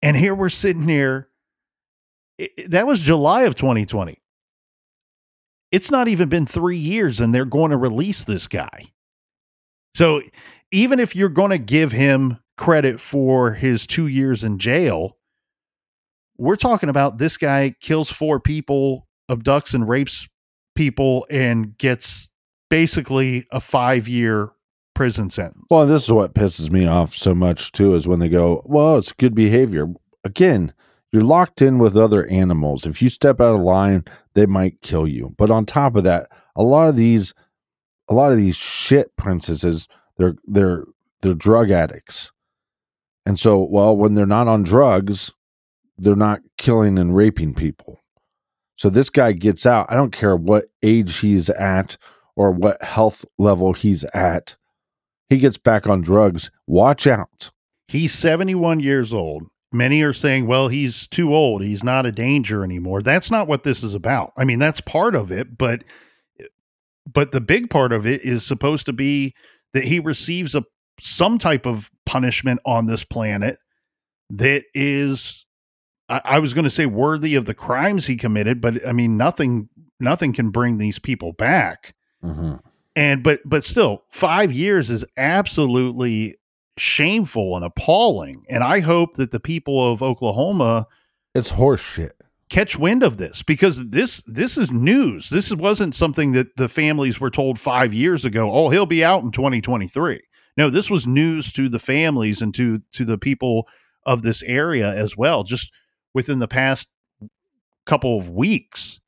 And 0.01 0.17
here 0.17 0.35
we're 0.35 0.49
sitting 0.49 0.87
here. 0.87 1.29
it- 2.37 2.69
that 2.71 2.85
was 2.85 3.01
July 3.01 3.43
of 3.43 3.55
2020. 3.55 4.21
It's 5.75 5.91
not 5.91 6.07
even 6.07 6.29
been 6.29 6.45
three 6.45 6.77
years, 6.77 7.19
and 7.19 7.35
they're 7.35 7.43
going 7.43 7.71
to 7.71 7.77
release 7.77 8.23
this 8.23 8.47
guy. 8.47 8.93
So 9.93 10.21
even 10.71 11.01
if 11.01 11.17
you're 11.17 11.27
going 11.27 11.51
to 11.51 11.57
give 11.57 11.91
him 11.91 12.39
credit 12.55 13.01
for 13.01 13.51
his 13.51 13.85
two 13.85 14.07
years 14.07 14.45
in 14.45 14.57
jail, 14.57 15.17
we're 16.37 16.55
talking 16.55 16.87
about 16.87 17.17
this 17.17 17.35
guy 17.35 17.75
kills 17.81 18.09
four 18.09 18.39
people, 18.39 19.09
abducts 19.29 19.73
and 19.73 19.85
rapes 19.85 20.29
people, 20.75 21.27
and 21.29 21.77
gets 21.77 22.29
basically 22.69 23.45
a 23.51 23.59
five 23.59 24.07
year 24.07 24.51
prison 24.93 25.29
sentence. 25.29 25.65
Well, 25.69 25.85
this 25.85 26.05
is 26.05 26.13
what 26.13 26.35
pisses 26.35 26.71
me 26.71 26.87
off 26.87 27.13
so 27.13 27.35
much 27.35 27.73
too 27.73 27.95
is 27.95 28.07
when 28.07 28.19
they 28.19 28.29
go, 28.29 28.61
"Well, 28.65 28.97
it's 28.97 29.11
good 29.11 29.35
behavior." 29.35 29.87
Again, 30.23 30.71
you're 31.15 31.23
locked 31.23 31.61
in 31.61 31.77
with 31.77 31.95
other 31.95 32.25
animals. 32.25 32.85
If 32.85 33.01
you 33.01 33.07
step 33.07 33.39
out 33.39 33.55
of 33.55 33.61
line, 33.61 34.03
they 34.33 34.45
might 34.45 34.81
kill 34.81 35.07
you. 35.07 35.33
But 35.37 35.49
on 35.49 35.65
top 35.65 35.95
of 35.95 36.03
that, 36.03 36.27
a 36.57 36.61
lot 36.61 36.89
of 36.89 36.97
these 36.97 37.33
a 38.09 38.13
lot 38.13 38.33
of 38.33 38.37
these 38.37 38.57
shit 38.57 39.15
princesses, 39.15 39.87
they're 40.17 40.35
they're 40.43 40.83
they're 41.21 41.33
drug 41.33 41.71
addicts. 41.71 42.33
And 43.25 43.39
so, 43.39 43.63
well, 43.63 43.95
when 43.95 44.15
they're 44.15 44.25
not 44.25 44.49
on 44.49 44.63
drugs, 44.63 45.31
they're 45.97 46.17
not 46.17 46.41
killing 46.57 46.97
and 46.97 47.15
raping 47.15 47.53
people. 47.53 48.01
So 48.75 48.89
this 48.89 49.09
guy 49.09 49.31
gets 49.31 49.65
out. 49.65 49.85
I 49.89 49.95
don't 49.95 50.11
care 50.11 50.35
what 50.35 50.65
age 50.83 51.19
he's 51.19 51.49
at 51.49 51.95
or 52.35 52.51
what 52.51 52.83
health 52.83 53.23
level 53.37 53.71
he's 53.71 54.03
at. 54.13 54.57
He 55.29 55.37
gets 55.37 55.57
back 55.57 55.87
on 55.87 56.01
drugs. 56.01 56.51
Watch 56.67 57.07
out. 57.07 57.51
He's 57.87 58.13
71 58.13 58.81
years 58.81 59.13
old. 59.13 59.45
Many 59.75 60.01
are 60.03 60.13
saying, 60.13 60.47
well, 60.47 60.69
he's 60.69 61.05
too 61.07 61.35
old. 61.35 61.61
He's 61.61 61.83
not 61.83 62.05
a 62.05 62.11
danger 62.11 62.63
anymore. 62.63 63.01
That's 63.01 63.29
not 63.29 63.47
what 63.47 63.63
this 63.63 63.83
is 63.83 63.93
about. 63.93 64.31
I 64.37 64.45
mean, 64.45 64.57
that's 64.57 64.79
part 64.79 65.15
of 65.15 65.31
it, 65.31 65.57
but 65.57 65.83
but 67.11 67.31
the 67.31 67.41
big 67.41 67.69
part 67.69 67.91
of 67.91 68.05
it 68.05 68.21
is 68.21 68.45
supposed 68.45 68.85
to 68.85 68.93
be 68.93 69.35
that 69.73 69.83
he 69.83 69.99
receives 69.99 70.55
a 70.55 70.63
some 71.01 71.37
type 71.37 71.65
of 71.65 71.91
punishment 72.05 72.61
on 72.65 72.85
this 72.85 73.03
planet 73.03 73.57
that 74.29 74.63
is 74.73 75.45
I, 76.07 76.21
I 76.23 76.39
was 76.39 76.53
going 76.53 76.63
to 76.63 76.69
say 76.69 76.85
worthy 76.85 77.35
of 77.35 77.45
the 77.45 77.53
crimes 77.53 78.07
he 78.07 78.15
committed, 78.15 78.61
but 78.61 78.87
I 78.87 78.93
mean 78.93 79.17
nothing 79.17 79.67
nothing 79.99 80.31
can 80.31 80.51
bring 80.51 80.77
these 80.77 80.99
people 80.99 81.33
back 81.33 81.95
mm-hmm. 82.23 82.55
and 82.95 83.23
but 83.23 83.41
but 83.45 83.63
still 83.63 84.03
five 84.09 84.51
years 84.51 84.89
is 84.89 85.05
absolutely 85.17 86.37
shameful 86.77 87.55
and 87.55 87.65
appalling. 87.65 88.45
And 88.49 88.63
i 88.63 88.79
hope 88.79 89.15
that 89.15 89.31
the 89.31 89.39
people 89.39 89.91
of 89.91 90.01
oklahoma 90.01 90.87
It's 91.33 91.53
horseshit 91.53 92.11
catch 92.49 92.77
wind 92.77 93.01
of 93.03 93.17
this 93.17 93.41
because 93.41 93.89
this 93.89 94.21
this 94.27 94.57
is 94.57 94.71
news. 94.71 95.29
This 95.29 95.51
wasn't 95.53 95.95
something 95.95 96.33
that 96.33 96.57
the 96.57 96.69
families 96.69 97.19
were 97.19 97.31
told 97.31 97.59
five 97.59 97.93
years 97.93 98.23
ago 98.25 98.51
oh 98.51 98.69
he'll 98.69 98.85
be 98.85 99.03
out 99.03 99.23
in 99.23 99.31
2023 99.31 100.21
no 100.57 100.69
this 100.69 100.89
was 100.89 101.07
news 101.07 101.51
to 101.53 101.69
the 101.69 101.79
families 101.79 102.41
and 102.41 102.53
to 102.55 102.81
to 102.91 103.03
the 103.05 103.17
people 103.17 103.67
of 104.05 104.21
this 104.21 104.43
area 104.43 104.93
as 104.93 105.17
well 105.17 105.43
just 105.43 105.71
within 106.13 106.39
the 106.39 106.47
past 106.47 106.87
couple 107.85 108.17
of 108.17 108.29
weeks. 108.29 108.99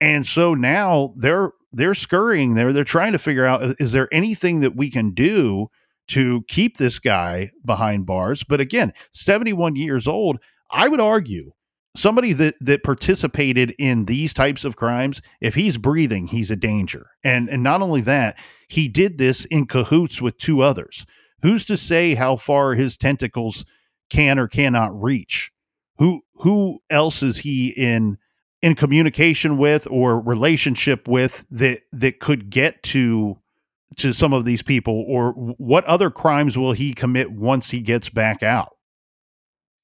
And 0.00 0.26
so 0.26 0.54
now 0.54 1.14
they're 1.16 1.52
they're 1.72 1.94
scurrying 1.94 2.54
there. 2.54 2.72
They're 2.72 2.84
trying 2.84 3.12
to 3.12 3.18
figure 3.18 3.46
out 3.46 3.76
is 3.78 3.92
there 3.92 4.08
anything 4.12 4.60
that 4.60 4.76
we 4.76 4.90
can 4.90 5.12
do 5.12 5.70
to 6.08 6.42
keep 6.48 6.76
this 6.76 6.98
guy 6.98 7.50
behind 7.64 8.06
bars. 8.06 8.44
But 8.44 8.60
again 8.60 8.92
71 9.12 9.76
years 9.76 10.06
old 10.06 10.38
i 10.70 10.88
would 10.88 11.00
argue 11.00 11.52
somebody 11.96 12.32
that 12.34 12.54
that 12.60 12.82
participated 12.82 13.74
in 13.78 14.04
these 14.04 14.32
types 14.32 14.64
of 14.64 14.76
crimes 14.76 15.20
if 15.40 15.54
he's 15.54 15.76
breathing 15.76 16.28
he's 16.28 16.50
a 16.50 16.56
danger. 16.56 17.10
And 17.24 17.48
and 17.48 17.62
not 17.62 17.82
only 17.82 18.00
that 18.02 18.38
he 18.68 18.88
did 18.88 19.18
this 19.18 19.44
in 19.46 19.66
cahoots 19.66 20.22
with 20.22 20.38
two 20.38 20.60
others. 20.60 21.06
Who's 21.42 21.64
to 21.66 21.76
say 21.76 22.14
how 22.14 22.36
far 22.36 22.74
his 22.74 22.96
tentacles 22.96 23.64
can 24.10 24.38
or 24.38 24.48
cannot 24.48 25.00
reach? 25.00 25.50
Who 25.98 26.22
who 26.36 26.80
else 26.90 27.22
is 27.22 27.38
he 27.38 27.70
in 27.70 28.18
in 28.62 28.74
communication 28.74 29.58
with 29.58 29.86
or 29.90 30.20
relationship 30.20 31.08
with 31.08 31.44
that 31.50 31.80
that 31.92 32.20
could 32.20 32.50
get 32.50 32.82
to 32.84 33.38
to 33.96 34.12
some 34.12 34.32
of 34.32 34.44
these 34.44 34.62
people 34.62 35.04
or 35.08 35.32
what 35.32 35.84
other 35.84 36.10
crimes 36.10 36.58
will 36.58 36.72
he 36.72 36.92
commit 36.92 37.32
once 37.32 37.70
he 37.70 37.80
gets 37.80 38.08
back 38.08 38.42
out 38.42 38.76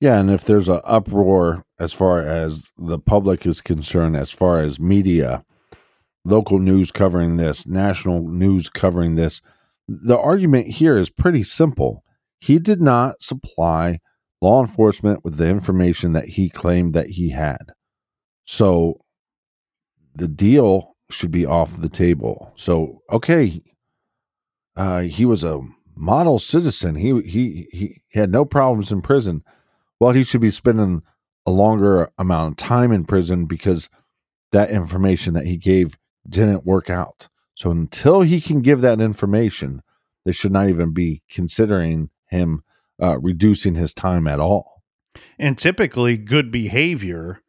Yeah, 0.00 0.18
and 0.18 0.30
if 0.30 0.44
there's 0.44 0.68
an 0.68 0.80
uproar 0.84 1.64
as 1.78 1.92
far 1.92 2.20
as 2.20 2.70
the 2.76 2.98
public 2.98 3.46
is 3.46 3.60
concerned, 3.60 4.16
as 4.16 4.30
far 4.30 4.60
as 4.60 4.78
media, 4.78 5.44
local 6.24 6.58
news 6.58 6.90
covering 6.90 7.36
this, 7.36 7.66
national 7.66 8.28
news 8.28 8.68
covering 8.68 9.16
this, 9.16 9.40
the 9.88 10.18
argument 10.18 10.66
here 10.68 10.96
is 10.96 11.10
pretty 11.10 11.42
simple. 11.42 12.04
He 12.40 12.58
did 12.58 12.80
not 12.80 13.22
supply 13.22 13.98
law 14.40 14.60
enforcement 14.60 15.24
with 15.24 15.36
the 15.36 15.48
information 15.48 16.12
that 16.12 16.26
he 16.30 16.48
claimed 16.48 16.94
that 16.94 17.08
he 17.08 17.30
had. 17.30 17.72
So 18.44 19.00
the 20.14 20.28
deal 20.28 20.96
should 21.10 21.30
be 21.30 21.46
off 21.46 21.80
the 21.80 21.88
table. 21.88 22.52
So, 22.56 23.02
okay, 23.10 23.60
uh, 24.76 25.00
he 25.00 25.24
was 25.24 25.44
a 25.44 25.60
model 25.94 26.38
citizen. 26.38 26.96
He, 26.96 27.20
he 27.22 27.68
he 27.72 28.02
had 28.12 28.30
no 28.30 28.44
problems 28.44 28.90
in 28.90 29.02
prison. 29.02 29.42
Well, 30.00 30.12
he 30.12 30.24
should 30.24 30.40
be 30.40 30.50
spending 30.50 31.02
a 31.46 31.50
longer 31.50 32.10
amount 32.18 32.52
of 32.52 32.56
time 32.56 32.92
in 32.92 33.04
prison 33.04 33.46
because 33.46 33.88
that 34.52 34.70
information 34.70 35.34
that 35.34 35.46
he 35.46 35.56
gave 35.56 35.96
didn't 36.28 36.64
work 36.64 36.88
out. 36.88 37.28
So 37.54 37.70
until 37.70 38.22
he 38.22 38.40
can 38.40 38.62
give 38.62 38.80
that 38.80 39.00
information, 39.00 39.82
they 40.24 40.32
should 40.32 40.52
not 40.52 40.68
even 40.68 40.92
be 40.92 41.22
considering 41.30 42.10
him 42.30 42.62
uh, 43.02 43.18
reducing 43.18 43.74
his 43.74 43.92
time 43.92 44.26
at 44.26 44.40
all. 44.40 44.82
And 45.38 45.58
typically, 45.58 46.16
good 46.16 46.50
behavior 46.50 47.42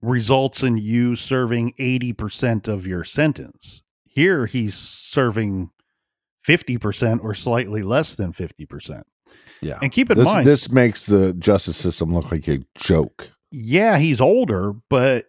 results 0.00 0.62
in 0.62 0.78
you 0.78 1.16
serving 1.16 1.74
80% 1.78 2.68
of 2.68 2.86
your 2.86 3.04
sentence. 3.04 3.82
Here, 4.04 4.46
he's 4.46 4.74
serving 4.74 5.70
50% 6.46 7.22
or 7.24 7.34
slightly 7.34 7.82
less 7.82 8.14
than 8.14 8.32
50%. 8.32 9.02
Yeah. 9.60 9.78
And 9.82 9.90
keep 9.90 10.10
in 10.10 10.18
This, 10.18 10.26
mind, 10.26 10.46
this 10.46 10.70
makes 10.70 11.06
the 11.06 11.32
justice 11.34 11.76
system 11.76 12.12
look 12.14 12.30
like 12.30 12.46
a 12.48 12.60
joke. 12.76 13.32
yeah, 13.50 13.98
he's 13.98 14.20
older, 14.20 14.72
but 14.90 15.26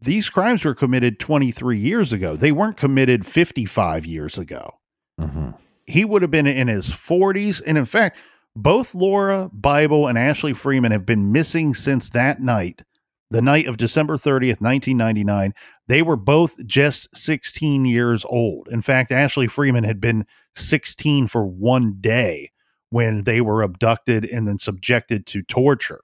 these 0.00 0.30
crimes 0.30 0.64
were 0.64 0.74
committed 0.74 1.18
23 1.18 1.78
years 1.78 2.12
ago. 2.12 2.36
They 2.36 2.52
weren't 2.52 2.76
committed 2.76 3.26
55 3.26 4.06
years 4.06 4.38
ago. 4.38 4.74
Mhm. 5.20 5.56
He 5.86 6.04
would 6.04 6.22
have 6.22 6.30
been 6.30 6.46
in 6.46 6.68
his 6.68 6.90
40s. 6.90 7.60
And 7.60 7.76
in 7.78 7.84
fact, 7.84 8.18
Both 8.56 8.92
Laura 8.94 9.50
Bible 9.52 10.08
and 10.08 10.18
Ashley 10.18 10.52
Freeman 10.52 10.90
have 10.90 11.06
been 11.06 11.30
missing 11.30 11.74
since 11.74 12.10
that 12.10 12.40
night, 12.42 12.82
the 13.30 13.42
night 13.42 13.66
of 13.66 13.76
December 13.76 14.16
30th, 14.16 14.60
1999. 14.60 15.54
They 15.86 16.02
were 16.02 16.16
both 16.16 16.64
just 16.66 17.08
16 17.16 17.84
years 17.84 18.24
old. 18.28 18.68
In 18.70 18.82
fact, 18.82 19.12
Ashley 19.12 19.48
Freeman 19.48 19.84
had 19.84 20.00
been 20.00 20.26
16 20.56 21.28
for 21.28 21.46
one 21.46 21.96
day 22.00 22.50
when 22.90 23.24
they 23.24 23.40
were 23.40 23.62
abducted 23.62 24.24
and 24.24 24.48
then 24.48 24.58
subjected 24.58 25.26
to 25.26 25.42
torture. 25.42 26.00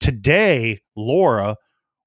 Today, 0.00 0.80
Laura 0.96 1.56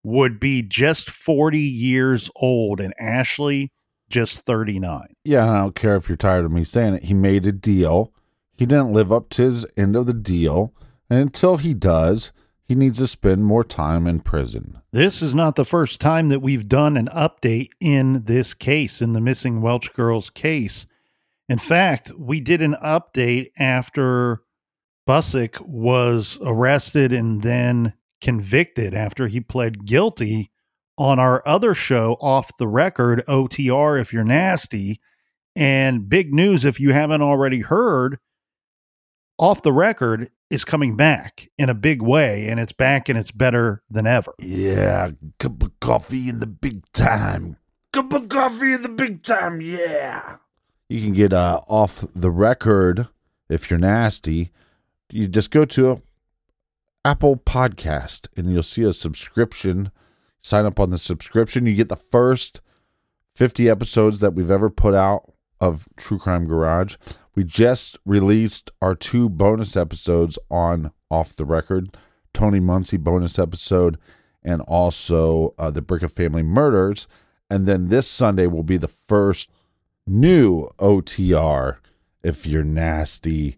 would 0.04 0.40
be 0.40 0.62
just 0.62 1.10
40 1.10 1.58
years 1.60 2.30
old 2.36 2.80
and 2.80 2.94
Ashley 3.00 3.72
just 4.10 4.40
39. 4.40 5.08
Yeah, 5.24 5.50
I 5.50 5.58
don't 5.60 5.76
care 5.76 5.96
if 5.96 6.10
you're 6.10 6.18
tired 6.18 6.46
of 6.46 6.52
me 6.52 6.64
saying 6.64 6.96
it. 6.96 7.04
He 7.06 7.14
made 7.14 7.46
a 7.46 7.52
deal. 7.52 8.14
He 8.56 8.66
didn't 8.66 8.94
live 8.94 9.12
up 9.12 9.30
to 9.30 9.44
his 9.44 9.66
end 9.76 9.96
of 9.96 10.06
the 10.06 10.14
deal. 10.14 10.74
And 11.10 11.20
until 11.20 11.58
he 11.58 11.74
does, 11.74 12.32
he 12.66 12.76
needs 12.76 13.00
to 13.00 13.08
spend 13.08 13.46
more 13.46 13.64
time 13.64 14.08
in 14.08 14.22
prison. 14.22 14.82
This 14.92 15.22
is 15.22 15.36
not 15.36 15.56
the 15.56 15.66
first 15.66 16.00
time 16.00 16.30
that 16.30 16.42
we've 16.42 16.68
done 16.68 16.96
an 16.96 17.08
update 17.08 17.70
in 17.80 18.24
this 18.24 18.54
case, 18.54 19.02
in 19.02 19.14
the 19.14 19.22
missing 19.22 19.62
Welch 19.62 19.94
girls 19.94 20.30
case. 20.30 20.86
In 21.50 21.58
fact, 21.58 22.12
we 22.18 22.40
did 22.40 22.62
an 22.62 22.76
update 22.84 23.50
after 23.60 24.42
Busick 25.08 25.60
was 25.60 26.40
arrested 26.42 27.12
and 27.12 27.42
then 27.42 27.94
convicted 28.22 28.94
after 28.94 29.28
he 29.28 29.42
pled 29.42 29.86
guilty 29.86 30.50
on 30.98 31.20
our 31.20 31.46
other 31.46 31.74
show, 31.74 32.16
Off 32.22 32.56
the 32.58 32.68
Record, 32.68 33.24
OTR, 33.28 34.00
if 34.00 34.14
you're 34.14 34.24
nasty. 34.24 35.02
And 35.56 36.08
big 36.08 36.34
news, 36.34 36.66
if 36.66 36.80
you 36.80 36.94
haven't 36.94 37.22
already 37.22 37.60
heard, 37.60 38.20
Off 39.38 39.62
the 39.62 39.74
Record 39.74 40.30
is 40.54 40.64
coming 40.64 40.96
back 40.96 41.50
in 41.58 41.68
a 41.68 41.74
big 41.74 42.02
way, 42.02 42.48
and 42.48 42.60
it's 42.60 42.72
back 42.72 43.10
and 43.10 43.18
it's 43.18 43.32
better 43.32 43.82
than 43.90 44.06
ever. 44.06 44.34
Yeah, 44.40 45.10
cup 45.40 45.64
of 45.64 45.80
coffee 45.80 46.30
in 46.30 46.40
the 46.40 46.48
big 46.48 46.84
time. 46.94 47.58
Cup 47.92 48.14
of 48.14 48.30
coffee 48.30 48.74
in 48.74 48.84
the 48.84 48.90
big 48.90 49.24
time, 49.24 49.62
yeah. 49.62 50.38
You 50.88 51.02
can 51.02 51.14
get 51.14 51.34
uh, 51.34 51.62
off 51.68 52.06
the 52.14 52.30
record 52.30 53.08
if 53.50 53.70
you're 53.70 53.80
nasty. 53.80 54.52
You 55.12 55.28
just 55.28 55.50
go 55.50 55.66
to 55.66 56.04
Apple 57.04 57.38
Podcast 57.38 58.28
and 58.38 58.52
you'll 58.52 58.64
see 58.64 58.84
a 58.84 58.94
subscription. 58.94 59.92
Sign 60.44 60.66
up 60.66 60.80
on 60.80 60.92
the 60.92 60.98
subscription. 61.00 61.66
You 61.66 61.76
get 61.76 61.90
the 61.90 61.96
first 61.96 62.62
50 63.36 63.70
episodes 63.70 64.20
that 64.20 64.36
we've 64.36 64.52
ever 64.52 64.70
put 64.70 64.94
out 64.94 65.33
of 65.64 65.88
True 65.96 66.20
Crime 66.20 66.46
Garage. 66.46 66.98
We 67.36 67.46
just 67.46 67.98
released 68.06 68.70
our 68.82 68.96
two 68.96 69.30
bonus 69.30 69.78
episodes 69.78 70.38
on 70.52 70.92
Off 71.10 71.34
the 71.34 71.46
Record 71.46 71.96
Tony 72.34 72.60
Muncie 72.60 72.98
bonus 72.98 73.40
episode 73.40 73.98
and 74.44 74.62
also 74.64 75.54
uh, 75.58 75.72
the 75.72 75.82
Brick 75.82 76.04
of 76.04 76.12
Family 76.12 76.44
Murders. 76.44 77.08
And 77.50 77.66
then 77.66 77.88
this 77.88 78.10
Sunday 78.10 78.46
will 78.46 78.64
be 78.64 78.76
the 78.76 78.90
first 78.90 79.52
new 80.06 80.68
OTR 80.80 81.78
if 82.24 82.46
you're 82.46 82.66
nasty. 82.66 83.56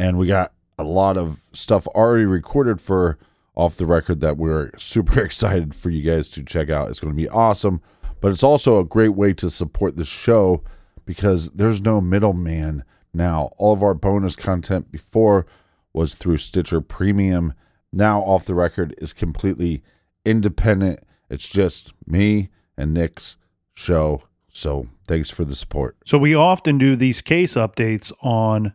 And 0.00 0.16
we 0.16 0.26
got 0.26 0.54
a 0.78 0.84
lot 0.84 1.18
of 1.18 1.40
stuff 1.52 1.86
already 1.88 2.24
recorded 2.24 2.80
for 2.80 3.18
off 3.54 3.76
the 3.76 3.84
record 3.86 4.20
that 4.20 4.38
we're 4.38 4.70
super 4.78 5.20
excited 5.24 5.74
for 5.74 5.90
you 5.90 6.10
guys 6.10 6.30
to 6.30 6.42
check 6.42 6.70
out. 6.70 6.88
It's 6.88 7.00
going 7.00 7.12
to 7.12 7.22
be 7.22 7.28
awesome, 7.28 7.82
but 8.22 8.32
it's 8.32 8.42
also 8.42 8.78
a 8.78 8.84
great 8.84 9.14
way 9.14 9.34
to 9.34 9.50
support 9.50 9.98
the 9.98 10.06
show 10.06 10.64
because 11.04 11.50
there's 11.50 11.80
no 11.80 12.00
middleman 12.00 12.84
now. 13.12 13.50
All 13.58 13.72
of 13.72 13.82
our 13.82 13.94
bonus 13.94 14.36
content 14.36 14.90
before 14.90 15.46
was 15.92 16.14
through 16.14 16.38
Stitcher 16.38 16.80
Premium. 16.80 17.54
Now, 17.92 18.20
off 18.22 18.44
the 18.44 18.54
record 18.54 18.94
is 18.98 19.12
completely 19.12 19.82
independent. 20.24 21.00
It's 21.30 21.48
just 21.48 21.92
me 22.06 22.50
and 22.76 22.92
Nick's 22.92 23.36
show. 23.74 24.24
So, 24.52 24.88
thanks 25.06 25.30
for 25.30 25.44
the 25.44 25.54
support. 25.54 25.96
So, 26.04 26.18
we 26.18 26.34
often 26.34 26.78
do 26.78 26.96
these 26.96 27.20
case 27.20 27.54
updates 27.54 28.12
on 28.20 28.74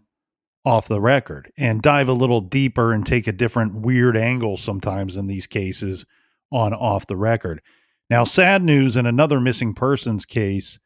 off 0.66 0.88
the 0.88 1.02
record 1.02 1.52
and 1.58 1.82
dive 1.82 2.10
a 2.10 2.14
little 2.14 2.42
deeper 2.42 2.94
and 2.94 3.06
take 3.06 3.28
a 3.28 3.32
different 3.32 3.76
weird 3.76 4.18
angle 4.18 4.58
sometimes 4.58 5.18
in 5.18 5.28
these 5.28 5.48
cases 5.48 6.06
on 6.52 6.74
off 6.74 7.08
the 7.08 7.16
record. 7.16 7.62
Now, 8.10 8.24
sad 8.24 8.64
news 8.64 8.98
in 8.98 9.06
another 9.06 9.40
missing 9.40 9.74
persons 9.74 10.26
case, 10.26 10.80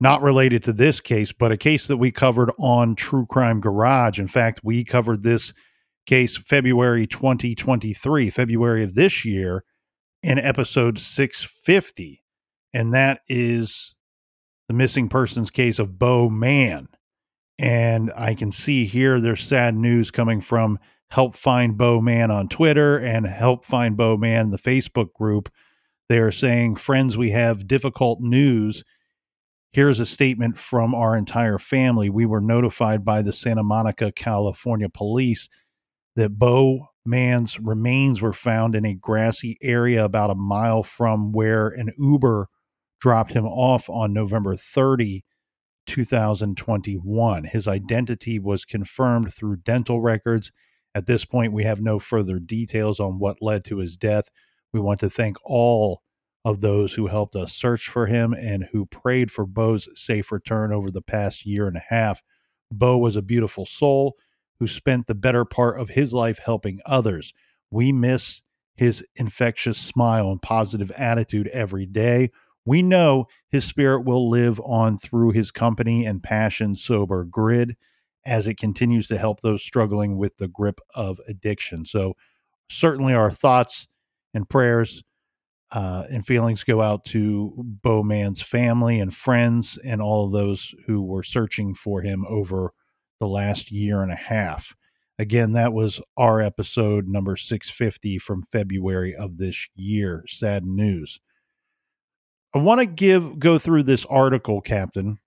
not 0.00 0.22
related 0.22 0.62
to 0.64 0.72
this 0.72 1.00
case, 1.00 1.32
but 1.32 1.52
a 1.52 1.56
case 1.56 1.86
that 1.86 1.98
we 1.98 2.10
covered 2.10 2.50
on 2.58 2.94
True 2.94 3.26
Crime 3.26 3.60
Garage. 3.60 4.18
In 4.18 4.28
fact, 4.28 4.60
we 4.64 4.82
covered 4.82 5.22
this 5.22 5.52
case 6.06 6.36
February 6.36 7.06
2023, 7.06 8.30
February 8.30 8.82
of 8.82 8.94
this 8.94 9.24
year, 9.24 9.64
in 10.22 10.38
episode 10.38 10.98
650. 10.98 12.22
And 12.72 12.94
that 12.94 13.20
is 13.28 13.94
the 14.68 14.74
missing 14.74 15.08
persons 15.08 15.50
case 15.50 15.78
of 15.78 15.98
Beau 15.98 16.28
Mann. 16.28 16.88
And 17.58 18.10
I 18.16 18.34
can 18.34 18.50
see 18.52 18.86
here 18.86 19.20
there's 19.20 19.42
sad 19.42 19.74
news 19.74 20.10
coming 20.10 20.40
from 20.40 20.78
Help 21.10 21.36
Find 21.36 21.76
Beau 21.76 22.00
Mann 22.00 22.30
on 22.30 22.48
Twitter 22.48 22.96
and 22.96 23.26
Help 23.26 23.64
Find 23.66 23.96
Beau 23.96 24.16
Mann, 24.16 24.50
the 24.50 24.58
Facebook 24.58 25.12
group. 25.12 25.52
They 26.08 26.18
are 26.18 26.30
saying, 26.30 26.76
Friends, 26.76 27.18
we 27.18 27.30
have 27.30 27.66
difficult 27.68 28.20
news. 28.20 28.82
Here's 29.72 30.00
a 30.00 30.06
statement 30.06 30.58
from 30.58 30.94
our 30.94 31.16
entire 31.16 31.58
family. 31.58 32.10
We 32.10 32.26
were 32.26 32.40
notified 32.40 33.04
by 33.04 33.22
the 33.22 33.32
Santa 33.32 33.62
Monica, 33.62 34.10
California 34.10 34.88
police 34.88 35.48
that 36.16 36.38
Beau 36.38 36.88
Mann's 37.06 37.58
remains 37.60 38.20
were 38.20 38.32
found 38.32 38.74
in 38.74 38.84
a 38.84 38.94
grassy 38.94 39.56
area 39.62 40.04
about 40.04 40.30
a 40.30 40.34
mile 40.34 40.82
from 40.82 41.30
where 41.30 41.68
an 41.68 41.92
Uber 41.98 42.48
dropped 43.00 43.32
him 43.32 43.46
off 43.46 43.88
on 43.88 44.12
November 44.12 44.56
30 44.56 45.24
2021. 45.86 47.44
His 47.44 47.66
identity 47.66 48.38
was 48.38 48.64
confirmed 48.64 49.32
through 49.32 49.56
dental 49.58 50.00
records. 50.00 50.52
At 50.94 51.06
this 51.06 51.24
point, 51.24 51.52
we 51.52 51.64
have 51.64 51.80
no 51.80 51.98
further 51.98 52.38
details 52.38 53.00
on 53.00 53.18
what 53.18 53.40
led 53.40 53.64
to 53.66 53.78
his 53.78 53.96
death. 53.96 54.24
We 54.72 54.80
want 54.80 55.00
to 55.00 55.10
thank 55.10 55.36
all 55.44 56.02
of 56.44 56.60
those 56.60 56.94
who 56.94 57.06
helped 57.06 57.36
us 57.36 57.52
search 57.52 57.88
for 57.88 58.06
him 58.06 58.32
and 58.32 58.68
who 58.72 58.86
prayed 58.86 59.30
for 59.30 59.44
Beau's 59.46 59.88
safe 59.94 60.32
return 60.32 60.72
over 60.72 60.90
the 60.90 61.02
past 61.02 61.44
year 61.44 61.66
and 61.66 61.76
a 61.76 61.84
half. 61.88 62.22
Bo 62.72 62.96
was 62.96 63.16
a 63.16 63.22
beautiful 63.22 63.66
soul 63.66 64.16
who 64.58 64.66
spent 64.66 65.06
the 65.06 65.14
better 65.14 65.44
part 65.44 65.78
of 65.78 65.90
his 65.90 66.14
life 66.14 66.38
helping 66.38 66.80
others. 66.86 67.32
We 67.70 67.92
miss 67.92 68.42
his 68.74 69.04
infectious 69.16 69.78
smile 69.78 70.30
and 70.30 70.40
positive 70.40 70.90
attitude 70.92 71.48
every 71.48 71.86
day. 71.86 72.30
We 72.64 72.82
know 72.82 73.26
his 73.48 73.64
spirit 73.64 74.04
will 74.04 74.30
live 74.30 74.60
on 74.60 74.96
through 74.96 75.32
his 75.32 75.50
company 75.50 76.06
and 76.06 76.22
passion 76.22 76.76
sober 76.76 77.24
grid 77.24 77.76
as 78.24 78.46
it 78.46 78.56
continues 78.58 79.08
to 79.08 79.18
help 79.18 79.40
those 79.40 79.62
struggling 79.62 80.16
with 80.16 80.36
the 80.36 80.48
grip 80.48 80.80
of 80.94 81.20
addiction. 81.26 81.84
So, 81.84 82.14
certainly, 82.68 83.14
our 83.14 83.30
thoughts 83.30 83.88
and 84.34 84.48
prayers 84.48 85.02
uh, 85.72 86.04
and 86.10 86.26
feelings 86.26 86.64
go 86.64 86.82
out 86.82 87.04
to 87.06 87.54
Beau 87.56 88.02
Mann's 88.02 88.42
family 88.42 88.98
and 88.98 89.14
friends 89.14 89.78
and 89.84 90.02
all 90.02 90.26
of 90.26 90.32
those 90.32 90.74
who 90.86 91.02
were 91.02 91.22
searching 91.22 91.74
for 91.74 92.02
him 92.02 92.24
over 92.28 92.72
the 93.20 93.28
last 93.28 93.70
year 93.70 94.02
and 94.02 94.10
a 94.10 94.16
half. 94.16 94.74
Again, 95.18 95.52
that 95.52 95.72
was 95.72 96.00
our 96.16 96.40
episode 96.40 97.06
number 97.06 97.36
650 97.36 98.18
from 98.18 98.42
February 98.42 99.14
of 99.14 99.36
this 99.36 99.68
year. 99.74 100.24
Sad 100.26 100.64
news. 100.64 101.20
I 102.54 102.58
want 102.58 102.80
to 102.80 102.86
give 102.86 103.38
go 103.38 103.58
through 103.58 103.84
this 103.84 104.06
article, 104.06 104.60
Captain, 104.60 105.18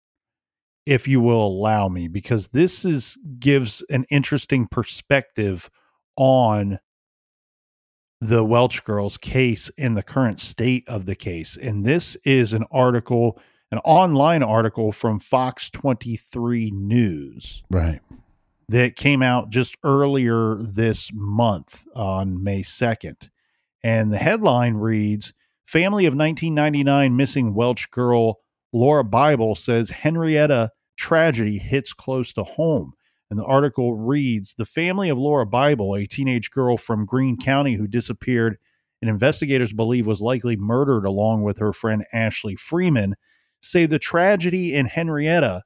if 0.85 1.07
you 1.07 1.21
will 1.21 1.45
allow 1.45 1.87
me, 1.87 2.07
because 2.07 2.49
this 2.49 2.83
is 2.83 3.17
gives 3.39 3.85
an 3.89 4.05
interesting 4.09 4.67
perspective 4.67 5.69
on 6.17 6.79
the 8.27 8.43
Welch 8.43 8.85
girls 8.85 9.17
case 9.17 9.69
and 9.77 9.97
the 9.97 10.03
current 10.03 10.39
state 10.39 10.87
of 10.87 11.05
the 11.05 11.15
case. 11.15 11.57
And 11.57 11.85
this 11.85 12.15
is 12.23 12.53
an 12.53 12.63
article, 12.71 13.37
an 13.69 13.79
online 13.79 14.41
article 14.41 14.93
from 14.93 15.19
Fox 15.19 15.69
23 15.69 16.71
News. 16.71 17.63
Right. 17.69 17.99
That 18.69 18.95
came 18.95 19.21
out 19.21 19.49
just 19.49 19.77
earlier 19.83 20.55
this 20.57 21.11
month 21.13 21.85
on 21.95 22.41
May 22.41 22.61
2nd. 22.61 23.29
And 23.83 24.11
the 24.11 24.17
headline 24.17 24.75
reads 24.75 25.33
Family 25.65 26.05
of 26.05 26.15
1999 26.15 27.15
missing 27.15 27.53
Welch 27.53 27.91
girl 27.91 28.39
Laura 28.71 29.03
Bible 29.03 29.55
says 29.55 29.91
Henryetta 29.91 30.69
tragedy 30.95 31.57
hits 31.57 31.91
close 31.91 32.31
to 32.33 32.43
home. 32.43 32.93
And 33.33 33.39
the 33.39 33.45
article 33.45 33.95
reads 33.95 34.53
The 34.53 34.63
family 34.63 35.09
of 35.09 35.17
Laura 35.17 35.47
Bible, 35.47 35.95
a 35.95 36.05
teenage 36.05 36.51
girl 36.51 36.77
from 36.77 37.07
Greene 37.07 37.35
County 37.35 37.73
who 37.73 37.87
disappeared 37.87 38.59
and 39.01 39.09
investigators 39.09 39.73
believe 39.73 40.05
was 40.05 40.21
likely 40.21 40.55
murdered 40.55 41.03
along 41.03 41.41
with 41.41 41.57
her 41.57 41.73
friend 41.73 42.05
Ashley 42.13 42.55
Freeman, 42.55 43.15
say 43.59 43.87
the 43.87 43.97
tragedy 43.97 44.75
in 44.75 44.85
Henryetta 44.85 45.63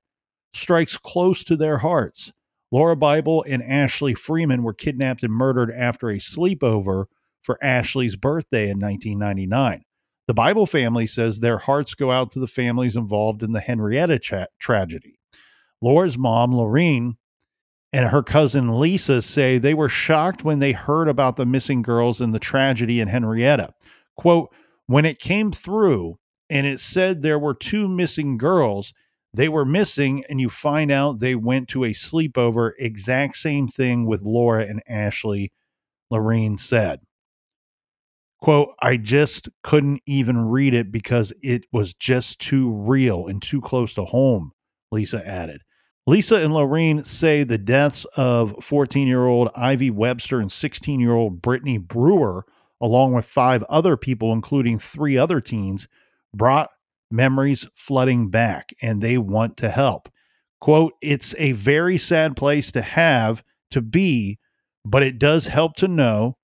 strikes 0.54 0.96
close 0.96 1.44
to 1.44 1.58
their 1.58 1.80
hearts. 1.80 2.32
Laura 2.72 2.96
Bible 2.96 3.44
and 3.46 3.62
Ashley 3.62 4.14
Freeman 4.14 4.64
were 4.64 4.74
kidnapped 4.74 5.22
and 5.22 5.34
murdered 5.34 5.70
after 5.70 6.10
a 6.10 6.20
sleepover 6.20 7.08
for 7.42 7.62
Ashley's 7.62 8.16
birthday 8.16 8.70
in 8.70 8.80
1999. 8.80 9.84
The 10.28 10.34
Bible 10.34 10.68
family 10.68 11.06
says 11.06 11.42
their 11.42 11.58
hearts 11.58 11.96
go 11.96 12.14
out 12.14 12.32
to 12.32 12.40
the 12.40 12.48
families 12.48 12.96
involved 12.96 13.44
in 13.44 13.52
the 13.52 13.60
Henryetta 13.60 14.22
tra- 14.22 14.48
tragedy. 14.58 15.20
Laura's 15.82 16.18
mom, 16.18 16.56
Lorene, 16.56 17.18
and 17.94 18.10
her 18.10 18.24
cousin 18.24 18.80
Lisa 18.80 19.22
say 19.22 19.58
they 19.58 19.74
were 19.74 19.90
shocked 19.90 20.44
when 20.44 20.60
they 20.60 20.74
heard 20.74 21.08
about 21.08 21.36
the 21.36 21.46
missing 21.46 21.82
girls 21.82 22.20
and 22.20 22.34
the 22.34 22.40
tragedy 22.40 23.00
in 23.00 23.08
Henryetta. 23.08 23.72
Quote, 24.18 24.54
when 24.88 25.06
it 25.06 25.20
came 25.20 25.52
through 25.52 26.18
and 26.50 26.66
it 26.68 26.80
said 26.80 27.22
there 27.22 27.40
were 27.40 27.54
two 27.54 27.88
missing 27.88 28.38
girls, 28.38 28.94
they 29.34 29.50
were 29.50 29.66
missing, 29.66 30.24
and 30.30 30.42
you 30.42 30.50
find 30.50 30.92
out 30.92 31.20
they 31.20 31.36
went 31.36 31.68
to 31.70 31.84
a 31.84 31.90
sleepover. 31.90 32.72
Exact 32.80 33.36
same 33.36 33.68
thing 33.68 34.06
with 34.06 34.26
Laura 34.26 34.66
and 34.66 34.82
Ashley, 34.88 35.52
Lorene 36.10 36.58
said. 36.58 37.02
Quote, 38.40 38.70
I 38.82 38.98
just 38.98 39.50
couldn't 39.64 40.02
even 40.06 40.46
read 40.46 40.74
it 40.74 40.92
because 40.92 41.34
it 41.42 41.66
was 41.72 41.94
just 41.94 42.40
too 42.40 42.72
real 42.72 43.28
and 43.28 43.42
too 43.42 43.62
close 43.62 43.94
to 43.96 44.06
home, 44.06 44.52
Lisa 44.92 45.26
added. 45.28 45.62
Lisa 46.08 46.38
and 46.38 46.54
Lorene 46.54 47.04
say 47.04 47.44
the 47.44 47.58
deaths 47.58 48.06
of 48.16 48.56
14 48.64 49.08
year 49.08 49.26
old 49.26 49.50
Ivy 49.56 49.92
Webster 49.92 50.40
and 50.40 50.50
16 50.50 51.02
year 51.02 51.12
old 51.12 51.42
Brittany 51.42 51.78
Brewer, 51.78 52.46
along 52.80 53.14
with 53.14 53.26
five 53.26 53.62
other 53.64 53.98
people, 53.98 54.32
including 54.32 54.80
three 54.80 55.18
other 55.18 55.42
teens, 55.42 55.90
brought 56.34 56.70
memories 57.12 57.68
flooding 57.76 58.30
back 58.30 58.74
and 58.82 59.02
they 59.02 59.18
want 59.18 59.58
to 59.58 59.70
help. 59.70 60.10
Quote, 60.62 60.94
it's 61.02 61.36
a 61.38 61.52
very 61.52 61.98
sad 61.98 62.38
place 62.38 62.72
to 62.72 62.82
have 62.82 63.44
to 63.72 63.82
be, 63.82 64.40
but 64.86 65.04
it 65.04 65.20
does 65.20 65.48
help 65.48 65.76
to 65.76 65.90
know 65.90 66.38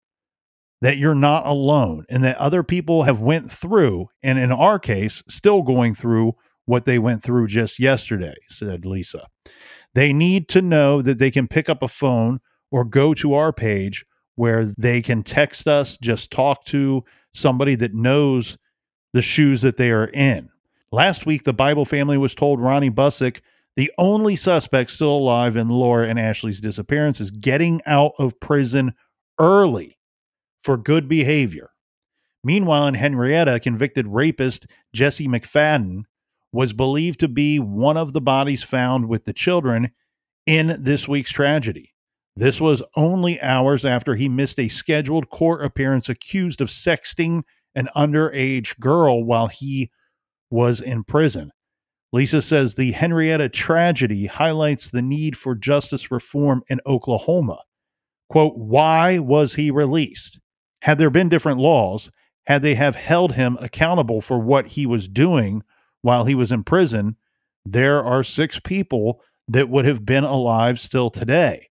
that 0.82 0.98
you're 0.98 1.16
not 1.16 1.48
alone 1.48 2.06
and 2.10 2.22
that 2.26 2.38
other 2.38 2.64
people 2.64 3.04
have 3.04 3.20
went 3.20 3.50
through 3.50 4.10
and 4.22 4.38
in 4.38 4.52
our 4.52 4.78
case 4.78 5.24
still 5.30 5.62
going 5.62 5.96
through 5.96 6.36
what 6.66 6.86
they 6.86 7.00
went 7.00 7.22
through 7.22 7.48
just 7.48 7.80
yesterday 7.80 8.36
said 8.48 8.86
lisa 8.86 9.28
they 9.94 10.14
need 10.14 10.48
to 10.48 10.62
know 10.62 11.02
that 11.02 11.20
they 11.20 11.32
can 11.32 11.48
pick 11.48 11.70
up 11.70 11.84
a 11.84 11.88
phone 11.88 12.40
or 12.72 12.84
go 12.84 13.14
to 13.14 13.34
our 13.34 13.52
page 13.52 14.06
where 14.36 14.74
they 14.78 15.02
can 15.02 15.24
text 15.24 15.68
us 15.68 15.98
just 15.98 16.32
talk 16.32 16.64
to 16.66 17.04
somebody 17.34 17.76
that 17.76 17.94
knows 17.94 18.58
the 19.14 19.22
shoes 19.22 19.62
that 19.62 19.78
they 19.78 19.92
are 19.92 20.08
in 20.08 20.50
last 20.92 21.26
week 21.26 21.44
the 21.44 21.54
bible 21.54 21.86
family 21.86 22.18
was 22.18 22.36
told 22.36 22.60
ronnie 22.60 22.90
busick 22.92 23.42
the 23.76 23.92
only 23.98 24.36
suspect 24.36 24.92
still 24.92 25.16
alive 25.16 25.56
in 25.56 25.70
laura 25.70 26.08
and 26.08 26.20
ashley's 26.20 26.62
disappearance 26.62 27.20
is 27.20 27.32
getting 27.32 27.82
out 27.86 28.14
of 28.18 28.40
prison 28.40 28.94
early 29.40 29.98
for 30.64 30.78
good 30.78 31.08
behavior. 31.08 31.72
Meanwhile, 32.44 32.88
in 32.88 32.96
Henryetta, 32.96 33.62
convicted 33.62 34.08
rapist 34.08 34.66
Jesse 34.94 35.28
McFadden 35.28 36.04
was 36.54 36.72
believed 36.72 37.20
to 37.20 37.28
be 37.28 37.60
one 37.60 37.98
of 37.98 38.14
the 38.14 38.22
bodies 38.22 38.64
found 38.64 39.10
with 39.10 39.26
the 39.26 39.34
children 39.34 39.92
in 40.46 40.78
this 40.80 41.08
week's 41.08 41.32
tragedy. 41.32 41.94
This 42.36 42.62
was 42.62 42.82
only 42.96 43.42
hours 43.42 43.86
after 43.86 44.16
he 44.16 44.30
missed 44.30 44.60
a 44.60 44.70
scheduled 44.70 45.30
court 45.30 45.64
appearance 45.66 46.08
accused 46.08 46.62
of 46.62 46.70
sexting 46.70 47.44
an 47.76 47.90
underage 47.96 48.80
girl 48.80 49.24
while 49.24 49.48
he 49.48 49.92
was 50.50 50.80
in 50.80 51.04
prison. 51.04 51.52
Lisa 52.14 52.42
says 52.42 52.76
the 52.76 52.94
Henryetta 52.94 53.52
tragedy 53.52 54.28
highlights 54.28 54.90
the 54.90 55.02
need 55.02 55.36
for 55.36 55.56
justice 55.56 56.12
reform 56.12 56.64
in 56.70 56.80
Oklahoma. 56.86 57.60
Quote, 58.30 58.56
why 58.56 59.18
was 59.20 59.56
he 59.56 59.70
released? 59.70 60.40
had 60.84 60.98
there 60.98 61.10
been 61.10 61.30
different 61.30 61.60
laws, 61.60 62.12
had 62.46 62.62
they 62.62 62.76
have 62.76 62.98
held 62.98 63.36
him 63.36 63.58
accountable 63.62 64.20
for 64.20 64.38
what 64.38 64.68
he 64.68 64.86
was 64.86 65.08
doing 65.08 65.64
while 66.04 66.26
he 66.26 66.36
was 66.36 66.52
in 66.52 66.64
prison, 66.64 67.16
there 67.66 68.04
are 68.04 68.24
six 68.24 68.60
people 68.60 69.22
that 69.48 69.70
would 69.70 69.86
have 69.86 70.06
been 70.06 70.24
alive 70.24 70.80
still 70.80 71.10
today. 71.10 71.70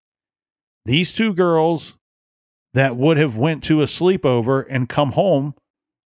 These 0.85 1.13
two 1.13 1.33
girls 1.33 1.97
that 2.73 2.97
would 2.97 3.17
have 3.17 3.37
went 3.37 3.63
to 3.65 3.81
a 3.81 3.85
sleepover 3.85 4.65
and 4.69 4.89
come 4.89 5.13
home 5.13 5.53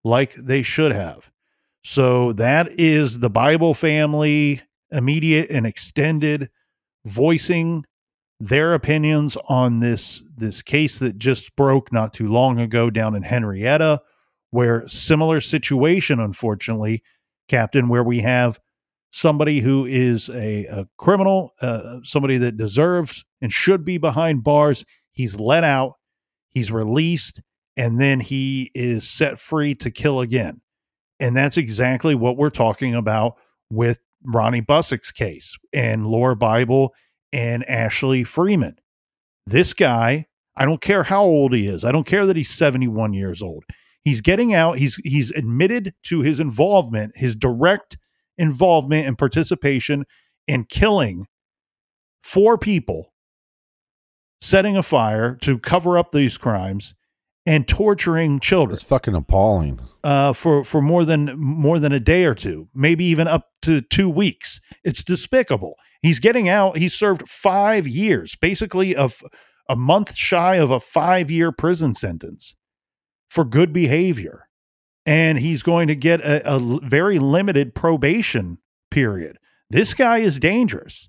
like 0.04 0.34
they 0.34 0.62
should 0.62 0.92
have. 0.92 1.30
So 1.84 2.32
that 2.34 2.80
is 2.80 3.18
the 3.18 3.30
Bible 3.30 3.74
family 3.74 4.62
immediate 4.90 5.50
and 5.50 5.66
extended 5.66 6.48
voicing 7.04 7.84
their 8.38 8.74
opinions 8.74 9.36
on 9.48 9.80
this 9.80 10.24
this 10.36 10.62
case 10.62 10.98
that 10.98 11.18
just 11.18 11.54
broke 11.56 11.92
not 11.92 12.12
too 12.12 12.28
long 12.28 12.58
ago 12.58 12.90
down 12.90 13.14
in 13.14 13.22
Henryetta, 13.22 14.00
where 14.50 14.86
similar 14.88 15.40
situation, 15.40 16.20
unfortunately, 16.20 17.02
Captain, 17.48 17.88
where 17.88 18.04
we 18.04 18.20
have 18.20 18.58
somebody 19.10 19.60
who 19.60 19.84
is 19.84 20.28
a, 20.30 20.64
a 20.66 20.86
criminal, 20.96 21.52
uh, 21.60 21.98
somebody 22.02 22.38
that 22.38 22.56
deserves 22.56 23.24
and 23.40 23.52
should 23.52 23.84
be 23.84 23.98
behind 23.98 24.42
bars. 24.42 24.84
He's 25.12 25.38
let 25.38 25.64
out, 25.64 25.94
he's 26.48 26.72
released, 26.72 27.42
and 27.76 28.00
then 28.00 28.20
he 28.20 28.70
is 28.74 29.08
set 29.08 29.38
free 29.38 29.74
to 29.76 29.90
kill 29.90 30.20
again. 30.20 30.60
And 31.20 31.36
that's 31.36 31.56
exactly 31.56 32.14
what 32.14 32.36
we're 32.36 32.50
talking 32.50 32.94
about 32.94 33.34
with 33.70 34.00
Ronnie 34.24 34.62
Busick's 34.62 35.12
case 35.12 35.56
and 35.72 36.06
Laura 36.06 36.36
Bible 36.36 36.94
and 37.32 37.68
Ashley 37.68 38.24
Freeman. 38.24 38.76
This 39.46 39.74
guy, 39.74 40.26
I 40.56 40.64
don't 40.64 40.80
care 40.80 41.04
how 41.04 41.22
old 41.22 41.52
he 41.52 41.66
is. 41.66 41.84
I 41.84 41.92
don't 41.92 42.06
care 42.06 42.26
that 42.26 42.36
he's 42.36 42.50
71 42.50 43.12
years 43.12 43.42
old. 43.42 43.64
He's 44.04 44.20
getting 44.20 44.52
out. 44.52 44.78
He's 44.78 44.96
he's 45.04 45.30
admitted 45.30 45.94
to 46.04 46.20
his 46.20 46.40
involvement, 46.40 47.16
his 47.16 47.34
direct 47.36 47.98
involvement 48.36 49.06
and 49.06 49.16
participation 49.16 50.04
in 50.48 50.64
killing 50.64 51.26
four 52.22 52.58
people, 52.58 53.12
setting 54.40 54.76
a 54.76 54.82
fire 54.82 55.36
to 55.42 55.58
cover 55.58 55.96
up 55.96 56.10
these 56.10 56.36
crimes, 56.36 56.94
and 57.46 57.68
torturing 57.68 58.40
children. 58.40 58.74
It's 58.74 58.82
fucking 58.82 59.14
appalling. 59.14 59.80
Uh, 60.02 60.32
for 60.32 60.64
for 60.64 60.82
more 60.82 61.04
than 61.04 61.38
more 61.38 61.78
than 61.78 61.92
a 61.92 62.00
day 62.00 62.24
or 62.24 62.34
two, 62.34 62.68
maybe 62.74 63.04
even 63.04 63.28
up 63.28 63.50
to 63.62 63.80
two 63.82 64.08
weeks. 64.08 64.60
It's 64.82 65.04
despicable. 65.04 65.74
He's 66.00 66.18
getting 66.18 66.48
out. 66.48 66.78
He 66.78 66.88
served 66.88 67.28
five 67.28 67.86
years, 67.86 68.34
basically 68.34 68.96
of 68.96 69.22
a 69.68 69.76
month 69.76 70.16
shy 70.16 70.56
of 70.56 70.72
a 70.72 70.80
five 70.80 71.30
year 71.30 71.52
prison 71.52 71.94
sentence 71.94 72.56
for 73.32 73.46
good 73.46 73.72
behavior. 73.72 74.46
And 75.06 75.38
he's 75.38 75.62
going 75.62 75.88
to 75.88 75.96
get 75.96 76.20
a, 76.20 76.56
a 76.56 76.60
very 76.86 77.18
limited 77.18 77.74
probation 77.74 78.58
period. 78.90 79.38
This 79.70 79.94
guy 79.94 80.18
is 80.18 80.38
dangerous. 80.38 81.08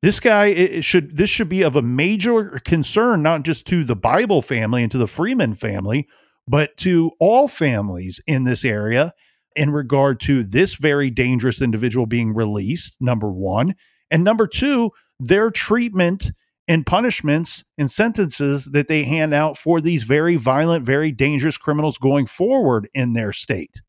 This 0.00 0.18
guy 0.18 0.80
should 0.80 1.18
this 1.18 1.28
should 1.28 1.50
be 1.50 1.62
of 1.62 1.76
a 1.76 1.82
major 1.82 2.58
concern 2.64 3.22
not 3.22 3.42
just 3.42 3.66
to 3.66 3.84
the 3.84 3.94
Bible 3.94 4.40
family 4.40 4.82
and 4.82 4.90
to 4.92 4.98
the 4.98 5.06
Freeman 5.06 5.54
family, 5.54 6.08
but 6.48 6.76
to 6.78 7.10
all 7.20 7.48
families 7.48 8.18
in 8.26 8.44
this 8.44 8.64
area 8.64 9.12
in 9.54 9.70
regard 9.70 10.20
to 10.20 10.42
this 10.42 10.76
very 10.76 11.10
dangerous 11.10 11.60
individual 11.60 12.06
being 12.06 12.34
released, 12.34 12.96
number 12.98 13.30
1, 13.30 13.74
and 14.10 14.24
number 14.24 14.46
2, 14.46 14.90
their 15.20 15.50
treatment 15.50 16.32
and 16.68 16.86
punishments 16.86 17.64
and 17.76 17.90
sentences 17.90 18.66
that 18.66 18.88
they 18.88 19.04
hand 19.04 19.34
out 19.34 19.58
for 19.58 19.80
these 19.80 20.04
very 20.04 20.36
violent, 20.36 20.86
very 20.86 21.10
dangerous 21.10 21.56
criminals 21.56 21.98
going 21.98 22.26
forward 22.26 22.88
in 22.94 23.12
their 23.12 23.32
state. 23.32 23.82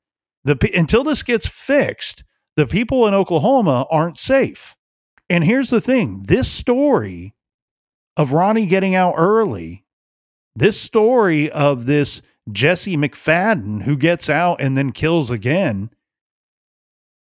The 0.44 0.58
until 0.76 1.04
this 1.04 1.24
gets 1.24 1.48
fixed, 1.48 2.24
the 2.56 2.68
people 2.68 3.08
in 3.08 3.14
Oklahoma 3.14 3.86
aren't 3.90 4.18
safe. 4.18 4.76
And 5.30 5.44
here's 5.44 5.70
the 5.70 5.82
thing 5.82 6.24
this 6.24 6.52
story 6.52 7.34
of 8.18 8.34
Ronnie 8.34 8.66
getting 8.66 8.96
out 8.96 9.16
early, 9.18 9.86
this 10.56 10.80
story 10.80 11.50
of 11.50 11.86
this 11.86 12.22
Jesse 12.52 12.98
McFadden 12.98 13.84
who 13.84 13.96
gets 13.96 14.30
out 14.30 14.60
and 14.60 14.78
then 14.78 14.92
kills 14.92 15.32
again, 15.32 15.90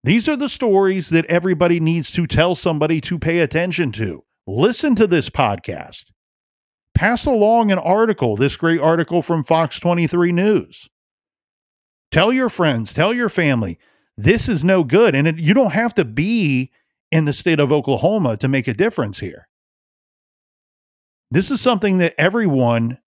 these 0.05 0.29
are 0.29 0.37
the 0.37 0.49
stories 0.49 1.11
that 1.11 1.27
everybody 1.27 1.79
needs 1.79 2.11
to 2.13 2.27
tell 2.27 2.55
somebody 2.55 3.01
to 3.03 3.19
pay 3.19 3.39
attention 3.39 3.93
to. 3.93 4.25
Listen 4.47 4.95
to 4.97 5.07
this 5.07 5.31
podcast. 5.31 6.11
Pass 6.95 7.27
along 7.27 7.71
an 7.71 7.79
article, 7.79 8.37
this 8.37 8.57
great 8.57 8.81
article 8.81 9.23
from 9.23 9.45
Fox 9.45 9.79
23 9.79 10.33
News. 10.33 10.89
Tell 12.11 12.33
your 12.33 12.49
friends, 12.49 12.93
tell 12.93 13.15
your 13.15 13.29
family, 13.29 13.79
this 14.17 14.49
is 14.49 14.65
no 14.65 14.85
good. 14.85 15.15
And 15.15 15.27
it, 15.27 15.39
you 15.39 15.55
don't 15.55 15.73
have 15.73 15.95
to 15.95 16.05
be 16.05 16.71
in 17.11 17.25
the 17.25 17.33
state 17.33 17.61
of 17.61 17.73
Oklahoma 17.73 18.37
to 18.39 18.49
make 18.49 18.69
a 18.69 18.75
difference 18.75 19.21
here. 19.21 19.49
This 21.31 21.51
is 21.51 21.61
something 21.61 21.99
that 21.99 22.15
everyone 22.19 22.99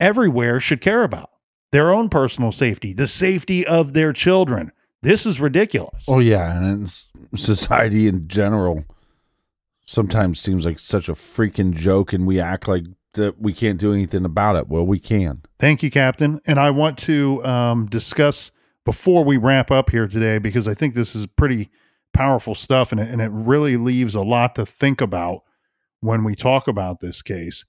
everywhere 0.00 0.58
should 0.58 0.80
care 0.80 1.04
about 1.04 1.30
their 1.72 1.92
own 1.92 2.08
personal 2.08 2.50
safety, 2.50 2.92
the 2.92 3.06
safety 3.06 3.64
of 3.64 3.92
their 3.92 4.12
children. 4.12 4.72
This 5.02 5.24
is 5.24 5.40
ridiculous. 5.40 6.06
Oh, 6.08 6.18
yeah. 6.18 6.56
And 6.60 6.90
society 7.36 8.08
in 8.08 8.26
general 8.26 8.84
sometimes 9.90 10.38
seems 10.38 10.64
like 10.64 10.78
such 10.78 11.08
a 11.08 11.14
freaking 11.14 11.74
joke 11.74 12.12
and 12.12 12.24
we 12.24 12.38
act 12.38 12.68
like 12.68 12.84
that 13.14 13.40
we 13.40 13.52
can't 13.52 13.80
do 13.80 13.92
anything 13.92 14.24
about 14.24 14.54
it. 14.54 14.68
Well, 14.68 14.86
we 14.86 15.00
can. 15.00 15.42
Thank 15.58 15.82
you, 15.82 15.90
Captain. 15.90 16.40
And 16.46 16.60
I 16.60 16.70
want 16.70 16.96
to 16.98 17.44
um, 17.44 17.86
discuss 17.86 18.52
before 18.84 19.24
we 19.24 19.36
wrap 19.36 19.72
up 19.72 19.90
here 19.90 20.06
today 20.06 20.38
because 20.38 20.68
I 20.68 20.74
think 20.74 20.94
this 20.94 21.16
is 21.16 21.26
pretty 21.26 21.70
powerful 22.12 22.54
stuff 22.54 22.92
and 22.92 23.00
it, 23.00 23.08
and 23.08 23.20
it 23.20 23.32
really 23.32 23.76
leaves 23.76 24.14
a 24.14 24.22
lot 24.22 24.54
to 24.54 24.64
think 24.64 25.00
about 25.00 25.40
when 25.98 26.22
we 26.22 26.36
talk 26.36 26.68
about 26.68 27.00
this 27.00 27.20
case. 27.20 27.64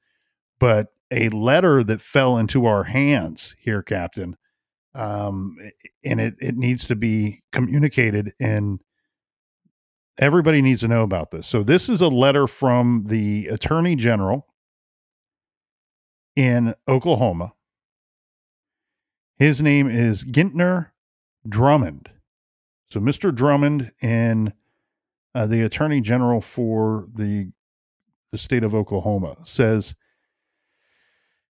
But 0.59 0.89
a 1.09 1.29
letter 1.29 1.83
that 1.83 2.01
fell 2.01 2.37
into 2.37 2.67
our 2.67 2.83
hands 2.83 3.55
here, 3.57 3.81
Captain, 3.81 4.37
um, 4.93 5.57
and 6.05 6.21
it, 6.21 6.35
it 6.39 6.55
needs 6.55 6.85
to 6.85 6.95
be 6.95 7.41
communicated 7.51 8.33
and 8.39 8.79
everybody 10.21 10.61
needs 10.61 10.81
to 10.81 10.87
know 10.87 11.01
about 11.01 11.31
this. 11.31 11.47
So 11.47 11.63
this 11.63 11.89
is 11.89 11.99
a 11.99 12.07
letter 12.07 12.47
from 12.47 13.05
the 13.07 13.47
Attorney 13.47 13.95
General 13.95 14.47
in 16.35 16.75
Oklahoma. 16.87 17.53
His 19.37 19.61
name 19.61 19.89
is 19.89 20.23
Gentner 20.23 20.91
Drummond. 21.49 22.09
So, 22.89 22.99
Mr. 22.99 23.33
Drummond 23.33 23.91
and 24.01 24.53
uh, 25.33 25.47
the 25.47 25.61
Attorney 25.61 26.01
General 26.01 26.41
for 26.41 27.07
the 27.13 27.51
the 28.31 28.37
state 28.37 28.63
of 28.63 28.73
Oklahoma 28.73 29.35
says, 29.43 29.95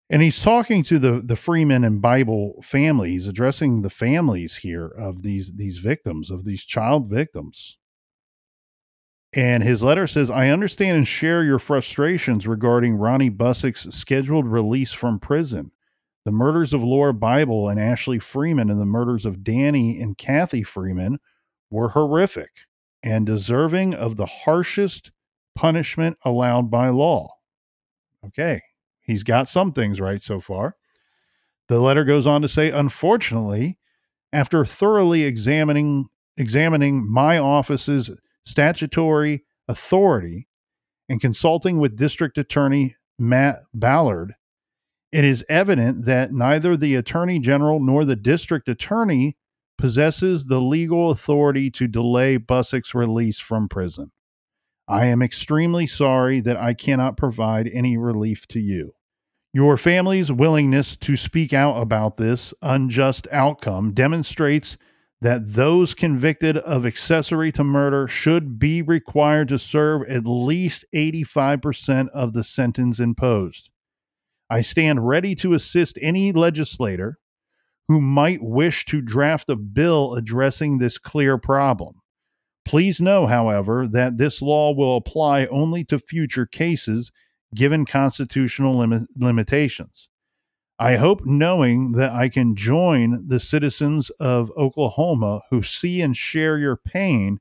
and 0.09 0.21
he's 0.21 0.41
talking 0.41 0.83
to 0.83 0.99
the 0.99 1.21
the 1.23 1.35
Freeman 1.35 1.83
and 1.83 2.01
Bible 2.01 2.61
family. 2.63 3.11
He's 3.11 3.27
addressing 3.27 3.81
the 3.81 3.89
families 3.89 4.57
here 4.57 4.87
of 4.87 5.23
these 5.23 5.53
these 5.55 5.79
victims 5.79 6.31
of 6.31 6.45
these 6.45 6.63
child 6.63 7.09
victims. 7.09 7.77
And 9.33 9.63
his 9.63 9.81
letter 9.81 10.07
says, 10.07 10.29
I 10.29 10.49
understand 10.49 10.97
and 10.97 11.07
share 11.07 11.43
your 11.43 11.59
frustrations 11.59 12.45
regarding 12.45 12.95
Ronnie 12.95 13.29
Busick's 13.29 13.87
scheduled 13.95 14.45
release 14.45 14.91
from 14.91 15.19
prison. 15.19 15.71
The 16.25 16.31
murders 16.31 16.73
of 16.73 16.83
Laura 16.83 17.13
Bible 17.13 17.69
and 17.69 17.79
Ashley 17.79 18.19
Freeman 18.19 18.69
and 18.69 18.79
the 18.79 18.85
murders 18.85 19.25
of 19.25 19.43
Danny 19.43 19.99
and 20.01 20.17
Kathy 20.17 20.63
Freeman 20.63 21.19
were 21.69 21.89
horrific 21.89 22.49
and 23.01 23.25
deserving 23.25 23.95
of 23.95 24.17
the 24.17 24.25
harshest 24.25 25.11
punishment 25.55 26.17
allowed 26.23 26.69
by 26.69 26.89
law. 26.89 27.37
Okay, 28.25 28.61
he's 29.01 29.23
got 29.23 29.49
some 29.49 29.71
things 29.71 29.99
right 29.99 30.21
so 30.21 30.39
far. 30.39 30.75
The 31.69 31.79
letter 31.79 32.03
goes 32.03 32.27
on 32.27 32.41
to 32.41 32.47
say, 32.47 32.69
unfortunately, 32.69 33.79
after 34.33 34.65
thoroughly 34.65 35.23
examining 35.23 36.09
examining 36.37 37.09
my 37.09 37.37
office's 37.37 38.11
statutory 38.45 39.43
authority 39.67 40.47
and 41.09 41.21
consulting 41.21 41.79
with 41.79 41.97
District 41.97 42.37
Attorney 42.37 42.95
Matt 43.19 43.63
Ballard, 43.73 44.35
it 45.11 45.23
is 45.23 45.43
evident 45.49 46.05
that 46.05 46.31
neither 46.31 46.77
the 46.77 46.95
Attorney 46.95 47.39
General 47.39 47.79
nor 47.79 48.05
the 48.05 48.15
District 48.15 48.69
Attorney 48.69 49.37
possesses 49.77 50.45
the 50.45 50.61
legal 50.61 51.09
authority 51.11 51.69
to 51.71 51.87
delay 51.87 52.37
Busick's 52.37 52.93
release 52.93 53.39
from 53.39 53.67
prison. 53.67 54.11
I 54.87 55.05
am 55.05 55.21
extremely 55.21 55.87
sorry 55.87 56.39
that 56.41 56.57
I 56.57 56.73
cannot 56.73 57.17
provide 57.17 57.69
any 57.73 57.97
relief 57.97 58.47
to 58.47 58.59
you. 58.59 58.93
Your 59.53 59.75
family's 59.77 60.31
willingness 60.31 60.95
to 60.97 61.17
speak 61.17 61.51
out 61.51 61.81
about 61.81 62.17
this 62.17 62.53
unjust 62.61 63.27
outcome 63.31 63.93
demonstrates 63.93 64.77
that 65.21 65.53
those 65.53 65.93
convicted 65.93 66.57
of 66.57 66.85
accessory 66.85 67.51
to 67.51 67.63
murder 67.63 68.07
should 68.07 68.57
be 68.57 68.81
required 68.81 69.47
to 69.49 69.59
serve 69.59 70.01
at 70.09 70.25
least 70.25 70.83
85% 70.93 72.09
of 72.09 72.33
the 72.33 72.43
sentence 72.43 72.99
imposed. 72.99 73.69
I 74.49 74.61
stand 74.61 75.07
ready 75.07 75.35
to 75.35 75.53
assist 75.53 75.99
any 76.01 76.31
legislator 76.31 77.19
who 77.87 78.01
might 78.01 78.41
wish 78.41 78.85
to 78.85 79.01
draft 79.01 79.49
a 79.49 79.55
bill 79.55 80.15
addressing 80.15 80.77
this 80.77 80.97
clear 80.97 81.37
problem. 81.37 82.01
Please 82.65 82.99
know, 82.99 83.27
however, 83.27 83.87
that 83.87 84.17
this 84.17 84.41
law 84.41 84.73
will 84.73 84.97
apply 84.97 85.45
only 85.47 85.83
to 85.85 85.99
future 85.99 86.45
cases 86.45 87.11
given 87.53 87.85
constitutional 87.85 88.77
lim- 88.77 89.07
limitations. 89.15 90.09
I 90.81 90.95
hope 90.95 91.27
knowing 91.27 91.91
that 91.91 92.11
I 92.11 92.27
can 92.27 92.55
join 92.55 93.27
the 93.27 93.39
citizens 93.39 94.09
of 94.19 94.51
Oklahoma 94.57 95.41
who 95.51 95.61
see 95.61 96.01
and 96.01 96.17
share 96.17 96.57
your 96.57 96.75
pain 96.75 97.37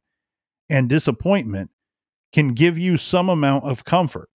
and 0.68 0.90
disappointment 0.90 1.70
can 2.34 2.52
give 2.52 2.76
you 2.76 2.98
some 2.98 3.30
amount 3.30 3.64
of 3.64 3.86
comfort. 3.86 4.28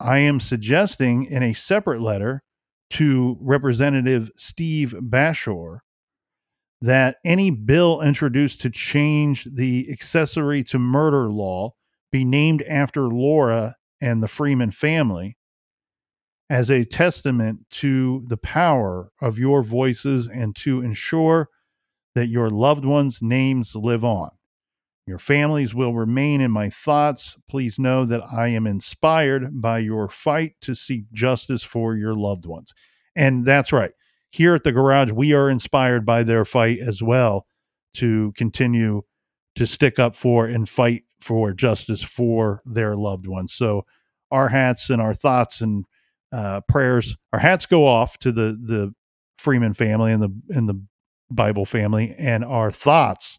I 0.00 0.18
am 0.18 0.40
suggesting 0.40 1.24
in 1.24 1.44
a 1.44 1.52
separate 1.52 2.02
letter 2.02 2.42
to 2.90 3.38
Representative 3.40 4.32
Steve 4.34 4.92
Bashore 5.00 5.78
that 6.80 7.18
any 7.24 7.52
bill 7.52 8.00
introduced 8.00 8.60
to 8.62 8.70
change 8.70 9.44
the 9.44 9.88
accessory 9.88 10.64
to 10.64 10.80
murder 10.80 11.30
law 11.30 11.74
be 12.10 12.24
named 12.24 12.62
after 12.62 13.02
Laura 13.02 13.76
and 14.00 14.20
the 14.20 14.26
Freeman 14.26 14.72
family 14.72 15.36
as 16.52 16.70
a 16.70 16.84
testament 16.84 17.60
to 17.70 18.22
the 18.26 18.36
power 18.36 19.10
of 19.22 19.38
your 19.38 19.62
voices 19.62 20.26
and 20.26 20.54
to 20.54 20.82
ensure 20.82 21.48
that 22.14 22.26
your 22.26 22.50
loved 22.50 22.84
ones' 22.84 23.22
names 23.22 23.74
live 23.74 24.04
on. 24.04 24.28
Your 25.06 25.18
families 25.18 25.74
will 25.74 25.94
remain 25.94 26.42
in 26.42 26.50
my 26.50 26.68
thoughts. 26.68 27.38
Please 27.48 27.78
know 27.78 28.04
that 28.04 28.20
I 28.30 28.48
am 28.48 28.66
inspired 28.66 29.62
by 29.62 29.78
your 29.78 30.10
fight 30.10 30.52
to 30.60 30.74
seek 30.74 31.10
justice 31.10 31.62
for 31.62 31.96
your 31.96 32.14
loved 32.14 32.44
ones. 32.44 32.74
And 33.16 33.46
that's 33.46 33.72
right. 33.72 33.92
Here 34.30 34.54
at 34.54 34.62
the 34.62 34.72
garage, 34.72 35.10
we 35.10 35.32
are 35.32 35.48
inspired 35.48 36.04
by 36.04 36.22
their 36.22 36.44
fight 36.44 36.80
as 36.80 37.02
well 37.02 37.46
to 37.94 38.34
continue 38.36 39.04
to 39.54 39.66
stick 39.66 39.98
up 39.98 40.14
for 40.14 40.44
and 40.44 40.68
fight 40.68 41.04
for 41.18 41.54
justice 41.54 42.02
for 42.02 42.60
their 42.66 42.94
loved 42.94 43.26
ones. 43.26 43.54
So, 43.54 43.86
our 44.30 44.48
hats 44.48 44.90
and 44.90 45.00
our 45.00 45.14
thoughts 45.14 45.62
and 45.62 45.86
uh, 46.32 46.60
prayers. 46.68 47.16
Our 47.32 47.38
hats 47.38 47.66
go 47.66 47.86
off 47.86 48.18
to 48.18 48.32
the 48.32 48.58
the 48.64 48.94
Freeman 49.38 49.74
family 49.74 50.12
and 50.12 50.22
the 50.22 50.30
and 50.50 50.68
the 50.68 50.82
Bible 51.30 51.64
family, 51.64 52.14
and 52.18 52.44
our 52.44 52.70
thoughts 52.70 53.38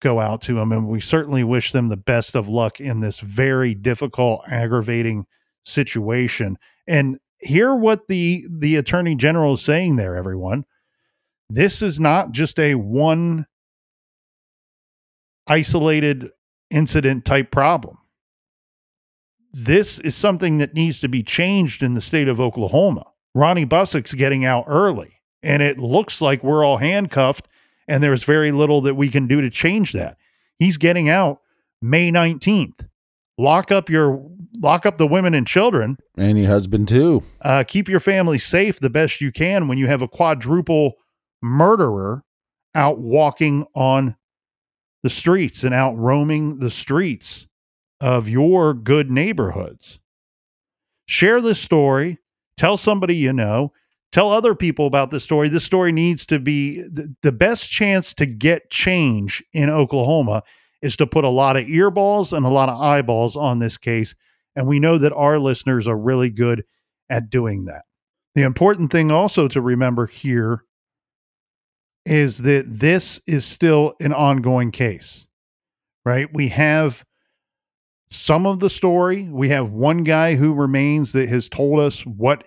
go 0.00 0.20
out 0.20 0.40
to 0.42 0.54
them. 0.54 0.72
And 0.72 0.88
we 0.88 1.00
certainly 1.00 1.44
wish 1.44 1.72
them 1.72 1.88
the 1.88 1.96
best 1.96 2.34
of 2.34 2.48
luck 2.48 2.80
in 2.80 3.00
this 3.00 3.20
very 3.20 3.74
difficult, 3.74 4.42
aggravating 4.48 5.26
situation. 5.64 6.56
And 6.86 7.18
hear 7.38 7.74
what 7.74 8.08
the 8.08 8.46
the 8.50 8.76
attorney 8.76 9.14
general 9.14 9.54
is 9.54 9.62
saying 9.62 9.96
there, 9.96 10.16
everyone. 10.16 10.64
This 11.48 11.82
is 11.82 11.98
not 11.98 12.30
just 12.30 12.58
a 12.60 12.76
one 12.76 13.46
isolated 15.48 16.30
incident 16.70 17.24
type 17.24 17.50
problem 17.50 17.98
this 19.52 19.98
is 20.00 20.14
something 20.14 20.58
that 20.58 20.74
needs 20.74 21.00
to 21.00 21.08
be 21.08 21.22
changed 21.22 21.82
in 21.82 21.94
the 21.94 22.00
state 22.00 22.28
of 22.28 22.40
Oklahoma. 22.40 23.04
Ronnie 23.34 23.66
Busick's 23.66 24.14
getting 24.14 24.44
out 24.44 24.64
early, 24.66 25.20
and 25.42 25.62
it 25.62 25.78
looks 25.78 26.20
like 26.20 26.42
we're 26.42 26.64
all 26.64 26.78
handcuffed, 26.78 27.48
and 27.88 28.02
there's 28.02 28.24
very 28.24 28.52
little 28.52 28.80
that 28.82 28.94
we 28.94 29.08
can 29.08 29.26
do 29.26 29.40
to 29.40 29.50
change 29.50 29.92
that. 29.92 30.16
He's 30.58 30.76
getting 30.76 31.08
out 31.08 31.40
May 31.82 32.10
19th. 32.10 32.88
Lock 33.38 33.72
up 33.72 33.88
your 33.88 34.22
lock 34.60 34.84
up 34.84 34.98
the 34.98 35.06
women 35.06 35.32
and 35.32 35.46
children, 35.46 35.96
and 36.16 36.36
your 36.36 36.48
husband 36.48 36.88
too. 36.88 37.22
Uh, 37.40 37.64
keep 37.66 37.88
your 37.88 38.00
family 38.00 38.38
safe 38.38 38.78
the 38.78 38.90
best 38.90 39.20
you 39.20 39.32
can 39.32 39.66
when 39.66 39.78
you 39.78 39.86
have 39.86 40.02
a 40.02 40.08
quadruple 40.08 40.94
murderer 41.40 42.22
out 42.74 42.98
walking 42.98 43.66
on 43.74 44.16
the 45.02 45.10
streets 45.10 45.64
and 45.64 45.72
out 45.72 45.96
roaming 45.96 46.58
the 46.58 46.70
streets 46.70 47.46
of 48.00 48.28
your 48.28 48.74
good 48.74 49.10
neighborhoods. 49.10 50.00
Share 51.06 51.40
this 51.40 51.60
story. 51.60 52.18
Tell 52.56 52.76
somebody 52.76 53.16
you 53.16 53.32
know. 53.32 53.72
Tell 54.12 54.32
other 54.32 54.54
people 54.54 54.86
about 54.86 55.10
this 55.10 55.24
story. 55.24 55.48
This 55.48 55.64
story 55.64 55.92
needs 55.92 56.26
to 56.26 56.38
be 56.38 56.80
the, 56.80 57.14
the 57.22 57.32
best 57.32 57.70
chance 57.70 58.12
to 58.14 58.26
get 58.26 58.70
change 58.70 59.44
in 59.52 59.70
Oklahoma 59.70 60.42
is 60.82 60.96
to 60.96 61.06
put 61.06 61.24
a 61.24 61.28
lot 61.28 61.56
of 61.56 61.66
earballs 61.66 62.32
and 62.32 62.44
a 62.44 62.50
lot 62.50 62.68
of 62.68 62.80
eyeballs 62.80 63.36
on 63.36 63.58
this 63.58 63.76
case. 63.76 64.14
And 64.56 64.66
we 64.66 64.80
know 64.80 64.98
that 64.98 65.12
our 65.12 65.38
listeners 65.38 65.86
are 65.86 65.96
really 65.96 66.30
good 66.30 66.64
at 67.08 67.30
doing 67.30 67.66
that. 67.66 67.84
The 68.34 68.42
important 68.42 68.90
thing 68.90 69.10
also 69.10 69.48
to 69.48 69.60
remember 69.60 70.06
here 70.06 70.64
is 72.06 72.38
that 72.38 72.64
this 72.66 73.20
is 73.26 73.44
still 73.44 73.94
an 74.00 74.12
ongoing 74.12 74.70
case, 74.70 75.26
right? 76.04 76.28
We 76.32 76.48
have 76.48 77.04
some 78.10 78.46
of 78.46 78.60
the 78.60 78.70
story. 78.70 79.28
We 79.30 79.50
have 79.50 79.70
one 79.70 80.04
guy 80.04 80.34
who 80.34 80.54
remains 80.54 81.12
that 81.12 81.28
has 81.28 81.48
told 81.48 81.80
us 81.80 82.04
what 82.04 82.46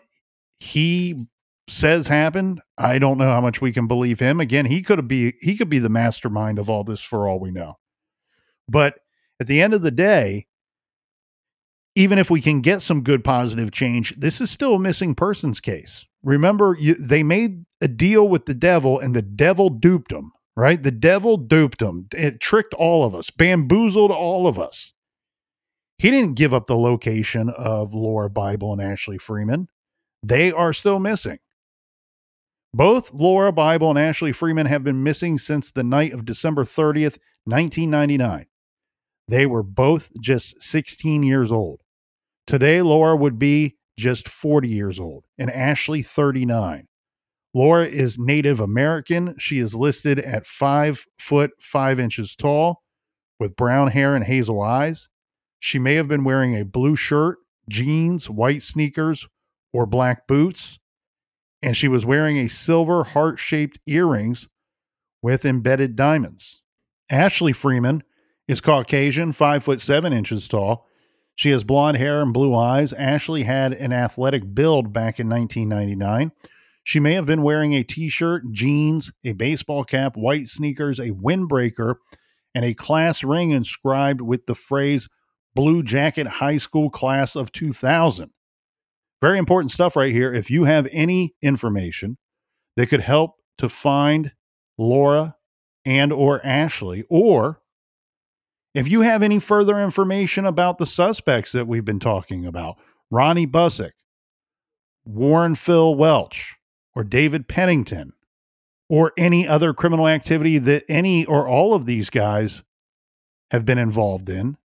he 0.59 1.28
says 1.70 2.07
happened. 2.07 2.61
I 2.78 2.99
don't 2.99 3.18
know 3.18 3.30
how 3.30 3.41
much 3.41 3.61
we 3.61 3.72
can 3.72 3.88
believe 3.88 4.20
him. 4.20 4.39
Again, 4.39 4.66
he 4.66 4.82
could 4.82 5.07
be 5.07 5.34
he 5.41 5.55
could 5.55 5.70
be 5.70 5.80
the 5.80 5.89
mastermind 5.89 6.59
of 6.59 6.70
all 6.70 6.84
this 6.84 7.01
for 7.01 7.28
all 7.28 7.39
we 7.39 7.51
know. 7.51 7.78
But 8.68 8.95
at 9.39 9.47
the 9.47 9.61
end 9.61 9.74
of 9.74 9.82
the 9.82 9.91
day, 9.91 10.47
even 11.95 12.18
if 12.18 12.30
we 12.30 12.41
can 12.41 12.61
get 12.61 12.82
some 12.82 13.03
good 13.03 13.24
positive 13.24 13.72
change, 13.72 14.20
this 14.20 14.41
is 14.41 14.49
still 14.49 14.76
a 14.76 14.80
missing 14.80 15.16
persons 15.16 15.59
case. 15.59 16.05
Remember, 16.24 16.76
you, 16.80 16.95
they 16.95 17.24
made 17.24 17.66
a 17.82 17.88
deal 17.88 18.28
with 18.28 18.45
the 18.45 18.53
devil 18.53 18.99
and 18.99 19.16
the 19.16 19.22
devil 19.22 19.70
duped 19.70 20.09
them, 20.09 20.32
right? 20.55 20.82
The 20.82 20.91
devil 20.91 21.38
duped 21.38 21.80
them. 21.80 22.07
It 22.14 22.39
tricked 22.39 22.74
all 22.74 23.03
of 23.05 23.14
us, 23.14 23.30
bamboozled 23.30 24.11
all 24.11 24.47
of 24.47 24.57
us. 24.57 24.93
He 26.04 26.12
didn't 26.12 26.34
give 26.34 26.54
up 26.54 26.68
the 26.68 26.76
location 26.76 27.49
of 27.49 27.93
Laura 27.93 28.30
Bible 28.30 28.74
and 28.74 28.82
Ashley 28.82 29.18
Freeman. 29.18 29.70
They 30.22 30.51
are 30.51 30.74
still 30.74 30.99
missing. 30.99 31.39
Both 32.74 33.14
Laura 33.14 33.54
Bible 33.54 33.89
and 33.89 33.97
Ashley 33.97 34.34
Freeman 34.34 34.66
have 34.66 34.84
been 34.84 35.01
missing 35.01 35.38
since 35.38 35.72
the 35.72 35.82
night 35.82 36.12
of 36.12 36.26
December 36.26 36.66
30th, 36.66 37.20
1999. 37.45 38.47
They 39.30 39.45
were 39.45 39.64
both 39.64 40.10
just 40.20 40.62
16 40.62 41.24
years 41.24 41.54
old. 41.54 41.80
Today, 42.47 42.82
Laura 42.82 43.16
would 43.16 43.39
be 43.39 43.78
just 43.97 44.28
40 44.28 44.68
years 44.68 44.99
old 44.99 45.24
and 45.38 45.49
Ashley 45.49 46.01
39. 46.01 46.86
Laura 47.54 47.86
is 47.86 48.20
Native 48.20 48.60
American. 48.60 49.36
She 49.39 49.60
is 49.60 49.74
listed 49.74 50.20
at 50.20 50.45
five 50.45 51.06
foot 51.18 51.51
five 51.62 51.97
inches 51.97 52.36
tall 52.36 52.84
with 53.39 53.56
brown 53.56 53.88
hair 53.88 54.18
and 54.18 54.26
hazel 54.26 54.62
eyes. 54.62 55.08
She 55.64 55.80
may 55.80 55.95
have 55.95 56.07
been 56.07 56.24
wearing 56.24 56.55
a 56.55 56.66
blue 56.66 56.95
shirt, 56.95 57.38
jeans, 57.70 58.30
white 58.30 58.61
sneakers, 58.61 59.28
or 59.72 59.86
black 59.86 60.28
boots 60.28 60.80
and 61.64 61.78
she 61.78 61.88
was 61.88 62.05
wearing 62.05 62.38
a 62.38 62.49
silver 62.49 63.05
heart 63.05 63.39
shaped 63.39 63.80
earrings 63.88 64.49
with 65.22 65.45
embedded 65.45 65.95
diamonds. 65.95 66.61
Ashley 67.09 67.53
Freeman 67.53 68.03
is 68.49 68.59
Caucasian, 68.59 69.32
five 69.32 69.64
foot 69.64 69.80
seven 69.80 70.11
inches 70.11 70.49
tall. 70.49 70.86
She 71.36 71.51
has 71.51 71.64
blonde 71.64 71.97
hair 71.97 72.22
and 72.22 72.34
blue 72.34 72.53
eyes. 72.53 72.91
Ashley 72.91 73.43
had 73.43 73.72
an 73.72 73.93
athletic 73.93 74.53
build 74.53 74.91
back 74.91 75.22
in 75.22 75.30
1999. 75.30 76.34
She 76.84 76.99
may 76.99 77.14
have 77.14 77.26
been 77.26 77.43
wearing 77.43 77.74
a 77.74 77.84
t 77.84 78.09
shirt, 78.09 78.43
jeans, 78.51 79.14
a 79.24 79.32
baseball 79.32 79.86
cap, 79.86 80.18
white 80.18 80.49
sneakers, 80.49 80.99
a 80.99 81.11
windbreaker, 81.11 81.95
and 82.53 82.66
a 82.66 82.74
class 82.74 83.24
ring 83.24 83.51
inscribed 83.51 84.20
with 84.20 84.47
the 84.47 84.55
phrase 84.55 85.07
Bluejacket 85.56 86.28
High 86.28 86.58
School 86.58 86.89
Class 86.89 87.36
of 87.36 87.51
2000. 87.51 88.32
Very 89.22 89.38
important 89.38 89.72
stuff 89.72 89.95
right 89.95 90.12
here. 90.12 90.34
If 90.34 90.51
you 90.51 90.66
have 90.66 90.88
any 90.91 91.36
information 91.41 92.18
that 92.76 92.88
could 92.88 93.01
help 93.01 93.36
to 93.58 93.70
find 93.70 94.34
Laura 94.78 95.38
and 95.86 96.12
or 96.12 96.45
Ashley 96.45 97.06
or 97.10 97.62
if 98.74 98.89
you 98.89 99.01
have 99.01 99.22
any 99.22 99.39
further 99.39 99.80
information 99.80 100.45
about 100.45 100.80
the 100.80 100.88
suspects 100.88 101.51
that 101.51 101.68
we've 101.68 101.86
been 101.86 101.99
talking 101.99 102.45
about, 102.45 102.78
Ronnie 103.12 103.45
Busick, 103.45 103.91
Warren 105.06 105.54
Phil 105.56 105.93
Welch, 105.93 106.58
or 106.95 107.04
David 107.04 107.47
Pennington, 107.47 108.14
or 108.89 109.14
any 109.18 109.47
other 109.47 109.74
criminal 109.74 110.08
activity 110.08 110.58
that 110.58 110.86
any 110.89 111.24
or 111.26 111.47
all 111.47 111.74
of 111.74 111.86
these 111.86 112.10
guys 112.10 112.64
have 113.51 113.66
been 113.66 113.78
involved 113.78 114.30
in, 114.30 114.58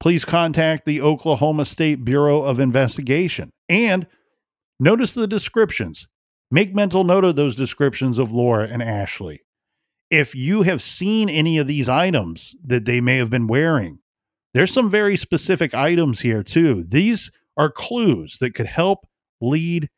please 0.00 0.24
contact 0.24 0.84
the 0.84 1.00
Oklahoma 1.00 1.64
State 1.64 2.04
Bureau 2.04 2.42
of 2.42 2.60
Investigation. 2.60 3.50
And 3.68 4.06
notice 4.78 5.14
the 5.14 5.26
descriptions. 5.26 6.08
Make 6.50 6.74
mental 6.74 7.04
note 7.04 7.24
of 7.24 7.36
those 7.36 7.56
descriptions 7.56 8.18
of 8.18 8.32
Laura 8.32 8.68
and 8.68 8.82
Ashley. 8.82 9.40
If 10.10 10.34
you 10.34 10.62
have 10.62 10.80
seen 10.80 11.28
any 11.28 11.58
of 11.58 11.66
these 11.66 11.88
items 11.88 12.54
that 12.64 12.84
they 12.84 13.00
may 13.00 13.16
have 13.16 13.30
been 13.30 13.48
wearing, 13.48 13.98
there's 14.54 14.72
some 14.72 14.88
very 14.88 15.16
specific 15.16 15.74
items 15.74 16.20
here, 16.20 16.42
too. 16.42 16.84
These 16.86 17.30
are 17.56 17.70
clues 17.70 18.38
that 18.40 18.54
could 18.54 18.66
help 18.66 19.06
lead 19.40 19.90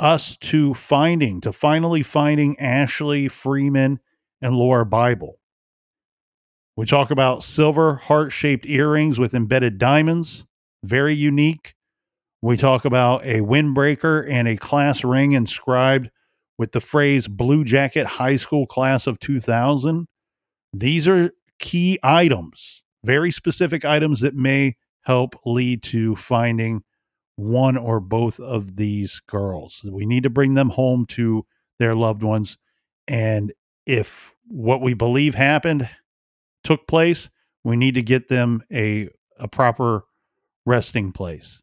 us 0.00 0.36
to 0.38 0.74
finding, 0.74 1.40
to 1.42 1.52
finally 1.52 2.02
finding 2.02 2.58
Ashley 2.58 3.28
Freeman 3.28 4.00
and 4.40 4.56
Laura 4.56 4.86
Bible. 4.86 5.38
We 6.78 6.86
talk 6.86 7.10
about 7.10 7.42
silver 7.42 7.96
heart 7.96 8.30
shaped 8.30 8.64
earrings 8.64 9.18
with 9.18 9.34
embedded 9.34 9.78
diamonds, 9.78 10.46
very 10.84 11.12
unique. 11.12 11.74
We 12.40 12.56
talk 12.56 12.84
about 12.84 13.26
a 13.26 13.40
windbreaker 13.40 14.30
and 14.30 14.46
a 14.46 14.56
class 14.56 15.02
ring 15.02 15.32
inscribed 15.32 16.08
with 16.56 16.70
the 16.70 16.80
phrase 16.80 17.26
Bluejacket 17.26 18.06
High 18.06 18.36
School 18.36 18.64
Class 18.64 19.08
of 19.08 19.18
2000. 19.18 20.06
These 20.72 21.08
are 21.08 21.32
key 21.58 21.98
items, 22.04 22.84
very 23.02 23.32
specific 23.32 23.84
items 23.84 24.20
that 24.20 24.36
may 24.36 24.76
help 25.02 25.34
lead 25.44 25.82
to 25.82 26.14
finding 26.14 26.84
one 27.34 27.76
or 27.76 27.98
both 27.98 28.38
of 28.38 28.76
these 28.76 29.20
girls. 29.26 29.84
We 29.90 30.06
need 30.06 30.22
to 30.22 30.30
bring 30.30 30.54
them 30.54 30.70
home 30.70 31.06
to 31.06 31.44
their 31.80 31.96
loved 31.96 32.22
ones. 32.22 32.56
And 33.08 33.52
if 33.84 34.32
what 34.46 34.80
we 34.80 34.94
believe 34.94 35.34
happened 35.34 35.88
took 36.68 36.86
place, 36.86 37.30
we 37.64 37.76
need 37.76 37.94
to 37.94 38.02
get 38.02 38.28
them 38.28 38.62
a, 38.70 39.08
a 39.38 39.48
proper 39.48 40.04
resting 40.66 41.12
place. 41.12 41.62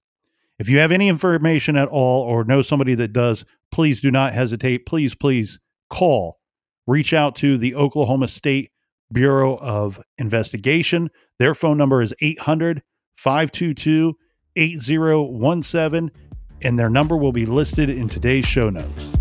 If 0.57 0.67
you 0.67 0.79
have 0.79 0.91
any 0.91 1.09
information 1.09 1.75
at 1.75 1.89
all 1.89 2.23
or 2.23 2.43
know 2.43 2.63
somebody 2.63 2.95
that 2.95 3.13
does, 3.13 3.45
please 3.71 4.01
do 4.01 4.09
not 4.09 4.33
hesitate. 4.33 4.87
Please, 4.87 5.13
please 5.13 5.59
call, 5.91 6.39
reach 6.87 7.13
out 7.13 7.35
to 7.35 7.59
the 7.59 7.75
Oklahoma 7.75 8.27
State 8.27 8.71
Bureau 9.13 9.57
of 9.57 10.01
Investigation. 10.17 11.11
Their 11.37 11.53
phone 11.53 11.77
number 11.77 12.01
is 12.01 12.11
800 12.19 12.81
522 13.15 14.15
8017, 14.55 16.11
and 16.63 16.79
their 16.79 16.89
number 16.89 17.15
will 17.15 17.33
be 17.33 17.45
listed 17.45 17.91
in 17.91 18.09
today's 18.09 18.47
show 18.47 18.71
notes. 18.71 19.14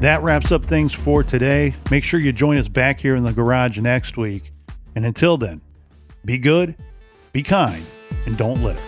That 0.00 0.22
wraps 0.22 0.52
up 0.52 0.64
things 0.64 0.92
for 0.92 1.24
today. 1.24 1.74
Make 1.90 2.04
sure 2.04 2.20
you 2.20 2.32
join 2.32 2.56
us 2.56 2.68
back 2.68 3.00
here 3.00 3.16
in 3.16 3.24
the 3.24 3.32
garage 3.32 3.78
next 3.78 4.16
week. 4.16 4.52
And 4.94 5.04
until 5.04 5.36
then, 5.36 5.60
be 6.24 6.38
good, 6.38 6.76
be 7.32 7.42
kind, 7.42 7.84
and 8.24 8.36
don't 8.36 8.62
litter. 8.62 8.84